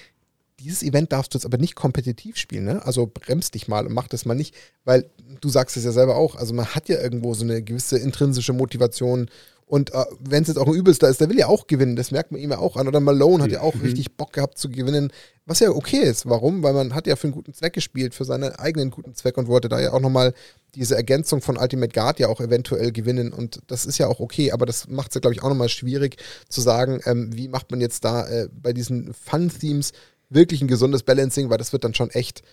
[0.60, 2.86] dieses Event darfst du jetzt aber nicht kompetitiv spielen, ne?
[2.86, 6.16] Also bremst dich mal und mach das mal nicht, weil du sagst es ja selber
[6.18, 9.30] auch, also man hat ja irgendwo so eine gewisse intrinsische Motivation
[9.72, 12.12] und äh, wenn es jetzt auch ein Übelster ist, der will ja auch gewinnen, das
[12.12, 12.90] merkt man ihm ja auch an.
[12.90, 13.84] Oder Malone hat ja auch mhm.
[13.84, 15.14] richtig Bock gehabt zu gewinnen,
[15.46, 16.28] was ja okay ist.
[16.28, 16.62] Warum?
[16.62, 19.48] Weil man hat ja für einen guten Zweck gespielt, für seinen eigenen guten Zweck und
[19.48, 20.34] wollte da ja auch nochmal
[20.76, 24.52] diese Ergänzung von Ultimate Guard ja auch eventuell gewinnen und das ist ja auch okay,
[24.52, 26.18] aber das macht es ja, glaube ich, auch nochmal schwierig
[26.50, 29.94] zu sagen, ähm, wie macht man jetzt da äh, bei diesen Fun-Themes
[30.30, 32.44] wirklich ein gesundes Balancing, weil das wird dann schon echt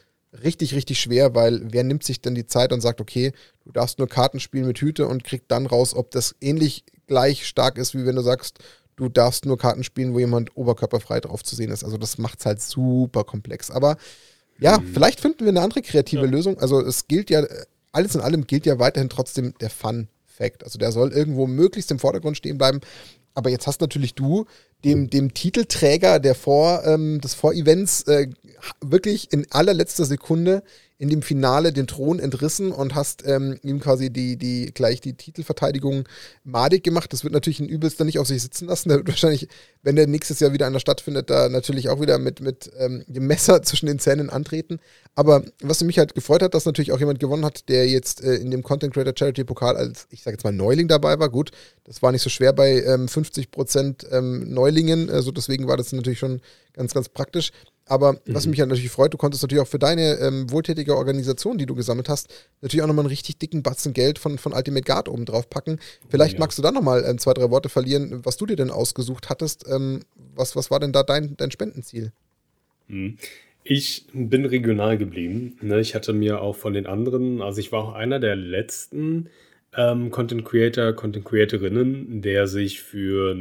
[0.45, 3.33] richtig, richtig schwer, weil wer nimmt sich denn die Zeit und sagt, okay,
[3.65, 7.47] du darfst nur Karten spielen mit Hüte und kriegt dann raus, ob das ähnlich gleich
[7.47, 8.59] stark ist, wie wenn du sagst,
[8.97, 11.85] du darfst nur Karten spielen, wo jemand oberkörperfrei drauf zu sehen ist.
[11.85, 13.71] Also das macht es halt super komplex.
[13.71, 13.97] Aber
[14.59, 14.93] ja, mhm.
[14.93, 16.31] vielleicht finden wir eine andere kreative ja.
[16.31, 16.59] Lösung.
[16.59, 17.45] Also es gilt ja,
[17.93, 20.65] alles in allem gilt ja weiterhin trotzdem der Fun-Fact.
[20.65, 22.81] Also der soll irgendwo möglichst im Vordergrund stehen bleiben.
[23.35, 24.47] Aber jetzt hast natürlich du
[24.85, 28.29] dem, dem Titelträger der Vor, ähm, des Vorevents äh,
[28.81, 30.63] wirklich in allerletzter Sekunde
[30.99, 35.15] in dem Finale den Thron entrissen und hast ähm, ihm quasi die, die, gleich die
[35.15, 36.09] Titelverteidigung
[36.43, 37.13] madig gemacht.
[37.13, 38.89] Das wird natürlich ein Übelster nicht auf sich sitzen lassen.
[38.89, 39.47] Der wird wahrscheinlich,
[39.83, 43.29] wenn der nächstes Jahr wieder einer stattfindet, da natürlich auch wieder mit, mit ähm, dem
[43.29, 44.81] Messer zwischen den Zähnen antreten.
[45.15, 48.35] Aber was mich halt gefreut hat, dass natürlich auch jemand gewonnen hat, der jetzt äh,
[48.35, 51.29] in dem Content Creator Charity Pokal als, ich sage jetzt mal, Neuling dabei war.
[51.29, 51.53] Gut,
[51.85, 55.93] das war nicht so schwer bei ähm, 50 Prozent ähm, Neulingen, also deswegen war das
[55.93, 56.41] natürlich schon
[56.73, 57.53] ganz, ganz praktisch.
[57.89, 58.19] Aber mhm.
[58.27, 61.67] was mich ja natürlich freut, du konntest natürlich auch für deine ähm, wohltätige Organisation, die
[61.67, 62.29] du gesammelt hast,
[62.61, 65.79] natürlich auch nochmal einen richtig dicken Batzen Geld von, von Ultimate Guard oben drauf packen.
[66.09, 66.41] Vielleicht ja.
[66.41, 69.65] magst du dann nochmal ähm, zwei, drei Worte verlieren, was du dir denn ausgesucht hattest.
[69.69, 70.01] Ähm,
[70.35, 72.13] was, was war denn da dein, dein Spendenziel?
[72.89, 73.19] Mhm.
[73.65, 75.59] Ich bin regional geblieben.
[75.61, 75.81] Ne?
[75.81, 79.29] Ich hatte mir auch von den anderen, also ich war auch einer der letzten
[79.77, 83.37] ähm, Content Creator, Content Creatorinnen, der sich für,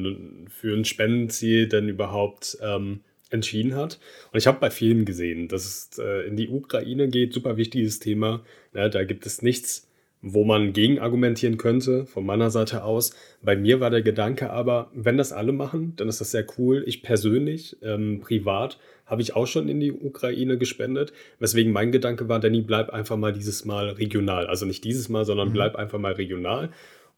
[0.49, 3.99] für ein Spendenziel dann überhaupt ähm, entschieden hat.
[4.31, 7.99] Und ich habe bei vielen gesehen, dass es äh, in die Ukraine geht, super wichtiges
[7.99, 8.43] Thema.
[8.73, 9.87] Ja, da gibt es nichts,
[10.21, 13.15] wo man gegen argumentieren könnte, von meiner Seite aus.
[13.41, 16.83] Bei mir war der Gedanke aber, wenn das alle machen, dann ist das sehr cool.
[16.87, 21.13] Ich persönlich, ähm, privat, habe ich auch schon in die Ukraine gespendet.
[21.39, 24.47] Weswegen mein Gedanke war, Danny, bleib einfach mal dieses Mal regional.
[24.47, 25.53] Also nicht dieses Mal, sondern mhm.
[25.53, 26.71] bleib einfach mal regional.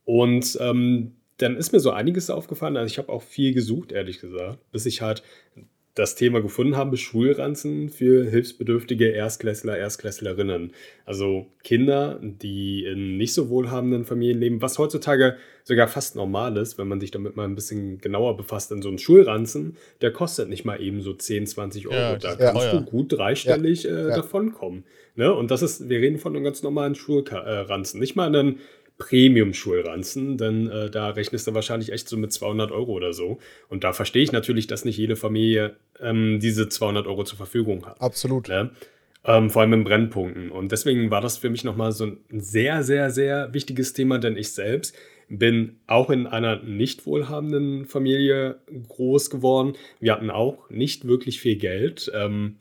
[0.05, 2.78] Und ähm, dann ist mir so einiges aufgefallen.
[2.78, 5.24] Also ich habe auch viel gesucht, ehrlich gesagt, bis ich halt
[5.99, 10.71] das Thema gefunden haben, Schulranzen für hilfsbedürftige Erstklässler, Erstklässlerinnen.
[11.05, 15.35] Also Kinder, die in nicht so wohlhabenden Familien leben, was heutzutage
[15.65, 18.71] sogar fast normal ist, wenn man sich damit mal ein bisschen genauer befasst.
[18.71, 21.95] Denn so ein Schulranzen, der kostet nicht mal eben so 10, 20 Euro.
[21.95, 22.79] Ja, da kannst ja.
[22.79, 23.85] du gut dreistellig.
[23.85, 24.85] Äh, davonkommen.
[25.15, 25.33] Ne?
[25.33, 27.99] Und das ist, wir reden von einem ganz normalen Schulranzen.
[27.99, 28.59] Nicht mal einen
[28.99, 33.39] Premium-Schulranzen, denn äh, da rechnest du wahrscheinlich echt so mit 200 Euro oder so.
[33.69, 37.85] Und da verstehe ich natürlich, dass nicht jede Familie ähm, diese 200 Euro zur Verfügung
[37.85, 37.99] hat.
[38.01, 38.49] Absolut.
[38.49, 38.71] Ne?
[39.25, 40.51] Ähm, vor allem in Brennpunkten.
[40.51, 44.37] Und deswegen war das für mich nochmal so ein sehr, sehr, sehr wichtiges Thema, denn
[44.37, 44.95] ich selbst
[45.29, 49.73] bin auch in einer nicht wohlhabenden Familie groß geworden.
[49.99, 52.11] Wir hatten auch nicht wirklich viel Geld.
[52.13, 52.57] Ähm,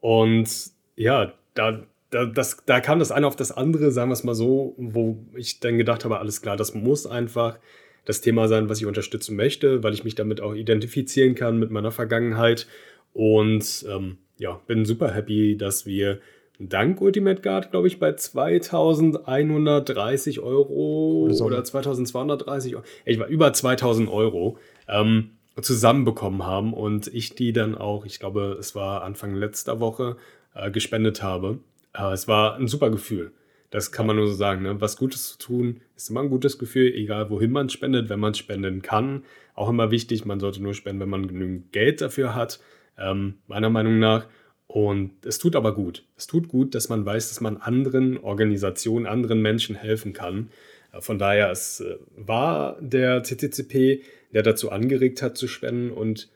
[0.00, 0.48] und
[0.96, 1.86] ja, da
[2.16, 5.18] da, das, da kam das eine auf das andere, sagen wir es mal so, wo
[5.34, 7.58] ich dann gedacht habe, alles klar, das muss einfach
[8.06, 11.70] das Thema sein, was ich unterstützen möchte, weil ich mich damit auch identifizieren kann mit
[11.70, 12.66] meiner Vergangenheit.
[13.12, 16.20] Und ähm, ja, bin super happy, dass wir
[16.58, 24.08] dank Ultimate Guard, glaube ich, bei 2130 Euro oder 2230 Euro, ich war über 2000
[24.08, 24.56] Euro,
[24.88, 30.16] ähm, zusammenbekommen haben und ich die dann auch, ich glaube, es war Anfang letzter Woche,
[30.54, 31.58] äh, gespendet habe.
[31.96, 33.32] Äh, es war ein super Gefühl.
[33.70, 34.62] Das kann man nur so sagen.
[34.62, 34.80] Ne?
[34.80, 38.34] Was Gutes zu tun, ist immer ein gutes Gefühl, egal wohin man spendet, wenn man
[38.34, 39.24] spenden kann.
[39.54, 42.60] Auch immer wichtig, man sollte nur spenden, wenn man genügend Geld dafür hat,
[42.98, 44.26] ähm, meiner Meinung nach.
[44.66, 46.04] Und es tut aber gut.
[46.16, 50.50] Es tut gut, dass man weiß, dass man anderen Organisationen, anderen Menschen helfen kann.
[50.92, 54.02] Äh, von daher, es äh, war der CCCP,
[54.32, 55.90] der dazu angeregt hat zu spenden.
[55.90, 56.28] Und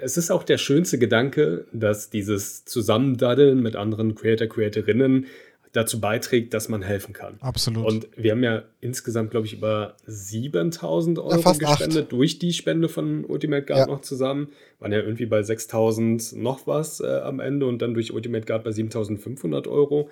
[0.00, 5.26] es ist auch der schönste Gedanke, dass dieses Zusammendaddeln mit anderen Creator, Creatorinnen
[5.72, 7.36] dazu beiträgt, dass man helfen kann.
[7.40, 7.86] Absolut.
[7.86, 12.12] Und wir haben ja insgesamt, glaube ich, über 7000 Euro ja, gespendet acht.
[12.12, 13.86] durch die Spende von Ultimate Guard ja.
[13.86, 14.48] noch zusammen.
[14.80, 18.64] Waren ja irgendwie bei 6000 noch was äh, am Ende und dann durch Ultimate Guard
[18.64, 20.08] bei 7500 Euro.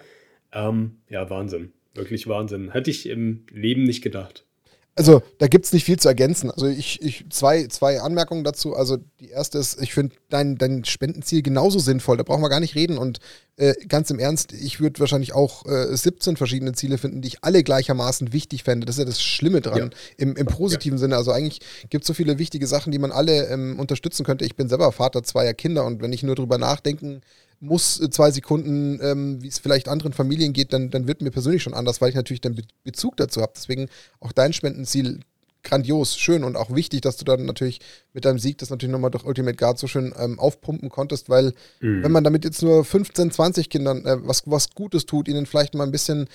[0.52, 1.72] Ähm, ja, Wahnsinn.
[1.94, 2.72] Wirklich Wahnsinn.
[2.72, 4.44] Hätte ich im Leben nicht gedacht.
[4.98, 6.50] Also, da gibt es nicht viel zu ergänzen.
[6.50, 8.74] Also, ich, ich, zwei, zwei Anmerkungen dazu.
[8.74, 12.16] Also, die erste ist, ich finde dein, dein Spendenziel genauso sinnvoll.
[12.16, 12.96] Da brauchen wir gar nicht reden.
[12.96, 13.18] Und
[13.56, 17.44] äh, ganz im Ernst, ich würde wahrscheinlich auch äh, 17 verschiedene Ziele finden, die ich
[17.44, 18.86] alle gleichermaßen wichtig fände.
[18.86, 19.88] Das ist ja das Schlimme dran, ja.
[20.16, 21.00] im, im positiven ja.
[21.00, 21.16] Sinne.
[21.16, 21.60] Also, eigentlich
[21.90, 24.46] gibt es so viele wichtige Sachen, die man alle ähm, unterstützen könnte.
[24.46, 27.20] Ich bin selber Vater zweier Kinder und wenn ich nur drüber nachdenken
[27.60, 31.30] muss äh, zwei Sekunden, ähm, wie es vielleicht anderen Familien geht, dann, dann wird mir
[31.30, 33.52] persönlich schon anders, weil ich natürlich den Be Bezug dazu habe.
[33.54, 33.88] Deswegen
[34.20, 35.20] auch dein Spendenziel
[35.66, 37.80] grandios, schön und auch wichtig, dass du dann natürlich
[38.12, 41.52] mit deinem Sieg das natürlich nochmal durch Ultimate Guard so schön ähm, aufpumpen konntest, weil
[41.80, 42.02] mhm.
[42.04, 45.74] wenn man damit jetzt nur 15, 20 Kindern äh, was, was Gutes tut, ihnen vielleicht
[45.74, 46.28] mal ein bisschen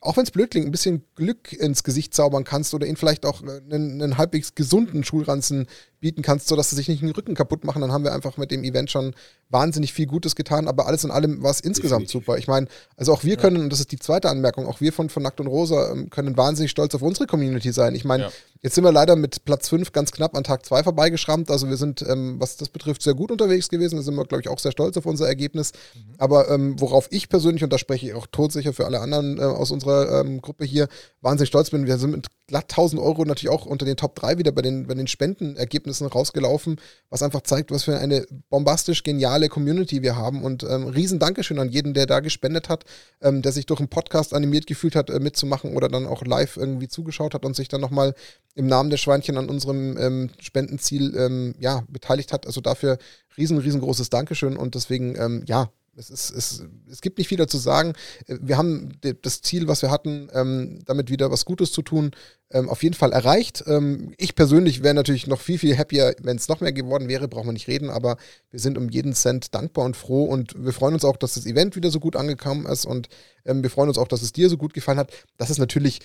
[0.00, 3.26] auch wenn es blöd klingt, ein bisschen Glück ins Gesicht zaubern kannst oder ihnen vielleicht
[3.26, 5.66] auch einen, einen halbwegs gesunden Schulranzen
[6.00, 8.50] bieten kannst, sodass sie sich nicht den Rücken kaputt machen, dann haben wir einfach mit
[8.50, 9.14] dem Event schon
[9.50, 10.68] wahnsinnig viel Gutes getan.
[10.68, 12.26] Aber alles in allem war es insgesamt Definitiv.
[12.26, 12.38] super.
[12.38, 13.40] Ich meine, also auch wir ja.
[13.40, 16.10] können, und das ist die zweite Anmerkung, auch wir von, von Nackt und Rosa ähm,
[16.10, 17.94] können wahnsinnig stolz auf unsere Community sein.
[17.94, 18.30] Ich meine, ja.
[18.62, 21.50] jetzt sind wir leider mit Platz 5 ganz knapp an Tag 2 vorbeigeschrammt.
[21.50, 23.96] Also wir sind, ähm, was das betrifft, sehr gut unterwegs gewesen.
[23.96, 25.72] Da sind wir, glaube ich, auch sehr stolz auf unser Ergebnis.
[25.94, 26.14] Mhm.
[26.18, 29.42] Aber ähm, worauf ich persönlich, und da spreche ich auch todsicher für alle anderen äh,
[29.42, 30.88] aus unserer ähm, Gruppe hier,
[31.20, 34.38] wahnsinnig stolz bin, wir sind mit glatt 1000 Euro natürlich auch unter den Top 3
[34.38, 39.48] wieder bei den, bei den Spendenergebnissen rausgelaufen, was einfach zeigt, was für eine bombastisch geniale
[39.48, 40.42] Community wir haben.
[40.42, 42.84] Und ähm, riesen Dankeschön an jeden, der da gespendet hat,
[43.20, 46.56] ähm, der sich durch einen Podcast animiert gefühlt hat, äh, mitzumachen oder dann auch live
[46.56, 48.14] irgendwie zugeschaut hat und sich dann nochmal
[48.54, 52.46] im Namen der Schweinchen an unserem ähm, Spendenziel ähm, ja, beteiligt hat.
[52.46, 52.98] Also dafür
[53.36, 57.58] riesen, riesengroßes Dankeschön und deswegen, ähm, ja, es, ist, es, es gibt nicht viel dazu
[57.58, 57.92] sagen.
[58.26, 58.92] Wir haben
[59.22, 62.12] das Ziel, was wir hatten, ähm, damit wieder was Gutes zu tun,
[62.50, 63.64] ähm, auf jeden Fall erreicht.
[63.66, 67.28] Ähm, ich persönlich wäre natürlich noch viel, viel happier, wenn es noch mehr geworden wäre,
[67.28, 68.16] brauchen wir nicht reden, aber
[68.50, 71.46] wir sind um jeden Cent dankbar und froh und wir freuen uns auch, dass das
[71.46, 73.08] Event wieder so gut angekommen ist und
[73.44, 75.10] wir freuen uns auch, dass es dir so gut gefallen hat.
[75.38, 76.00] Das ist natürlich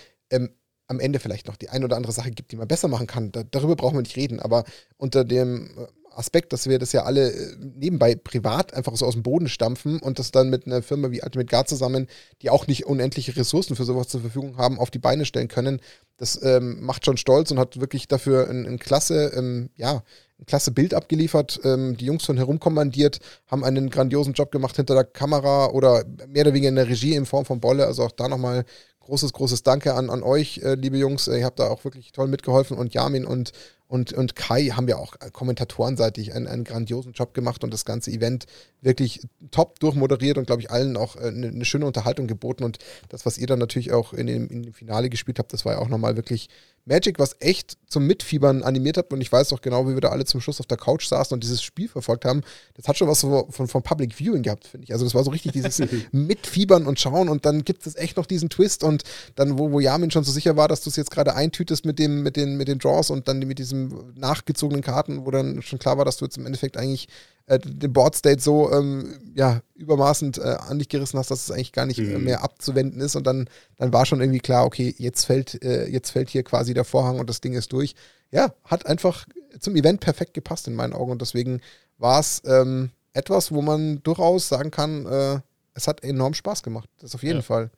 [0.88, 3.32] am Ende vielleicht noch die ein oder andere Sache gibt, die man besser machen kann.
[3.32, 4.64] Da, darüber brauchen wir nicht reden, aber
[4.98, 9.14] unter dem äh, Aspekt, dass wir das ja alle äh, nebenbei privat einfach so aus
[9.14, 12.08] dem Boden stampfen und das dann mit einer Firma wie Ultimate Guard zusammen,
[12.42, 15.82] die auch nicht unendliche Ressourcen für sowas zur Verfügung haben, auf die Beine stellen können.
[16.18, 20.04] Das ähm, macht schon stolz und hat wirklich dafür ein, ein klasse, ähm, ja,
[20.40, 21.60] ein klasse Bild abgeliefert.
[21.64, 26.44] Ähm, die Jungs von herumkommandiert, haben einen grandiosen Job gemacht hinter der Kamera oder mehr
[26.44, 27.86] oder weniger in der Regie in Form von Bolle.
[27.86, 28.66] Also auch da nochmal
[29.02, 31.28] großes, großes Danke an, an euch, äh, liebe Jungs.
[31.28, 33.52] Ihr habt da auch wirklich toll mitgeholfen und Jamin und
[33.88, 38.12] und, und Kai haben ja auch kommentatorenseitig einen, einen grandiosen Job gemacht und das ganze
[38.12, 38.46] Event
[38.82, 42.64] wirklich top durchmoderiert und, glaube ich, allen auch eine, äh, eine, schöne Unterhaltung geboten.
[42.64, 42.80] Und
[43.10, 45.74] das, was ihr dann natürlich auch in dem, in dem Finale gespielt habt, das war
[45.74, 46.50] ja auch nochmal wirklich
[46.86, 49.14] Magic, was echt zum Mitfiebern animiert hat.
[49.14, 51.34] Und ich weiß auch genau, wie wir da alle zum Schluss auf der Couch saßen
[51.34, 52.42] und dieses Spiel verfolgt haben.
[52.74, 54.92] Das hat schon was so von, von Public Viewing gehabt, finde ich.
[54.92, 55.82] Also das war so richtig dieses
[56.12, 59.04] Mitfiebern und Schauen und dann gibt es echt noch diesen Twist und
[59.36, 62.00] dann, wo, wo Yamin schon so sicher war, dass du es jetzt gerade eintütest mit,
[62.00, 65.80] dem, mit, den, mit den Draws und dann mit diesen nachgezogenen Karten, wo dann schon
[65.80, 67.08] klar war, dass du jetzt im Endeffekt eigentlich
[67.48, 71.52] äh, den Board State so ähm, ja, übermaßend äh, an dich gerissen hast, dass es
[71.52, 72.24] eigentlich gar nicht äh, mhm.
[72.24, 73.16] mehr abzuwenden ist.
[73.16, 76.74] Und dann, dann war schon irgendwie klar, okay, jetzt fällt, äh, jetzt fällt hier quasi
[76.74, 77.96] der Vorhang und das Ding ist durch.
[78.32, 79.26] Ja, hat einfach
[79.60, 81.12] zum Event perfekt gepasst in meinen Augen.
[81.12, 81.62] Und deswegen
[81.98, 85.40] war es ähm, etwas, wo man durchaus sagen kann, äh,
[85.76, 86.90] es hat enorm Spaß gemacht.
[87.00, 87.44] Das auf jeden ja.
[87.44, 87.72] Fall.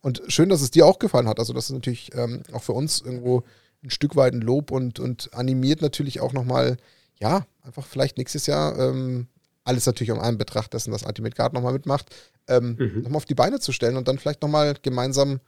[0.00, 1.38] Und schön, dass es dir auch gefallen hat.
[1.38, 3.42] Also, das ist natürlich ähm, auch für uns irgendwo
[3.86, 6.76] ein Stück weit ein Lob und, und animiert natürlich auch nochmal
[7.18, 9.28] ja, einfach vielleicht nächstes Jahr, ähm,
[9.64, 12.14] alles natürlich um einen Betracht dessen, dass Ultimate Guard nochmal mitmacht,
[12.46, 13.02] ähm, mhm.
[13.02, 15.40] nochmal auf die Beine zu stellen und dann vielleicht nochmal gemeinsam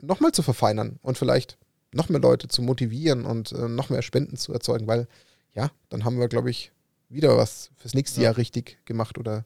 [0.00, 1.56] nochmal zu verfeinern und vielleicht
[1.92, 5.06] noch mehr Leute zu motivieren und äh, noch mehr Spenden zu erzeugen, weil
[5.54, 6.72] ja, dann haben wir, glaube ich,
[7.08, 8.24] wieder was fürs nächste ja.
[8.24, 9.44] Jahr richtig gemacht oder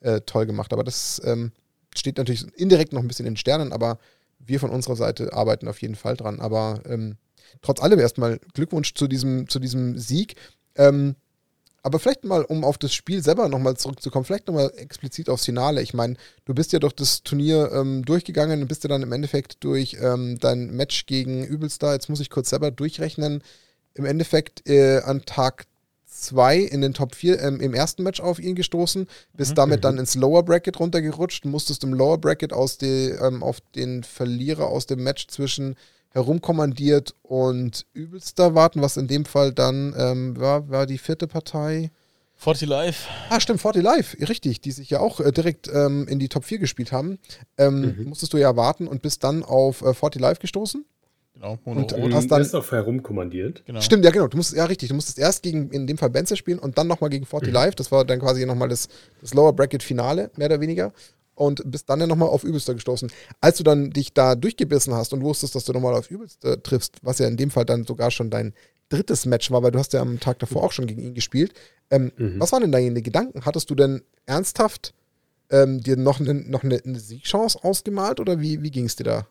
[0.00, 0.72] äh, toll gemacht.
[0.72, 1.52] Aber das ähm,
[1.96, 3.98] steht natürlich indirekt noch ein bisschen in den Sternen, aber
[4.38, 6.40] wir von unserer Seite arbeiten auf jeden Fall dran.
[6.40, 7.16] Aber ähm,
[7.62, 10.36] trotz allem erstmal Glückwunsch zu diesem, zu diesem Sieg.
[10.76, 11.16] Ähm,
[11.82, 15.80] Aber vielleicht mal, um auf das Spiel selber nochmal zurückzukommen, vielleicht nochmal explizit aufs Finale.
[15.80, 19.12] Ich meine, du bist ja durch das Turnier ähm, durchgegangen und bist ja dann im
[19.12, 23.42] Endeffekt durch ähm, dein Match gegen Übelstar, jetzt muss ich kurz selber durchrechnen,
[23.94, 25.66] im Endeffekt äh, an Tag
[26.20, 29.56] 2 in den Top 4 ähm, im ersten Match auf ihn gestoßen, bist mhm.
[29.56, 34.02] damit dann ins Lower Bracket runtergerutscht, musstest im Lower Bracket aus die, ähm, auf den
[34.02, 35.76] Verlierer aus dem Match zwischen
[36.10, 41.90] herumkommandiert und übelster warten, was in dem Fall dann ähm, war, war die vierte Partei.
[42.36, 43.08] 40 Live.
[43.30, 46.44] Ah, stimmt, 40 Live, richtig, die sich ja auch äh, direkt ähm, in die Top
[46.44, 47.18] 4 gespielt haben.
[47.56, 48.04] Ähm, mhm.
[48.08, 50.84] Musstest du ja warten und bist dann auf äh, 40 Live gestoßen.
[51.34, 52.42] Genau, und, und hast dann.
[52.42, 53.64] Du auch herumkommandiert.
[53.64, 53.80] Genau.
[53.80, 54.26] Stimmt, ja, genau.
[54.26, 54.88] Du musst, ja, richtig.
[54.88, 57.54] Du musstest erst gegen, in dem Fall Benze spielen und dann nochmal gegen 40 mhm.
[57.54, 57.74] Live.
[57.76, 58.88] Das war dann quasi nochmal das,
[59.20, 60.92] das Lower Bracket Finale, mehr oder weniger.
[61.38, 63.10] Und bist dann ja nochmal auf Übelster gestoßen.
[63.40, 66.98] Als du dann dich da durchgebissen hast und wusstest, dass du nochmal auf Übelster triffst,
[67.02, 68.54] was ja in dem Fall dann sogar schon dein
[68.88, 71.54] drittes Match war, weil du hast ja am Tag davor auch schon gegen ihn gespielt.
[71.90, 72.40] Ähm, mhm.
[72.40, 73.44] Was waren denn deine Gedanken?
[73.44, 74.94] Hattest du denn ernsthaft
[75.50, 79.04] ähm, dir noch, ne, noch eine, eine Siegchance ausgemalt oder wie, wie ging es dir
[79.04, 79.28] da?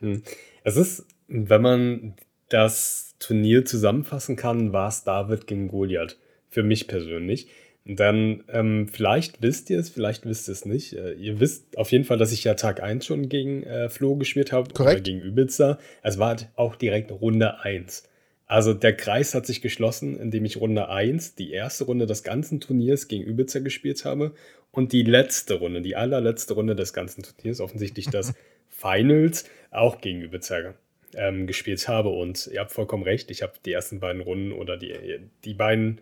[0.00, 0.22] Hm.
[0.64, 2.14] Es ist wenn man
[2.48, 6.18] das Turnier zusammenfassen kann, war es David gegen Goliath.
[6.48, 7.48] Für mich persönlich.
[7.96, 10.92] Dann, ähm, vielleicht wisst ihr es, vielleicht wisst ihr es nicht.
[10.92, 14.16] Äh, ihr wisst auf jeden Fall, dass ich ja Tag 1 schon gegen äh, Flo
[14.16, 14.72] gespielt habe.
[14.72, 15.00] Korrekt.
[15.00, 15.78] Oder gegen Übitzer.
[16.02, 18.04] Es war halt auch direkt Runde 1.
[18.46, 22.60] Also der Kreis hat sich geschlossen, indem ich Runde 1, die erste Runde des ganzen
[22.60, 24.34] Turniers gegen Übitzer gespielt habe.
[24.72, 28.34] Und die letzte Runde, die allerletzte Runde des ganzen Turniers, offensichtlich das
[28.68, 30.74] Finals, auch gegen Übitzer
[31.14, 32.10] ähm, gespielt habe.
[32.10, 34.94] Und ihr habt vollkommen recht, ich habe die ersten beiden Runden oder die,
[35.44, 36.00] die beiden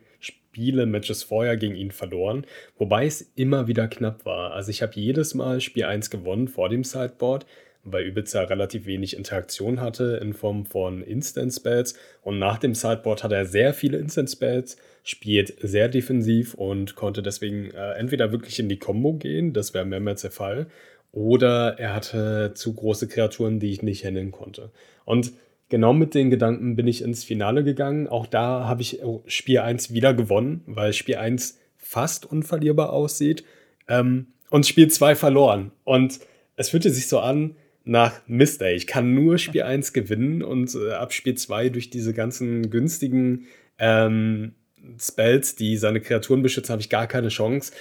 [0.59, 2.45] Spiele, Matches vorher gegen ihn verloren,
[2.79, 4.55] wobei es immer wieder knapp war.
[4.55, 7.47] Also ich habe jedes Mal Spiel 1 gewonnen vor dem Sideboard,
[7.85, 13.23] weil Übitzer relativ wenig Interaktion hatte in Form von Instant Spells und nach dem Sideboard
[13.23, 18.59] hat er sehr viele Instant Spells, spielt sehr defensiv und konnte deswegen äh, entweder wirklich
[18.59, 20.67] in die Combo gehen, das wäre mehrmals der Fall,
[21.13, 24.73] oder er hatte zu große Kreaturen, die ich nicht handeln konnte.
[25.05, 25.33] Und
[25.69, 28.09] genau mit den Gedanken bin ich ins Finale gegangen.
[28.09, 33.45] Auch da habe ich Spiel 1 wieder gewonnen, weil Spiel 1 fast unverlierbar aussieht.
[33.89, 35.73] Ähm, und Spiel 2 verloren.
[35.85, 36.21] Und
[36.57, 38.75] es fühlte sich so an nach Mist, ey.
[38.75, 43.47] Ich kann nur Spiel 1 gewinnen und äh, ab Spiel 2 durch diese ganzen günstigen
[43.79, 44.53] ähm,
[44.99, 47.73] Spells, die seine Kreaturen beschützen, habe ich gar keine Chance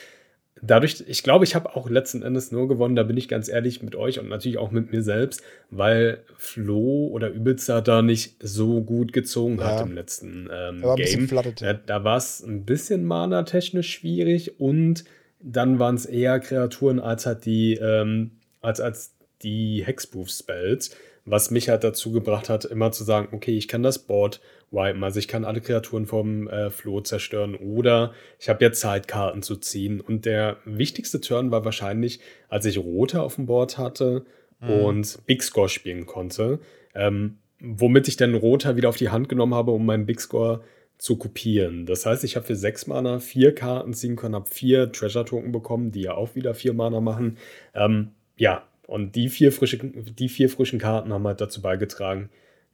[0.61, 3.81] dadurch, ich glaube, ich habe auch letzten Endes nur gewonnen, da bin ich ganz ehrlich
[3.81, 8.81] mit euch und natürlich auch mit mir selbst, weil Flo oder Übelzer da nicht so
[8.81, 9.65] gut gezogen ja.
[9.65, 11.29] hat im letzten ähm, Game.
[11.59, 15.03] Da, da war es ein bisschen mana-technisch schwierig und
[15.39, 18.31] dann waren es eher Kreaturen als halt die, ähm,
[18.61, 19.13] als, als
[19.43, 23.99] die Hexproof-Spells, was mich halt dazu gebracht hat, immer zu sagen, okay, ich kann das
[23.99, 25.03] Board wipen.
[25.03, 29.41] Also ich kann alle Kreaturen vom äh, Floh zerstören oder ich habe jetzt Zeit, Karten
[29.41, 30.01] zu ziehen.
[30.01, 32.19] Und der wichtigste Turn war wahrscheinlich,
[32.49, 34.25] als ich Rote auf dem Board hatte
[34.59, 34.69] mhm.
[34.69, 36.59] und Big Score spielen konnte.
[36.93, 40.61] Ähm, womit ich dann Roter wieder auf die Hand genommen habe, um meinen Big Score
[40.97, 41.85] zu kopieren.
[41.85, 45.51] Das heißt, ich habe für sechs Mana vier Karten ziehen können, habe vier Treasure Token
[45.51, 47.37] bekommen, die ja auch wieder vier Mana machen.
[47.75, 52.29] Ähm, ja, und die vier, frische, die vier frischen Karten haben halt dazu beigetragen,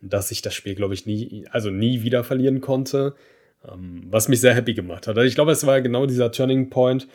[0.10, 3.16] dass ich das Spiel, glaube ich, nie, also nie wieder verlieren konnte,
[3.68, 5.18] ähm, was mich sehr happy gemacht hat.
[5.18, 7.08] Also ich glaube, es war genau dieser Turning Point,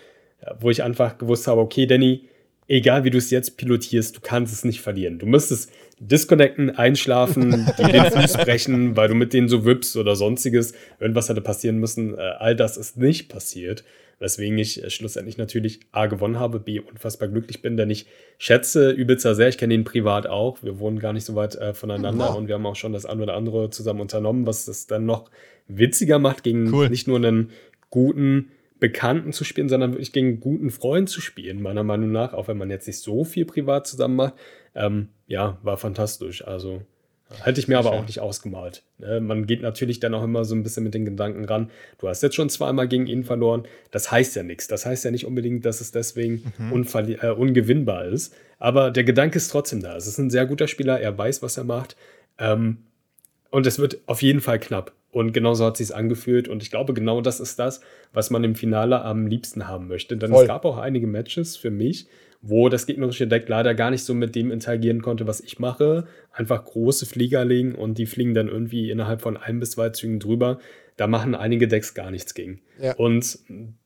[0.60, 2.28] wo ich einfach gewusst habe, okay, Danny,
[2.68, 5.18] egal wie du es jetzt pilotierst, du kannst es nicht verlieren.
[5.18, 10.16] Du müsstest disconnecten, einschlafen, dir den Fuß brechen, weil du mit denen so wippst oder
[10.16, 10.72] sonstiges.
[11.00, 12.16] Irgendwas hätte passieren müssen.
[12.16, 13.84] Äh, all das ist nicht passiert
[14.18, 18.06] weswegen ich äh, schlussendlich natürlich A gewonnen habe, B unfassbar glücklich bin, denn ich
[18.38, 21.74] schätze Übitzer sehr, ich kenne ihn privat auch, wir wohnen gar nicht so weit äh,
[21.74, 22.38] voneinander oh.
[22.38, 25.30] und wir haben auch schon das ein oder andere zusammen unternommen, was es dann noch
[25.66, 26.88] witziger macht, gegen cool.
[26.88, 27.50] nicht nur einen
[27.90, 28.50] guten
[28.80, 32.48] Bekannten zu spielen, sondern wirklich gegen einen guten Freund zu spielen, meiner Meinung nach, auch
[32.48, 34.34] wenn man jetzt nicht so viel privat zusammen macht.
[34.74, 36.46] Ähm, ja, war fantastisch.
[36.46, 36.82] Also
[37.42, 38.82] Hätte ich mir aber auch nicht ausgemalt.
[38.96, 39.20] Ne?
[39.20, 41.70] Man geht natürlich dann auch immer so ein bisschen mit den Gedanken ran.
[41.98, 43.64] Du hast jetzt schon zweimal gegen ihn verloren.
[43.90, 44.66] Das heißt ja nichts.
[44.66, 46.86] Das heißt ja nicht unbedingt, dass es deswegen mhm.
[46.94, 48.34] äh, ungewinnbar ist.
[48.58, 49.94] Aber der Gedanke ist trotzdem da.
[49.96, 51.00] Es ist ein sehr guter Spieler.
[51.00, 51.96] Er weiß, was er macht.
[52.38, 52.78] Ähm,
[53.50, 54.92] und es wird auf jeden Fall knapp.
[55.10, 56.48] Und genauso hat es sich angefühlt.
[56.48, 57.80] Und ich glaube, genau das ist das,
[58.12, 60.16] was man im Finale am liebsten haben möchte.
[60.16, 60.42] Denn Voll.
[60.42, 62.06] es gab auch einige Matches für mich,
[62.40, 66.06] wo das gegnerische Deck leider gar nicht so mit dem interagieren konnte, was ich mache.
[66.32, 70.20] Einfach große Flieger legen und die fliegen dann irgendwie innerhalb von ein bis zwei Zügen
[70.20, 70.58] drüber.
[70.96, 72.60] Da machen einige Decks gar nichts gegen.
[72.80, 72.94] Ja.
[72.94, 73.38] Und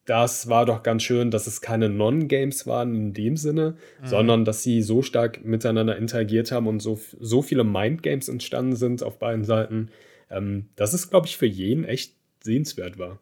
[0.05, 4.07] das war doch ganz schön, dass es keine Non-Games waren in dem Sinne, mhm.
[4.07, 9.03] sondern dass sie so stark miteinander interagiert haben und so, so viele Mind-Games entstanden sind
[9.03, 9.91] auf beiden Seiten,
[10.31, 13.19] ähm, dass es, glaube ich, für jeden echt sehenswert war.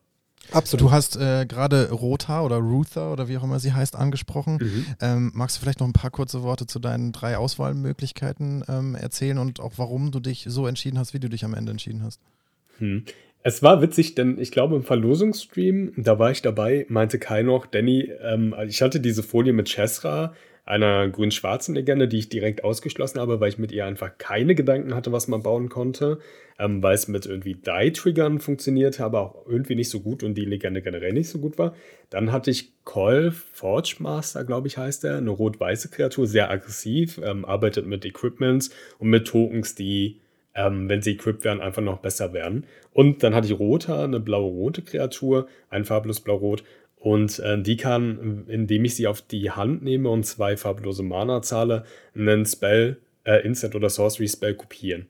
[0.53, 0.87] Absolut.
[0.87, 4.59] Du hast äh, gerade Rota oder Ruther oder wie auch immer sie heißt angesprochen.
[4.61, 4.87] Mhm.
[5.01, 9.39] Ähm, magst du vielleicht noch ein paar kurze Worte zu deinen drei Auswahlmöglichkeiten ähm, erzählen
[9.39, 12.21] und auch warum du dich so entschieden hast, wie du dich am Ende entschieden hast?
[12.79, 13.05] Hm.
[13.43, 17.65] Es war witzig, denn ich glaube im Verlosungsstream, da war ich dabei, meinte Kai noch,
[17.67, 20.35] Danny, ähm, ich hatte diese Folie mit Chesra,
[20.65, 24.95] einer grün-schwarzen Legende, die ich direkt ausgeschlossen habe, weil ich mit ihr einfach keine Gedanken
[24.95, 26.19] hatte, was man bauen konnte,
[26.59, 30.45] ähm, weil es mit irgendwie Die-Triggern funktionierte, aber auch irgendwie nicht so gut und die
[30.45, 31.75] Legende generell nicht so gut war.
[32.11, 37.21] Dann hatte ich Call Forge Master, glaube ich, heißt er, eine rot-weiße Kreatur, sehr aggressiv,
[37.23, 40.21] ähm, arbeitet mit Equipments und mit Tokens, die
[40.55, 42.67] ähm, wenn sie equipped werden, einfach noch besser werden.
[42.93, 46.65] Und dann hatte ich Rota, eine blaue-rote Kreatur, ein farblos blau-rot.
[47.01, 51.41] Und äh, die kann, indem ich sie auf die Hand nehme und zwei farblose Mana
[51.41, 55.07] zahle, einen Spell, äh, Instant oder Sorcery Spell kopieren.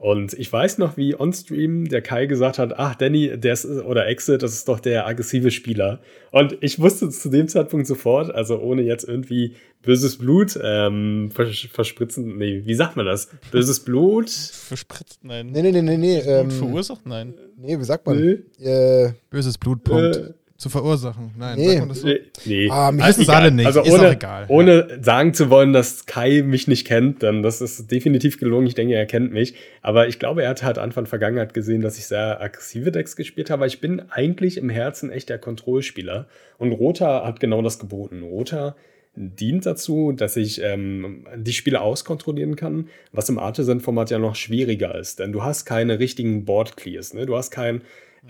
[0.00, 4.06] Und ich weiß noch, wie on-stream der Kai gesagt hat, ach, Danny, der ist, oder
[4.06, 6.00] Exit, das ist doch der aggressive Spieler.
[6.30, 11.66] Und ich wusste zu dem Zeitpunkt sofort, also ohne jetzt irgendwie böses Blut ähm, vers
[11.70, 13.28] verspritzen, nee, wie sagt man das?
[13.50, 14.30] Böses Blut?
[14.30, 15.48] Verspritzt, nein.
[15.52, 16.18] Nee, nee, nee, nee, nee.
[16.20, 17.34] Ähm, verursacht, nein.
[17.58, 18.18] Nee, wie sagt man?
[18.18, 18.64] Nee.
[18.66, 20.16] Äh, böses Blut, Punkt.
[20.16, 21.30] Äh, zu verursachen.
[21.38, 21.68] Nein, nee.
[21.68, 22.08] sagt man das so?
[22.44, 22.68] Nee.
[22.70, 23.64] Ah, mich es alle nicht.
[23.64, 24.44] Also ist ohne, egal.
[24.48, 25.02] Ohne ja.
[25.02, 28.66] sagen zu wollen, dass Kai mich nicht kennt, dann das ist definitiv gelungen.
[28.66, 29.54] Ich denke, er kennt mich.
[29.80, 33.48] Aber ich glaube, er hat halt Anfang Vergangenheit gesehen, dass ich sehr aggressive Decks gespielt
[33.48, 33.60] habe.
[33.60, 36.26] Aber ich bin eigentlich im Herzen echt der Kontrollspieler.
[36.58, 38.22] Und Rota hat genau das geboten.
[38.22, 38.76] Rota
[39.16, 44.94] dient dazu, dass ich ähm, die Spiele auskontrollieren kann, was im Artisan-Format ja noch schwieriger
[44.94, 45.20] ist.
[45.20, 47.14] Denn du hast keine richtigen Board-Clears.
[47.14, 47.24] Ne?
[47.24, 47.80] Du hast kein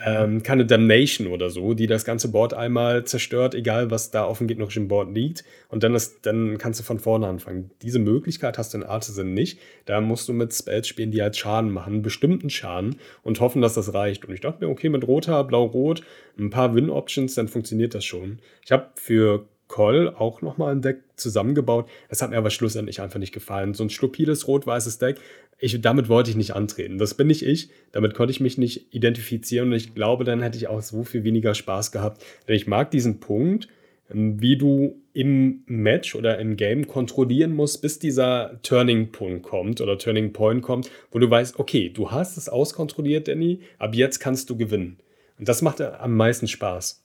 [0.05, 4.39] ähm, keine Damnation oder so, die das ganze Board einmal zerstört, egal was da auf
[4.39, 5.45] dem gegnerischen Board liegt.
[5.69, 7.71] Und dann, ist, dann kannst du von vorne anfangen.
[7.83, 9.59] Diese Möglichkeit hast du in Artisan nicht.
[9.87, 13.75] Da musst du mit Spells spielen, die halt Schaden machen, bestimmten Schaden und hoffen, dass
[13.75, 14.25] das reicht.
[14.25, 16.03] Und ich dachte mir, okay, mit roter, blau-rot,
[16.39, 18.39] ein paar Win-Options, dann funktioniert das schon.
[18.65, 21.89] Ich habe für Call auch nochmal ein Deck zusammengebaut.
[22.09, 23.73] Das hat mir aber schlussendlich einfach nicht gefallen.
[23.73, 25.19] So ein stupides rot-weißes Deck,
[25.61, 26.99] ich, damit wollte ich nicht antreten.
[26.99, 27.71] Das bin nicht ich.
[27.93, 31.23] Damit konnte ich mich nicht identifizieren und ich glaube, dann hätte ich auch so viel
[31.23, 32.25] weniger Spaß gehabt.
[32.49, 33.69] Denn ich mag diesen Punkt,
[34.11, 39.81] ähm, wie du im Match oder im Game kontrollieren musst, bis dieser Turning Point kommt
[39.81, 44.19] oder Turning Point kommt, wo du weißt, okay, du hast es auskontrolliert, Danny, ab jetzt
[44.19, 44.99] kannst du gewinnen.
[45.39, 47.03] Und das macht am meisten Spaß.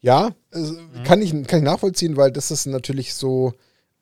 [0.00, 3.54] Ja, also kann, ich, kann ich nachvollziehen, weil das ist natürlich so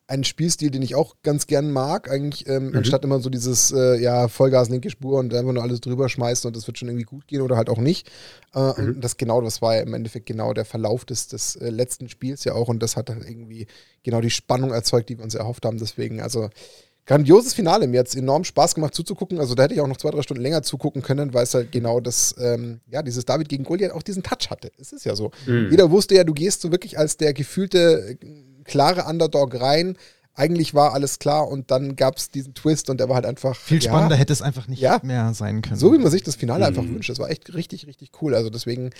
[0.08, 2.76] ein Spielstil, den ich auch ganz gern mag, eigentlich, ähm, mhm.
[2.76, 6.46] anstatt immer so dieses, äh, ja, Vollgas, linke Spur und einfach nur alles drüber schmeißen
[6.46, 8.08] und das wird schon irgendwie gut gehen oder halt auch nicht.
[8.54, 8.88] Äh, mhm.
[8.88, 12.08] Und das genau, das war ja im Endeffekt genau der Verlauf des, des äh, letzten
[12.08, 13.66] Spiels ja auch und das hat dann irgendwie
[14.04, 15.78] genau die Spannung erzeugt, die wir uns erhofft haben.
[15.78, 16.50] Deswegen, also
[17.06, 17.86] grandioses Finale.
[17.86, 19.38] Mir hat es enorm Spaß gemacht zuzugucken.
[19.38, 21.72] Also da hätte ich auch noch zwei, drei Stunden länger zugucken können, weil es halt
[21.72, 24.70] genau das, ähm, ja, dieses David gegen Goliath auch diesen Touch hatte.
[24.78, 25.30] Es ist ja so.
[25.46, 25.68] Mhm.
[25.70, 28.18] Jeder wusste ja, du gehst so wirklich als der gefühlte,
[28.66, 29.96] klare Underdog rein.
[30.34, 33.56] Eigentlich war alles klar und dann gab es diesen Twist und der war halt einfach.
[33.56, 35.78] Viel spannender ja, hätte es einfach nicht ja, mehr sein können.
[35.80, 36.66] So wie man sich das Finale mhm.
[36.66, 37.08] einfach wünscht.
[37.08, 38.34] Das war echt richtig, richtig cool.
[38.34, 38.90] Also deswegen,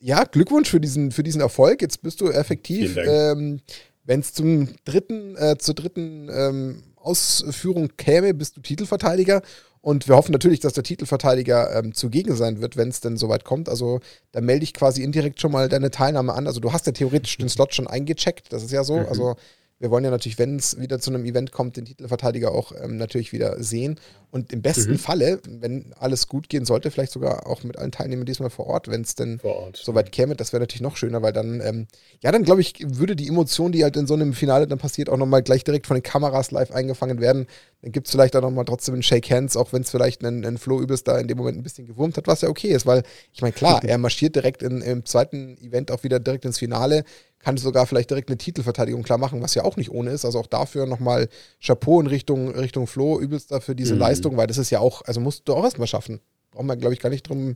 [0.00, 1.82] ja, Glückwunsch für diesen, für diesen Erfolg.
[1.82, 3.60] Jetzt bist du effektiv, ähm,
[4.04, 9.42] wenn es zum dritten, äh, zur dritten ähm, Ausführung käme, bist du Titelverteidiger.
[9.80, 13.44] Und wir hoffen natürlich, dass der Titelverteidiger ähm, zugegen sein wird, wenn es denn soweit
[13.44, 13.68] kommt.
[13.68, 14.00] Also
[14.32, 16.46] da melde ich quasi indirekt schon mal deine Teilnahme an.
[16.46, 18.98] Also du hast ja theoretisch den Slot schon eingecheckt, das ist ja so.
[18.98, 19.06] Mhm.
[19.06, 19.36] Also
[19.80, 22.96] wir wollen ja natürlich, wenn es wieder zu einem Event kommt, den Titelverteidiger auch ähm,
[22.96, 24.00] natürlich wieder sehen.
[24.30, 24.98] Und im besten mhm.
[24.98, 28.88] Falle, wenn alles gut gehen sollte, vielleicht sogar auch mit allen Teilnehmern diesmal vor Ort,
[28.88, 29.40] wenn es denn
[29.74, 31.86] soweit käme, das wäre natürlich noch schöner, weil dann, ähm,
[32.20, 35.08] ja, dann glaube ich, würde die Emotion, die halt in so einem Finale dann passiert,
[35.08, 37.46] auch nochmal gleich direkt von den Kameras live eingefangen werden.
[37.80, 40.44] Dann gibt es vielleicht auch nochmal trotzdem einen Shake Hands, auch wenn es vielleicht einen,
[40.44, 42.84] einen Flo übelst da in dem Moment ein bisschen gewurmt hat, was ja okay ist,
[42.84, 46.58] weil ich meine, klar, er marschiert direkt in, im zweiten Event auch wieder direkt ins
[46.58, 47.04] Finale
[47.38, 50.24] kann sogar vielleicht direkt eine Titelverteidigung klar machen, was ja auch nicht ohne ist.
[50.24, 51.28] Also auch dafür nochmal
[51.64, 54.00] Chapeau in Richtung, Richtung Flo, übelst dafür diese mhm.
[54.00, 56.20] Leistung, weil das ist ja auch, also musst du auch erstmal schaffen.
[56.50, 57.54] Brauchen wir, glaube ich, gar nicht drum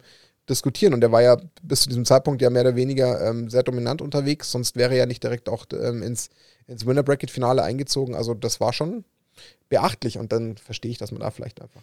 [0.48, 0.94] diskutieren.
[0.94, 4.02] Und der war ja bis zu diesem Zeitpunkt ja mehr oder weniger ähm, sehr dominant
[4.02, 6.30] unterwegs, sonst wäre er ja nicht direkt auch ähm, ins,
[6.66, 8.14] ins Winner Bracket Finale eingezogen.
[8.14, 9.04] Also das war schon
[9.68, 11.82] beachtlich und dann verstehe ich, dass man da vielleicht einfach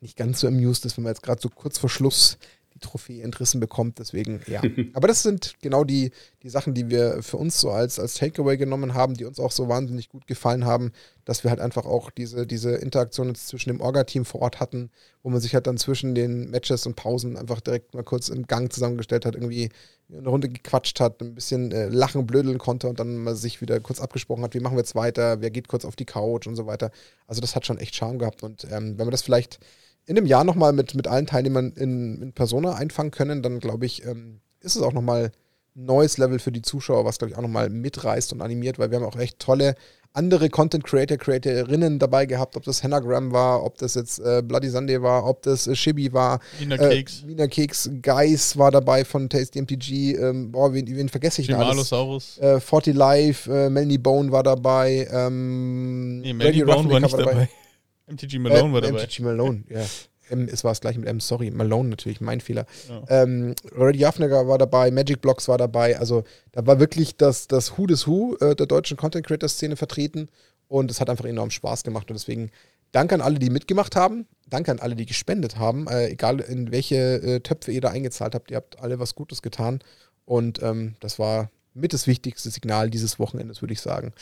[0.00, 2.36] nicht ganz so amused ist, wenn man jetzt gerade so kurz vor Schluss
[2.74, 3.98] die Trophäe entrissen bekommt.
[3.98, 4.60] Deswegen, ja.
[4.94, 6.10] Aber das sind genau die,
[6.42, 9.52] die Sachen, die wir für uns so als, als Takeaway genommen haben, die uns auch
[9.52, 10.92] so wahnsinnig gut gefallen haben,
[11.24, 14.90] dass wir halt einfach auch diese, diese Interaktion jetzt zwischen dem Orga-Team vor Ort hatten,
[15.22, 18.46] wo man sich halt dann zwischen den Matches und Pausen einfach direkt mal kurz im
[18.46, 19.70] Gang zusammengestellt hat, irgendwie
[20.12, 23.80] eine Runde gequatscht hat, ein bisschen äh, lachen, blödeln konnte und dann mal sich wieder
[23.80, 26.56] kurz abgesprochen hat, wie machen wir jetzt weiter, wer geht kurz auf die Couch und
[26.56, 26.90] so weiter.
[27.26, 29.60] Also das hat schon echt Charme gehabt und ähm, wenn man das vielleicht
[30.06, 33.86] in einem Jahr nochmal mit, mit allen Teilnehmern in, in Persona einfangen können, dann glaube
[33.86, 35.32] ich, ähm, ist es auch nochmal
[35.76, 38.90] ein neues Level für die Zuschauer, was, glaube ich, auch nochmal mitreißt und animiert, weil
[38.90, 39.74] wir haben auch echt tolle
[40.16, 44.68] andere Content Creator, Creatorinnen dabei gehabt, ob das Hennagram war, ob das jetzt äh, Bloody
[44.68, 46.38] Sunday war, ob das äh, Shibi war.
[46.60, 47.22] Wiener Keks.
[47.24, 50.12] Äh, Wiener Keks, Geis war dabei von Tasty MTG.
[50.14, 51.90] Ähm, boah, wen, wen vergesse ich noch alles?
[52.38, 55.08] Äh, 40 Live, äh, Melanie Bone war dabei.
[55.10, 57.48] Ähm, Nee, Melanie Bone war nicht dabei.
[58.06, 59.02] MTG Malone war äh, dabei.
[59.02, 59.84] MTG Malone, ja.
[60.30, 61.50] M, es war es gleich mit M, sorry.
[61.50, 62.66] Malone natürlich, mein Fehler.
[62.88, 63.22] Ja.
[63.22, 65.98] Ähm, Reddy Jaffneger war dabei, Magic Blocks war dabei.
[65.98, 69.76] Also da war wirklich das, das Who des Who äh, der deutschen Content Creator Szene
[69.76, 70.28] vertreten.
[70.68, 72.10] Und es hat einfach enorm Spaß gemacht.
[72.10, 72.50] Und deswegen
[72.92, 74.26] danke an alle, die mitgemacht haben.
[74.48, 75.86] Danke an alle, die gespendet haben.
[75.88, 78.50] Äh, egal in welche äh, Töpfe ihr da eingezahlt habt.
[78.50, 79.80] Ihr habt alle was Gutes getan.
[80.24, 84.12] Und ähm, das war mit das wichtigste Signal dieses Wochenendes, würde ich sagen.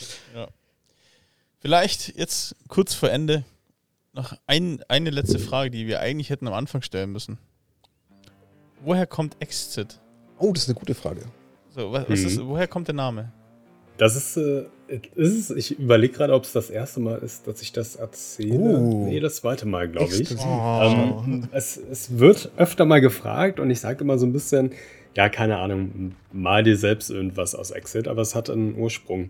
[1.59, 3.45] Vielleicht jetzt kurz vor Ende
[4.13, 7.37] noch ein, eine letzte Frage, die wir eigentlich hätten am Anfang stellen müssen.
[8.83, 9.99] Woher kommt Exit?
[10.37, 11.21] Oh, das ist eine gute Frage.
[11.69, 12.27] So, was, was Mhm.
[12.27, 13.31] ist, woher kommt der Name?
[13.97, 14.65] Das ist, äh,
[15.15, 18.57] ist es, ich überlege gerade, ob es das erste Mal ist, dass ich das erzähle.
[18.79, 19.05] Oh.
[19.05, 20.19] Nee, das zweite Mal, glaube ich.
[20.19, 20.45] Exklusiv.
[20.47, 24.71] Ähm, es, es wird öfter mal gefragt und ich sage immer so ein bisschen,
[25.15, 29.29] ja, keine Ahnung, mal dir selbst irgendwas aus Exit, aber es hat einen Ursprung.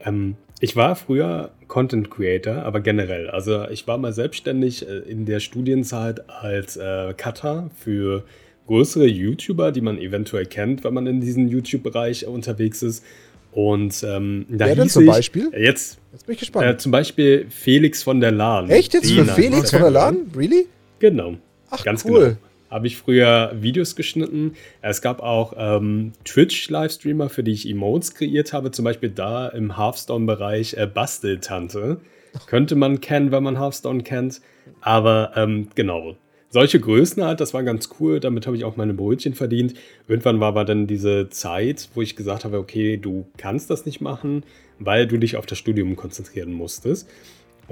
[0.00, 3.28] Ähm, ich war früher Content Creator, aber generell.
[3.28, 8.22] Also ich war mal selbstständig äh, in der Studienzeit als äh, Cutter für
[8.68, 13.04] größere YouTuber, die man eventuell kennt, wenn man in diesem YouTube-Bereich unterwegs ist.
[13.50, 15.50] Und ähm, da Wer denn zum ich, Beispiel?
[15.52, 16.80] äh, Jetzt Jetzt bin ich äh, gespannt.
[16.80, 18.70] zum Beispiel Felix von der Lahn.
[18.70, 19.90] Echt jetzt für Den Felix von der?
[19.90, 20.30] Lahn?
[20.36, 20.66] Really?
[21.00, 21.34] Genau.
[21.70, 22.20] Ach, Ganz cool.
[22.20, 22.36] genau.
[22.72, 24.54] Habe ich früher Videos geschnitten.
[24.80, 28.70] Es gab auch ähm, Twitch-Livestreamer, für die ich Emotes kreiert habe.
[28.70, 32.00] Zum Beispiel da im Hearthstone-Bereich äh, Basteltante.
[32.46, 34.40] Könnte man kennen, wenn man Hearthstone kennt.
[34.80, 36.16] Aber ähm, genau.
[36.48, 38.20] Solche Größen halt, das war ganz cool.
[38.20, 39.74] Damit habe ich auch meine Brötchen verdient.
[40.08, 44.00] Irgendwann war aber dann diese Zeit, wo ich gesagt habe, okay, du kannst das nicht
[44.00, 44.44] machen,
[44.78, 47.06] weil du dich auf das Studium konzentrieren musstest.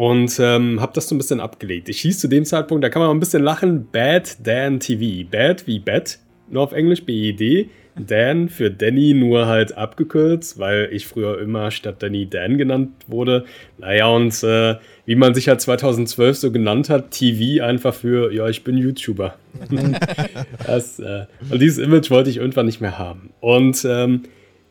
[0.01, 1.91] Und ähm, habe das so ein bisschen abgelegt.
[1.91, 5.29] Ich hieß zu dem Zeitpunkt, da kann man mal ein bisschen lachen, Bad Dan TV.
[5.31, 6.19] Bad wie Bad,
[6.49, 7.69] nur auf Englisch B-E-D.
[7.97, 13.45] Dan für Danny nur halt abgekürzt, weil ich früher immer statt Danny Dan genannt wurde.
[13.77, 18.49] Naja, und äh, wie man sich halt 2012 so genannt hat, TV einfach für, ja,
[18.49, 19.35] ich bin YouTuber.
[20.67, 23.35] das, äh, und dieses Image wollte ich irgendwann nicht mehr haben.
[23.41, 24.23] Und ähm,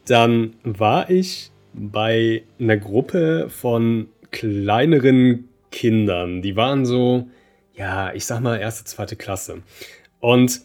[0.07, 6.41] dann war ich bei einer Gruppe von kleineren Kindern.
[6.41, 7.27] Die waren so,
[7.75, 9.61] ja, ich sag mal, erste, zweite Klasse.
[10.19, 10.61] Und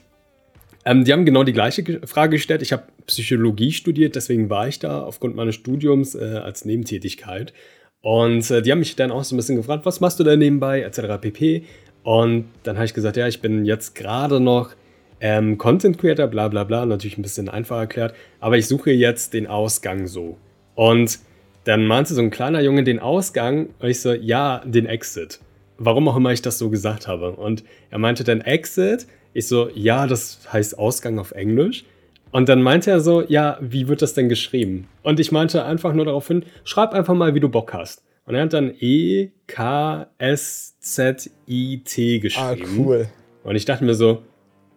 [0.85, 2.63] ähm, die haben genau die gleiche Ge- Frage gestellt.
[2.63, 7.53] Ich habe Psychologie studiert, deswegen war ich da aufgrund meines Studiums äh, als Nebentätigkeit.
[8.01, 10.37] Und äh, die haben mich dann auch so ein bisschen gefragt, was machst du da
[10.37, 11.19] nebenbei, etc.
[11.21, 11.65] pp.
[12.03, 14.75] Und dann habe ich gesagt, ja, ich bin jetzt gerade noch
[15.21, 19.33] ähm, Content Creator, bla bla bla, natürlich ein bisschen einfach erklärt, aber ich suche jetzt
[19.33, 20.37] den Ausgang so.
[20.75, 21.19] Und
[21.65, 25.41] dann meinte so ein kleiner Junge den Ausgang und ich so, ja, den Exit.
[25.79, 27.33] Warum auch immer ich das so gesagt habe.
[27.33, 29.07] Und er meinte dann Exit.
[29.33, 31.85] Ich so, ja, das heißt Ausgang auf Englisch.
[32.31, 34.89] Und dann meinte er so, ja, wie wird das denn geschrieben?
[35.03, 38.03] Und ich meinte einfach nur darauf hin, schreib einfach mal, wie du Bock hast.
[38.27, 39.31] Und er hat dann E
[40.85, 42.79] E-K-S-Z-I-T Ah, geschrieben.
[42.79, 43.09] cool.
[43.43, 44.23] Und ich dachte mir so,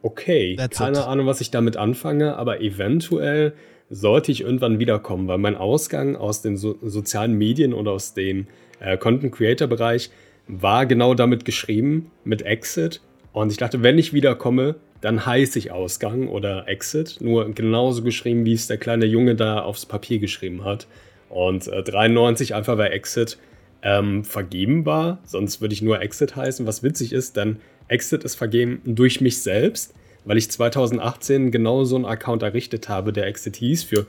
[0.02, 1.06] okay, That's keine it.
[1.06, 3.54] Ahnung, was ich damit anfange, aber eventuell
[3.90, 8.48] sollte ich irgendwann wiederkommen, weil mein Ausgang aus den so sozialen Medien oder aus dem
[8.80, 10.10] äh, Content Creator Bereich
[10.48, 13.02] war genau damit geschrieben, mit Exit.
[13.34, 17.18] Und ich dachte, wenn ich wiederkomme, dann heiße ich Ausgang oder Exit.
[17.20, 20.88] Nur genauso geschrieben, wie es der kleine Junge da aufs Papier geschrieben hat.
[21.30, 23.38] Und äh, 93 einfach weil Exit
[23.84, 25.20] ähm, vergeben war.
[25.24, 26.66] Sonst würde ich nur Exit heißen.
[26.66, 27.58] Was witzig ist, denn
[27.88, 29.94] Exit ist vergeben durch mich selbst,
[30.26, 34.06] weil ich 2018 genau so einen Account errichtet habe, der Exit hieß für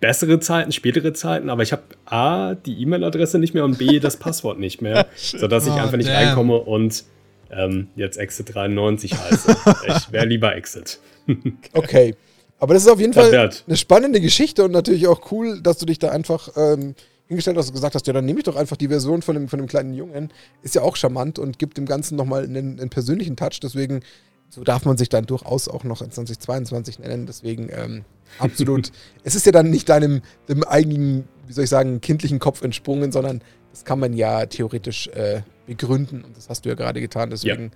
[0.00, 4.16] bessere Zeiten, spätere Zeiten, aber ich habe A, die E-Mail-Adresse nicht mehr und B, das
[4.16, 6.26] Passwort nicht mehr, sodass ich Oh, einfach nicht damn.
[6.26, 7.04] reinkomme und
[7.50, 9.56] ähm, jetzt Exit 93 heiße.
[9.86, 10.98] ich wäre lieber Exit.
[11.72, 12.14] Okay.
[12.58, 15.86] Aber das ist auf jeden Fall eine spannende Geschichte und natürlich auch cool, dass du
[15.86, 16.94] dich da einfach ähm,
[17.26, 19.48] hingestellt hast und gesagt hast, ja, dann nehme ich doch einfach die Version von dem,
[19.48, 20.32] von dem kleinen Jungen.
[20.62, 23.58] Ist ja auch charmant und gibt dem Ganzen nochmal einen, einen persönlichen Touch.
[23.60, 24.02] Deswegen,
[24.54, 27.24] so darf man sich dann durchaus auch noch in 2022 nennen.
[27.24, 28.04] Deswegen ähm,
[28.38, 28.92] absolut.
[29.24, 33.12] es ist ja dann nicht deinem, dem eigenen, wie soll ich sagen, kindlichen Kopf entsprungen,
[33.12, 33.40] sondern
[33.72, 36.22] das kann man ja theoretisch äh, begründen.
[36.22, 37.30] Und das hast du ja gerade getan.
[37.30, 37.70] Deswegen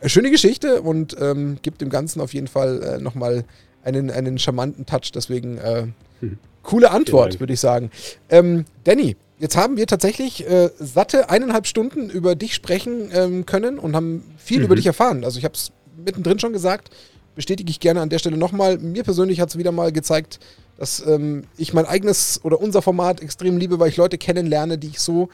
[0.00, 3.44] äh, schöne Geschichte und ähm, gibt dem Ganzen auf jeden Fall äh, nochmal
[3.82, 5.12] einen, einen charmanten Touch.
[5.14, 5.88] Deswegen äh,
[6.20, 6.38] Hm.
[6.62, 7.90] coole Antwort, würde ich sagen.
[8.30, 13.78] Ähm, Danny, jetzt haben wir tatsächlich äh, satte eineinhalb Stunden über dich sprechen ähm, können
[13.78, 14.64] und haben viel Mhm.
[14.64, 15.22] über dich erfahren.
[15.24, 16.90] Also ich habe es mittendrin schon gesagt.
[17.34, 18.78] bestätige ich gerne an der Stelle nochmal.
[18.78, 20.38] Mir persönlich hat es wieder mal gezeigt,
[20.76, 24.88] dass ähm, ich mein eigenes oder unser Format extrem liebe, weil ich Leute kennenlerne, die
[24.88, 25.28] ich so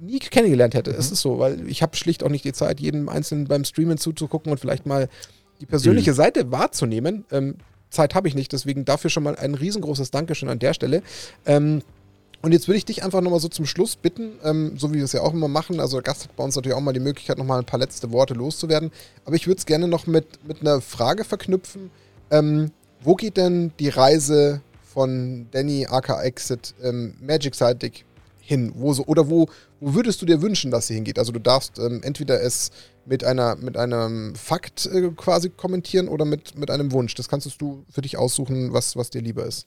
[0.00, 0.92] nie kennengelernt hätte.
[0.92, 0.98] Mhm.
[0.98, 3.98] Es ist so, weil ich habe schlicht auch nicht die Zeit, jedem Einzelnen beim Streamen
[3.98, 5.08] zuzugucken und vielleicht mal
[5.60, 6.16] die persönliche mhm.
[6.16, 7.24] Seite wahrzunehmen.
[7.30, 7.56] Ähm,
[7.90, 11.02] Zeit habe ich nicht, deswegen dafür schon mal ein riesengroßes Dankeschön an der Stelle.
[11.44, 11.82] Ähm,
[12.42, 15.04] und jetzt würde ich dich einfach nochmal so zum Schluss bitten, ähm, so wie wir
[15.04, 15.78] es ja auch immer machen.
[15.78, 18.10] Also der Gast hat bei uns natürlich auch mal die Möglichkeit, nochmal ein paar letzte
[18.12, 18.90] Worte loszuwerden.
[19.26, 21.90] Aber ich würde es gerne noch mit, mit einer Frage verknüpfen.
[22.30, 22.70] Ähm,
[23.02, 28.04] wo geht denn die Reise von Danny aka Exit ähm, Magic-seitig
[28.40, 28.72] hin?
[28.74, 29.48] Wo so, oder wo,
[29.78, 31.18] wo würdest du dir wünschen, dass sie hingeht?
[31.18, 32.70] Also du darfst ähm, entweder es
[33.04, 37.14] mit, einer, mit einem Fakt äh, quasi kommentieren oder mit, mit einem Wunsch.
[37.14, 39.66] Das kannst du für dich aussuchen, was, was dir lieber ist.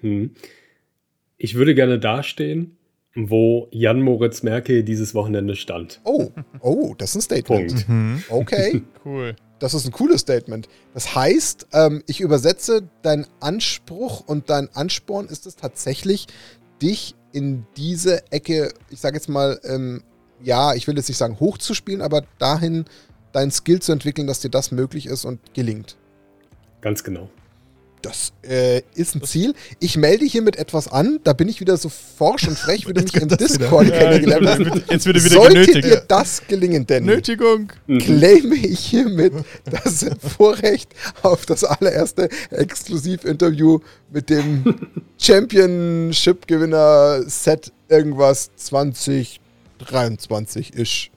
[0.00, 0.34] Hm.
[1.42, 2.76] Ich würde gerne dastehen,
[3.14, 6.02] wo Jan Moritz Merkel dieses Wochenende stand.
[6.04, 7.68] Oh, oh, das ist ein Statement.
[7.70, 7.88] Punkt.
[7.88, 8.22] Mhm.
[8.28, 8.82] Okay.
[9.06, 9.34] cool.
[9.58, 10.68] Das ist ein cooles Statement.
[10.92, 16.26] Das heißt, ähm, ich übersetze, dein Anspruch und dein Ansporn ist es tatsächlich,
[16.82, 20.02] dich in diese Ecke, ich sage jetzt mal, ähm,
[20.42, 22.84] ja, ich will jetzt nicht sagen hochzuspielen, aber dahin
[23.32, 25.96] dein Skill zu entwickeln, dass dir das möglich ist und gelingt.
[26.82, 27.30] Ganz genau.
[28.02, 29.54] Das äh, ist ein Ziel.
[29.78, 31.20] Ich melde hiermit etwas an.
[31.24, 33.98] Da bin ich wieder so forsch und frech, wie du mich im Discord wieder.
[33.98, 34.60] kennengelernt hast.
[34.90, 35.84] Jetzt wird wieder Sollte genötigt.
[35.84, 37.70] dir das gelingen, denn Nötigung.
[37.86, 39.32] claime ich hiermit
[39.70, 40.06] das
[40.36, 40.90] Vorrecht
[41.22, 43.78] auf das allererste Exklusivinterview
[44.10, 44.74] mit dem
[45.18, 51.10] Championship-Gewinner Set irgendwas 2023 ist.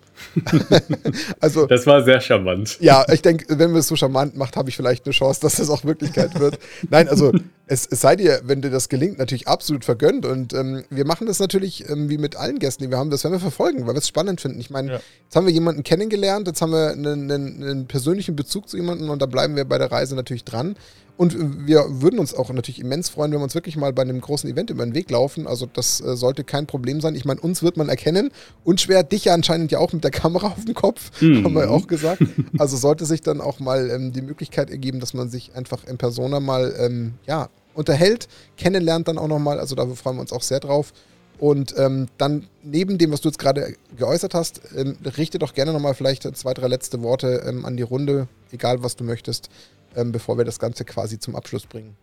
[1.40, 2.78] also, das war sehr charmant.
[2.80, 5.58] Ja, ich denke, wenn wir es so charmant macht, habe ich vielleicht eine Chance, dass
[5.58, 6.60] das auch Wirklichkeit wird.
[6.90, 7.32] Nein, also
[7.66, 10.26] es, es, sei dir, wenn dir das gelingt, natürlich absolut vergönnt.
[10.26, 13.24] Und ähm, wir machen das natürlich ähm, wie mit allen Gästen, die wir haben, das
[13.24, 14.60] werden wir verfolgen, weil wir es spannend finden.
[14.60, 15.00] Ich meine, ja.
[15.24, 19.10] jetzt haben wir jemanden kennengelernt, jetzt haben wir einen, einen, einen persönlichen Bezug zu jemandem
[19.10, 20.76] und da bleiben wir bei der Reise natürlich dran.
[21.15, 24.19] Und wir würden uns auch natürlich immens freuen, wenn wir uns wirklich mal bei einem
[24.19, 25.45] großen Event über den Weg laufen.
[25.45, 27.14] Also das äh, sollte kein Problem sein.
[27.14, 28.31] Ich meine, uns wird man erkennen.
[28.64, 31.44] Unschwer, dich ja anscheinend ja auch mit der Kamera auf dem Kopf, mhm.
[31.45, 32.23] haben wir auch gesagt.
[32.57, 35.98] Also sollte sich dann auch mal ähm, die Möglichkeit ergeben, dass man sich einfach in
[35.98, 38.27] Persona mal ähm, ja, unterhält,
[38.57, 39.60] kennenlernt dann auch nochmal.
[39.60, 40.94] Also da freuen wir uns auch sehr drauf.
[41.40, 45.73] Und ähm, dann neben dem, was du jetzt gerade geäußert hast, ähm, richte doch gerne
[45.73, 49.49] nochmal vielleicht zwei, drei letzte Worte ähm, an die Runde, egal was du möchtest
[49.95, 51.95] ähm, bevor wir das Ganze quasi zum Abschluss bringen.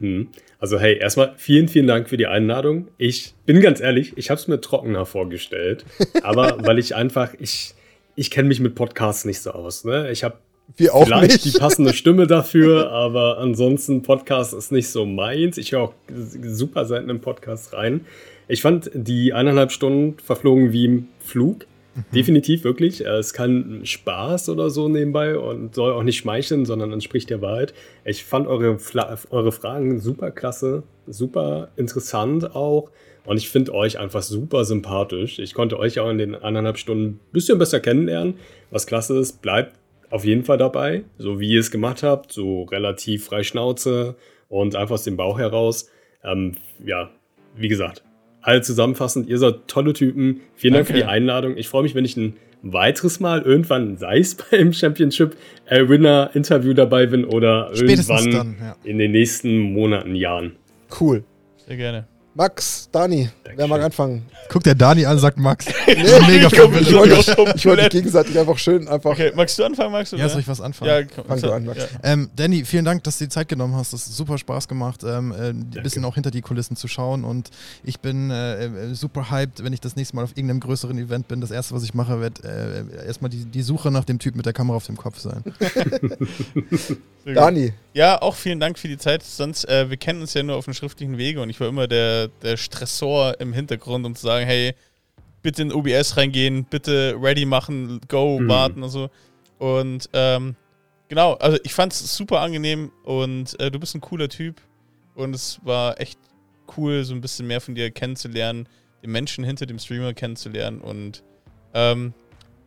[0.00, 0.28] Hm.
[0.58, 2.88] Also hey, erstmal vielen, vielen Dank für die Einladung.
[2.98, 5.84] Ich bin ganz ehrlich, ich habe es mir trockener vorgestellt,
[6.22, 7.74] aber weil ich einfach, ich,
[8.14, 9.84] ich kenne mich mit Podcasts nicht so aus.
[9.84, 10.10] Ne?
[10.10, 10.38] Ich habe
[10.74, 11.44] vielleicht nicht.
[11.44, 15.56] die passende Stimme dafür, aber ansonsten Podcast ist nicht so meins.
[15.58, 15.94] Ich höre auch
[16.42, 18.04] super selten in Podcasts rein.
[18.48, 21.66] Ich fand die eineinhalb Stunden verflogen wie im Flug.
[22.14, 23.04] Definitiv, wirklich.
[23.04, 27.40] Äh, es kann Spaß oder so nebenbei und soll auch nicht schmeicheln, sondern entspricht der
[27.42, 27.74] Wahrheit.
[28.04, 28.78] Ich fand eure,
[29.30, 32.90] eure Fragen super klasse, super interessant auch.
[33.24, 35.38] Und ich finde euch einfach super sympathisch.
[35.40, 38.34] Ich konnte euch auch in den anderthalb Stunden ein bisschen besser kennenlernen.
[38.70, 39.76] Was klasse ist, bleibt
[40.10, 41.04] auf jeden Fall dabei.
[41.18, 44.14] So wie ihr es gemacht habt, so relativ frei Schnauze
[44.48, 45.90] und einfach aus dem Bauch heraus.
[46.22, 47.10] Ähm, ja,
[47.56, 48.04] wie gesagt,
[48.46, 50.40] alle zusammenfassend, ihr seid tolle Typen.
[50.54, 50.92] Vielen Dank okay.
[50.92, 51.56] für die Einladung.
[51.56, 55.36] Ich freue mich, wenn ich ein weiteres Mal irgendwann, sei es beim Championship
[55.66, 58.76] äh, Winner Interview dabei bin oder Spätestens irgendwann dann, ja.
[58.84, 60.52] in den nächsten Monaten, Jahren.
[61.00, 61.24] Cool.
[61.66, 62.06] Sehr gerne.
[62.36, 63.56] Max, Dani, Dankeschön.
[63.56, 64.26] wer mag anfangen?
[64.50, 65.64] Guckt der Dani an, sagt Max.
[65.86, 69.12] nee, mega ich, ich, wollte, ich wollte gegenseitig einfach schön einfach.
[69.12, 70.10] Okay, magst du anfangen, Max?
[70.10, 70.90] Ja, soll ich was anfangen?
[70.90, 71.78] Ja, komm, Fang du an, Max.
[71.78, 71.86] Ja.
[72.02, 73.94] Ähm, Danny, vielen Dank, dass du die Zeit genommen hast.
[73.94, 77.24] Das hat super Spaß gemacht, ähm, äh, ein bisschen auch hinter die Kulissen zu schauen.
[77.24, 77.48] Und
[77.82, 81.28] ich bin äh, äh, super hyped, wenn ich das nächste Mal auf irgendeinem größeren Event
[81.28, 81.40] bin.
[81.40, 84.44] Das erste, was ich mache, wird äh, erstmal die, die Suche nach dem Typ mit
[84.44, 85.42] der Kamera auf dem Kopf sein.
[87.34, 87.72] Dani.
[87.92, 89.22] Ja, auch vielen Dank für die Zeit.
[89.22, 91.88] Sonst, äh, wir kennen uns ja nur auf dem schriftlichen Wege und ich war immer
[91.88, 94.74] der, der Stressor im Hintergrund, um zu sagen, hey,
[95.42, 98.48] bitte in OBS reingehen, bitte ready machen, go, mhm.
[98.48, 99.10] warten und so.
[99.58, 100.56] Und ähm,
[101.08, 104.60] genau, also ich fand es super angenehm und äh, du bist ein cooler Typ
[105.14, 106.18] und es war echt
[106.76, 108.68] cool, so ein bisschen mehr von dir kennenzulernen,
[109.02, 111.22] den Menschen hinter dem Streamer kennenzulernen und
[111.74, 112.12] ähm,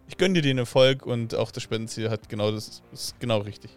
[0.07, 3.72] ich gönne dir den Erfolg und auch das Spendenziel hat genau das, ist genau richtig.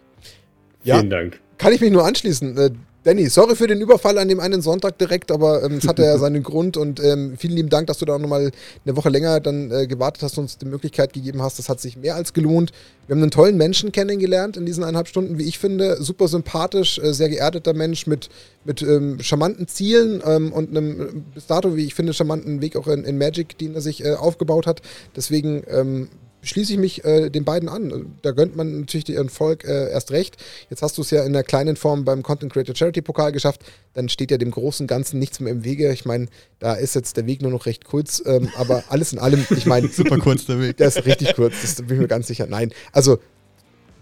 [0.83, 1.41] Ja, Vielen Dank.
[1.57, 2.55] Kann ich mich nur anschließen.
[3.03, 6.17] Danny, sorry für den Überfall an dem einen Sonntag direkt, aber ähm, es hatte ja
[6.19, 8.51] seinen Grund und ähm, vielen lieben Dank, dass du da nochmal
[8.85, 11.59] eine Woche länger dann äh, gewartet hast und uns die Möglichkeit gegeben hast.
[11.59, 12.71] Das hat sich mehr als gelohnt.
[13.05, 16.01] Wir haben einen tollen Menschen kennengelernt in diesen eineinhalb Stunden, wie ich finde.
[16.01, 18.29] Super sympathisch, äh, sehr geerdeter Mensch mit,
[18.63, 22.77] mit ähm, charmanten Zielen ähm, und einem äh, bis dato, wie ich finde, charmanten Weg
[22.77, 24.81] auch in, in Magic, den er sich äh, aufgebaut hat.
[25.13, 26.07] Deswegen ähm,
[26.43, 28.13] schließe ich mich äh, den beiden an.
[28.21, 30.37] Da gönnt man natürlich ihren Volk äh, erst recht.
[30.69, 33.61] Jetzt hast du es ja in der kleinen Form beim Content Creator Charity Pokal geschafft.
[33.93, 35.91] Dann steht ja dem großen Ganzen nichts mehr im Wege.
[35.91, 36.27] Ich meine,
[36.59, 38.21] da ist jetzt der Weg nur noch recht kurz.
[38.25, 39.87] Ähm, aber alles in allem, ich meine.
[39.91, 40.77] Super kurz der Weg.
[40.77, 42.47] Der ist richtig kurz, das bin ich mir ganz sicher.
[42.47, 43.19] Nein, also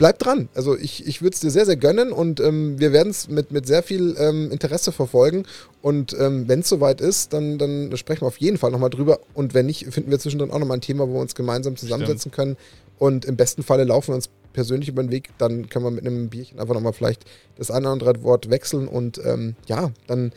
[0.01, 0.49] bleib dran.
[0.55, 3.51] Also ich, ich würde es dir sehr, sehr gönnen und ähm, wir werden es mit,
[3.51, 5.43] mit sehr viel ähm, Interesse verfolgen.
[5.83, 9.19] Und ähm, wenn es soweit ist, dann, dann sprechen wir auf jeden Fall nochmal drüber.
[9.35, 12.31] Und wenn nicht, finden wir zwischendrin auch nochmal ein Thema, wo wir uns gemeinsam zusammensetzen
[12.31, 12.35] Stimmt.
[12.35, 12.57] können.
[12.97, 15.29] Und im besten Falle laufen wir uns persönlich über den Weg.
[15.37, 17.23] Dann können wir mit einem Bierchen einfach nochmal vielleicht
[17.57, 18.87] das eine oder andere Wort wechseln.
[18.87, 20.31] Und ähm, ja, dann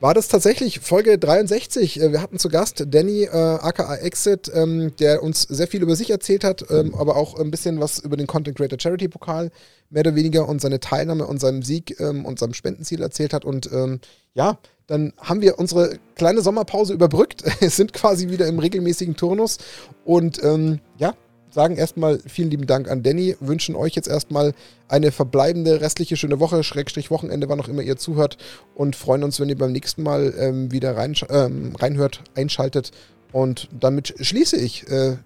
[0.00, 2.00] war das tatsächlich Folge 63.
[2.00, 5.94] Äh, wir hatten zu Gast Danny, äh, aka Exit, ähm, der uns sehr viel über
[5.94, 9.50] sich erzählt hat, ähm, aber auch ein bisschen was über den Content Creator Charity Pokal,
[9.90, 13.44] mehr oder weniger, und seine Teilnahme und seinem Sieg ähm, und seinem Spendenziel erzählt hat.
[13.44, 14.00] Und ähm,
[14.34, 19.58] ja, dann haben wir unsere kleine Sommerpause überbrückt, sind quasi wieder im regelmäßigen Turnus.
[20.04, 21.14] Und ähm, ja,
[21.50, 24.54] sagen erstmal vielen lieben Dank an Danny, wünschen euch jetzt erstmal
[24.88, 28.36] eine verbleibende restliche schöne Woche, Schrägstrich Wochenende, wann auch immer ihr zuhört
[28.74, 32.92] und freuen uns, wenn ihr beim nächsten Mal ähm, wieder rein, ähm, reinhört, einschaltet.
[33.32, 35.16] Und damit schließe ich äh,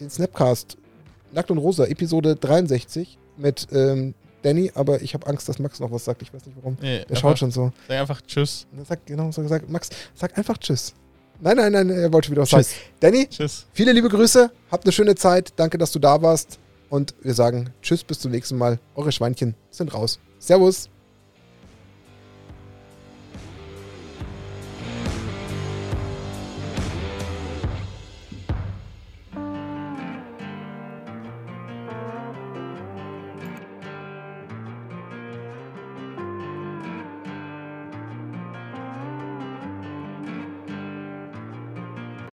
[0.00, 0.76] den Snapcast
[1.32, 5.90] Nackt und Rosa, Episode 63 mit ähm, Danny, aber ich habe Angst, dass Max noch
[5.90, 6.22] was sagt.
[6.22, 6.76] Ich weiß nicht warum.
[6.80, 7.72] Nee, Der schaut schon so.
[7.88, 8.66] Sag einfach Tschüss.
[8.86, 10.94] Sag, genau, sag, Max, sag einfach Tschüss.
[11.44, 12.70] Nein, nein, nein, er wollte wieder was Tschüss.
[12.70, 12.80] sagen.
[13.00, 13.66] Danny, Tschüss.
[13.74, 16.58] viele liebe Grüße, habt eine schöne Zeit, danke, dass du da warst
[16.88, 18.78] und wir sagen Tschüss, bis zum nächsten Mal.
[18.94, 20.18] Eure Schweinchen sind raus.
[20.38, 20.88] Servus.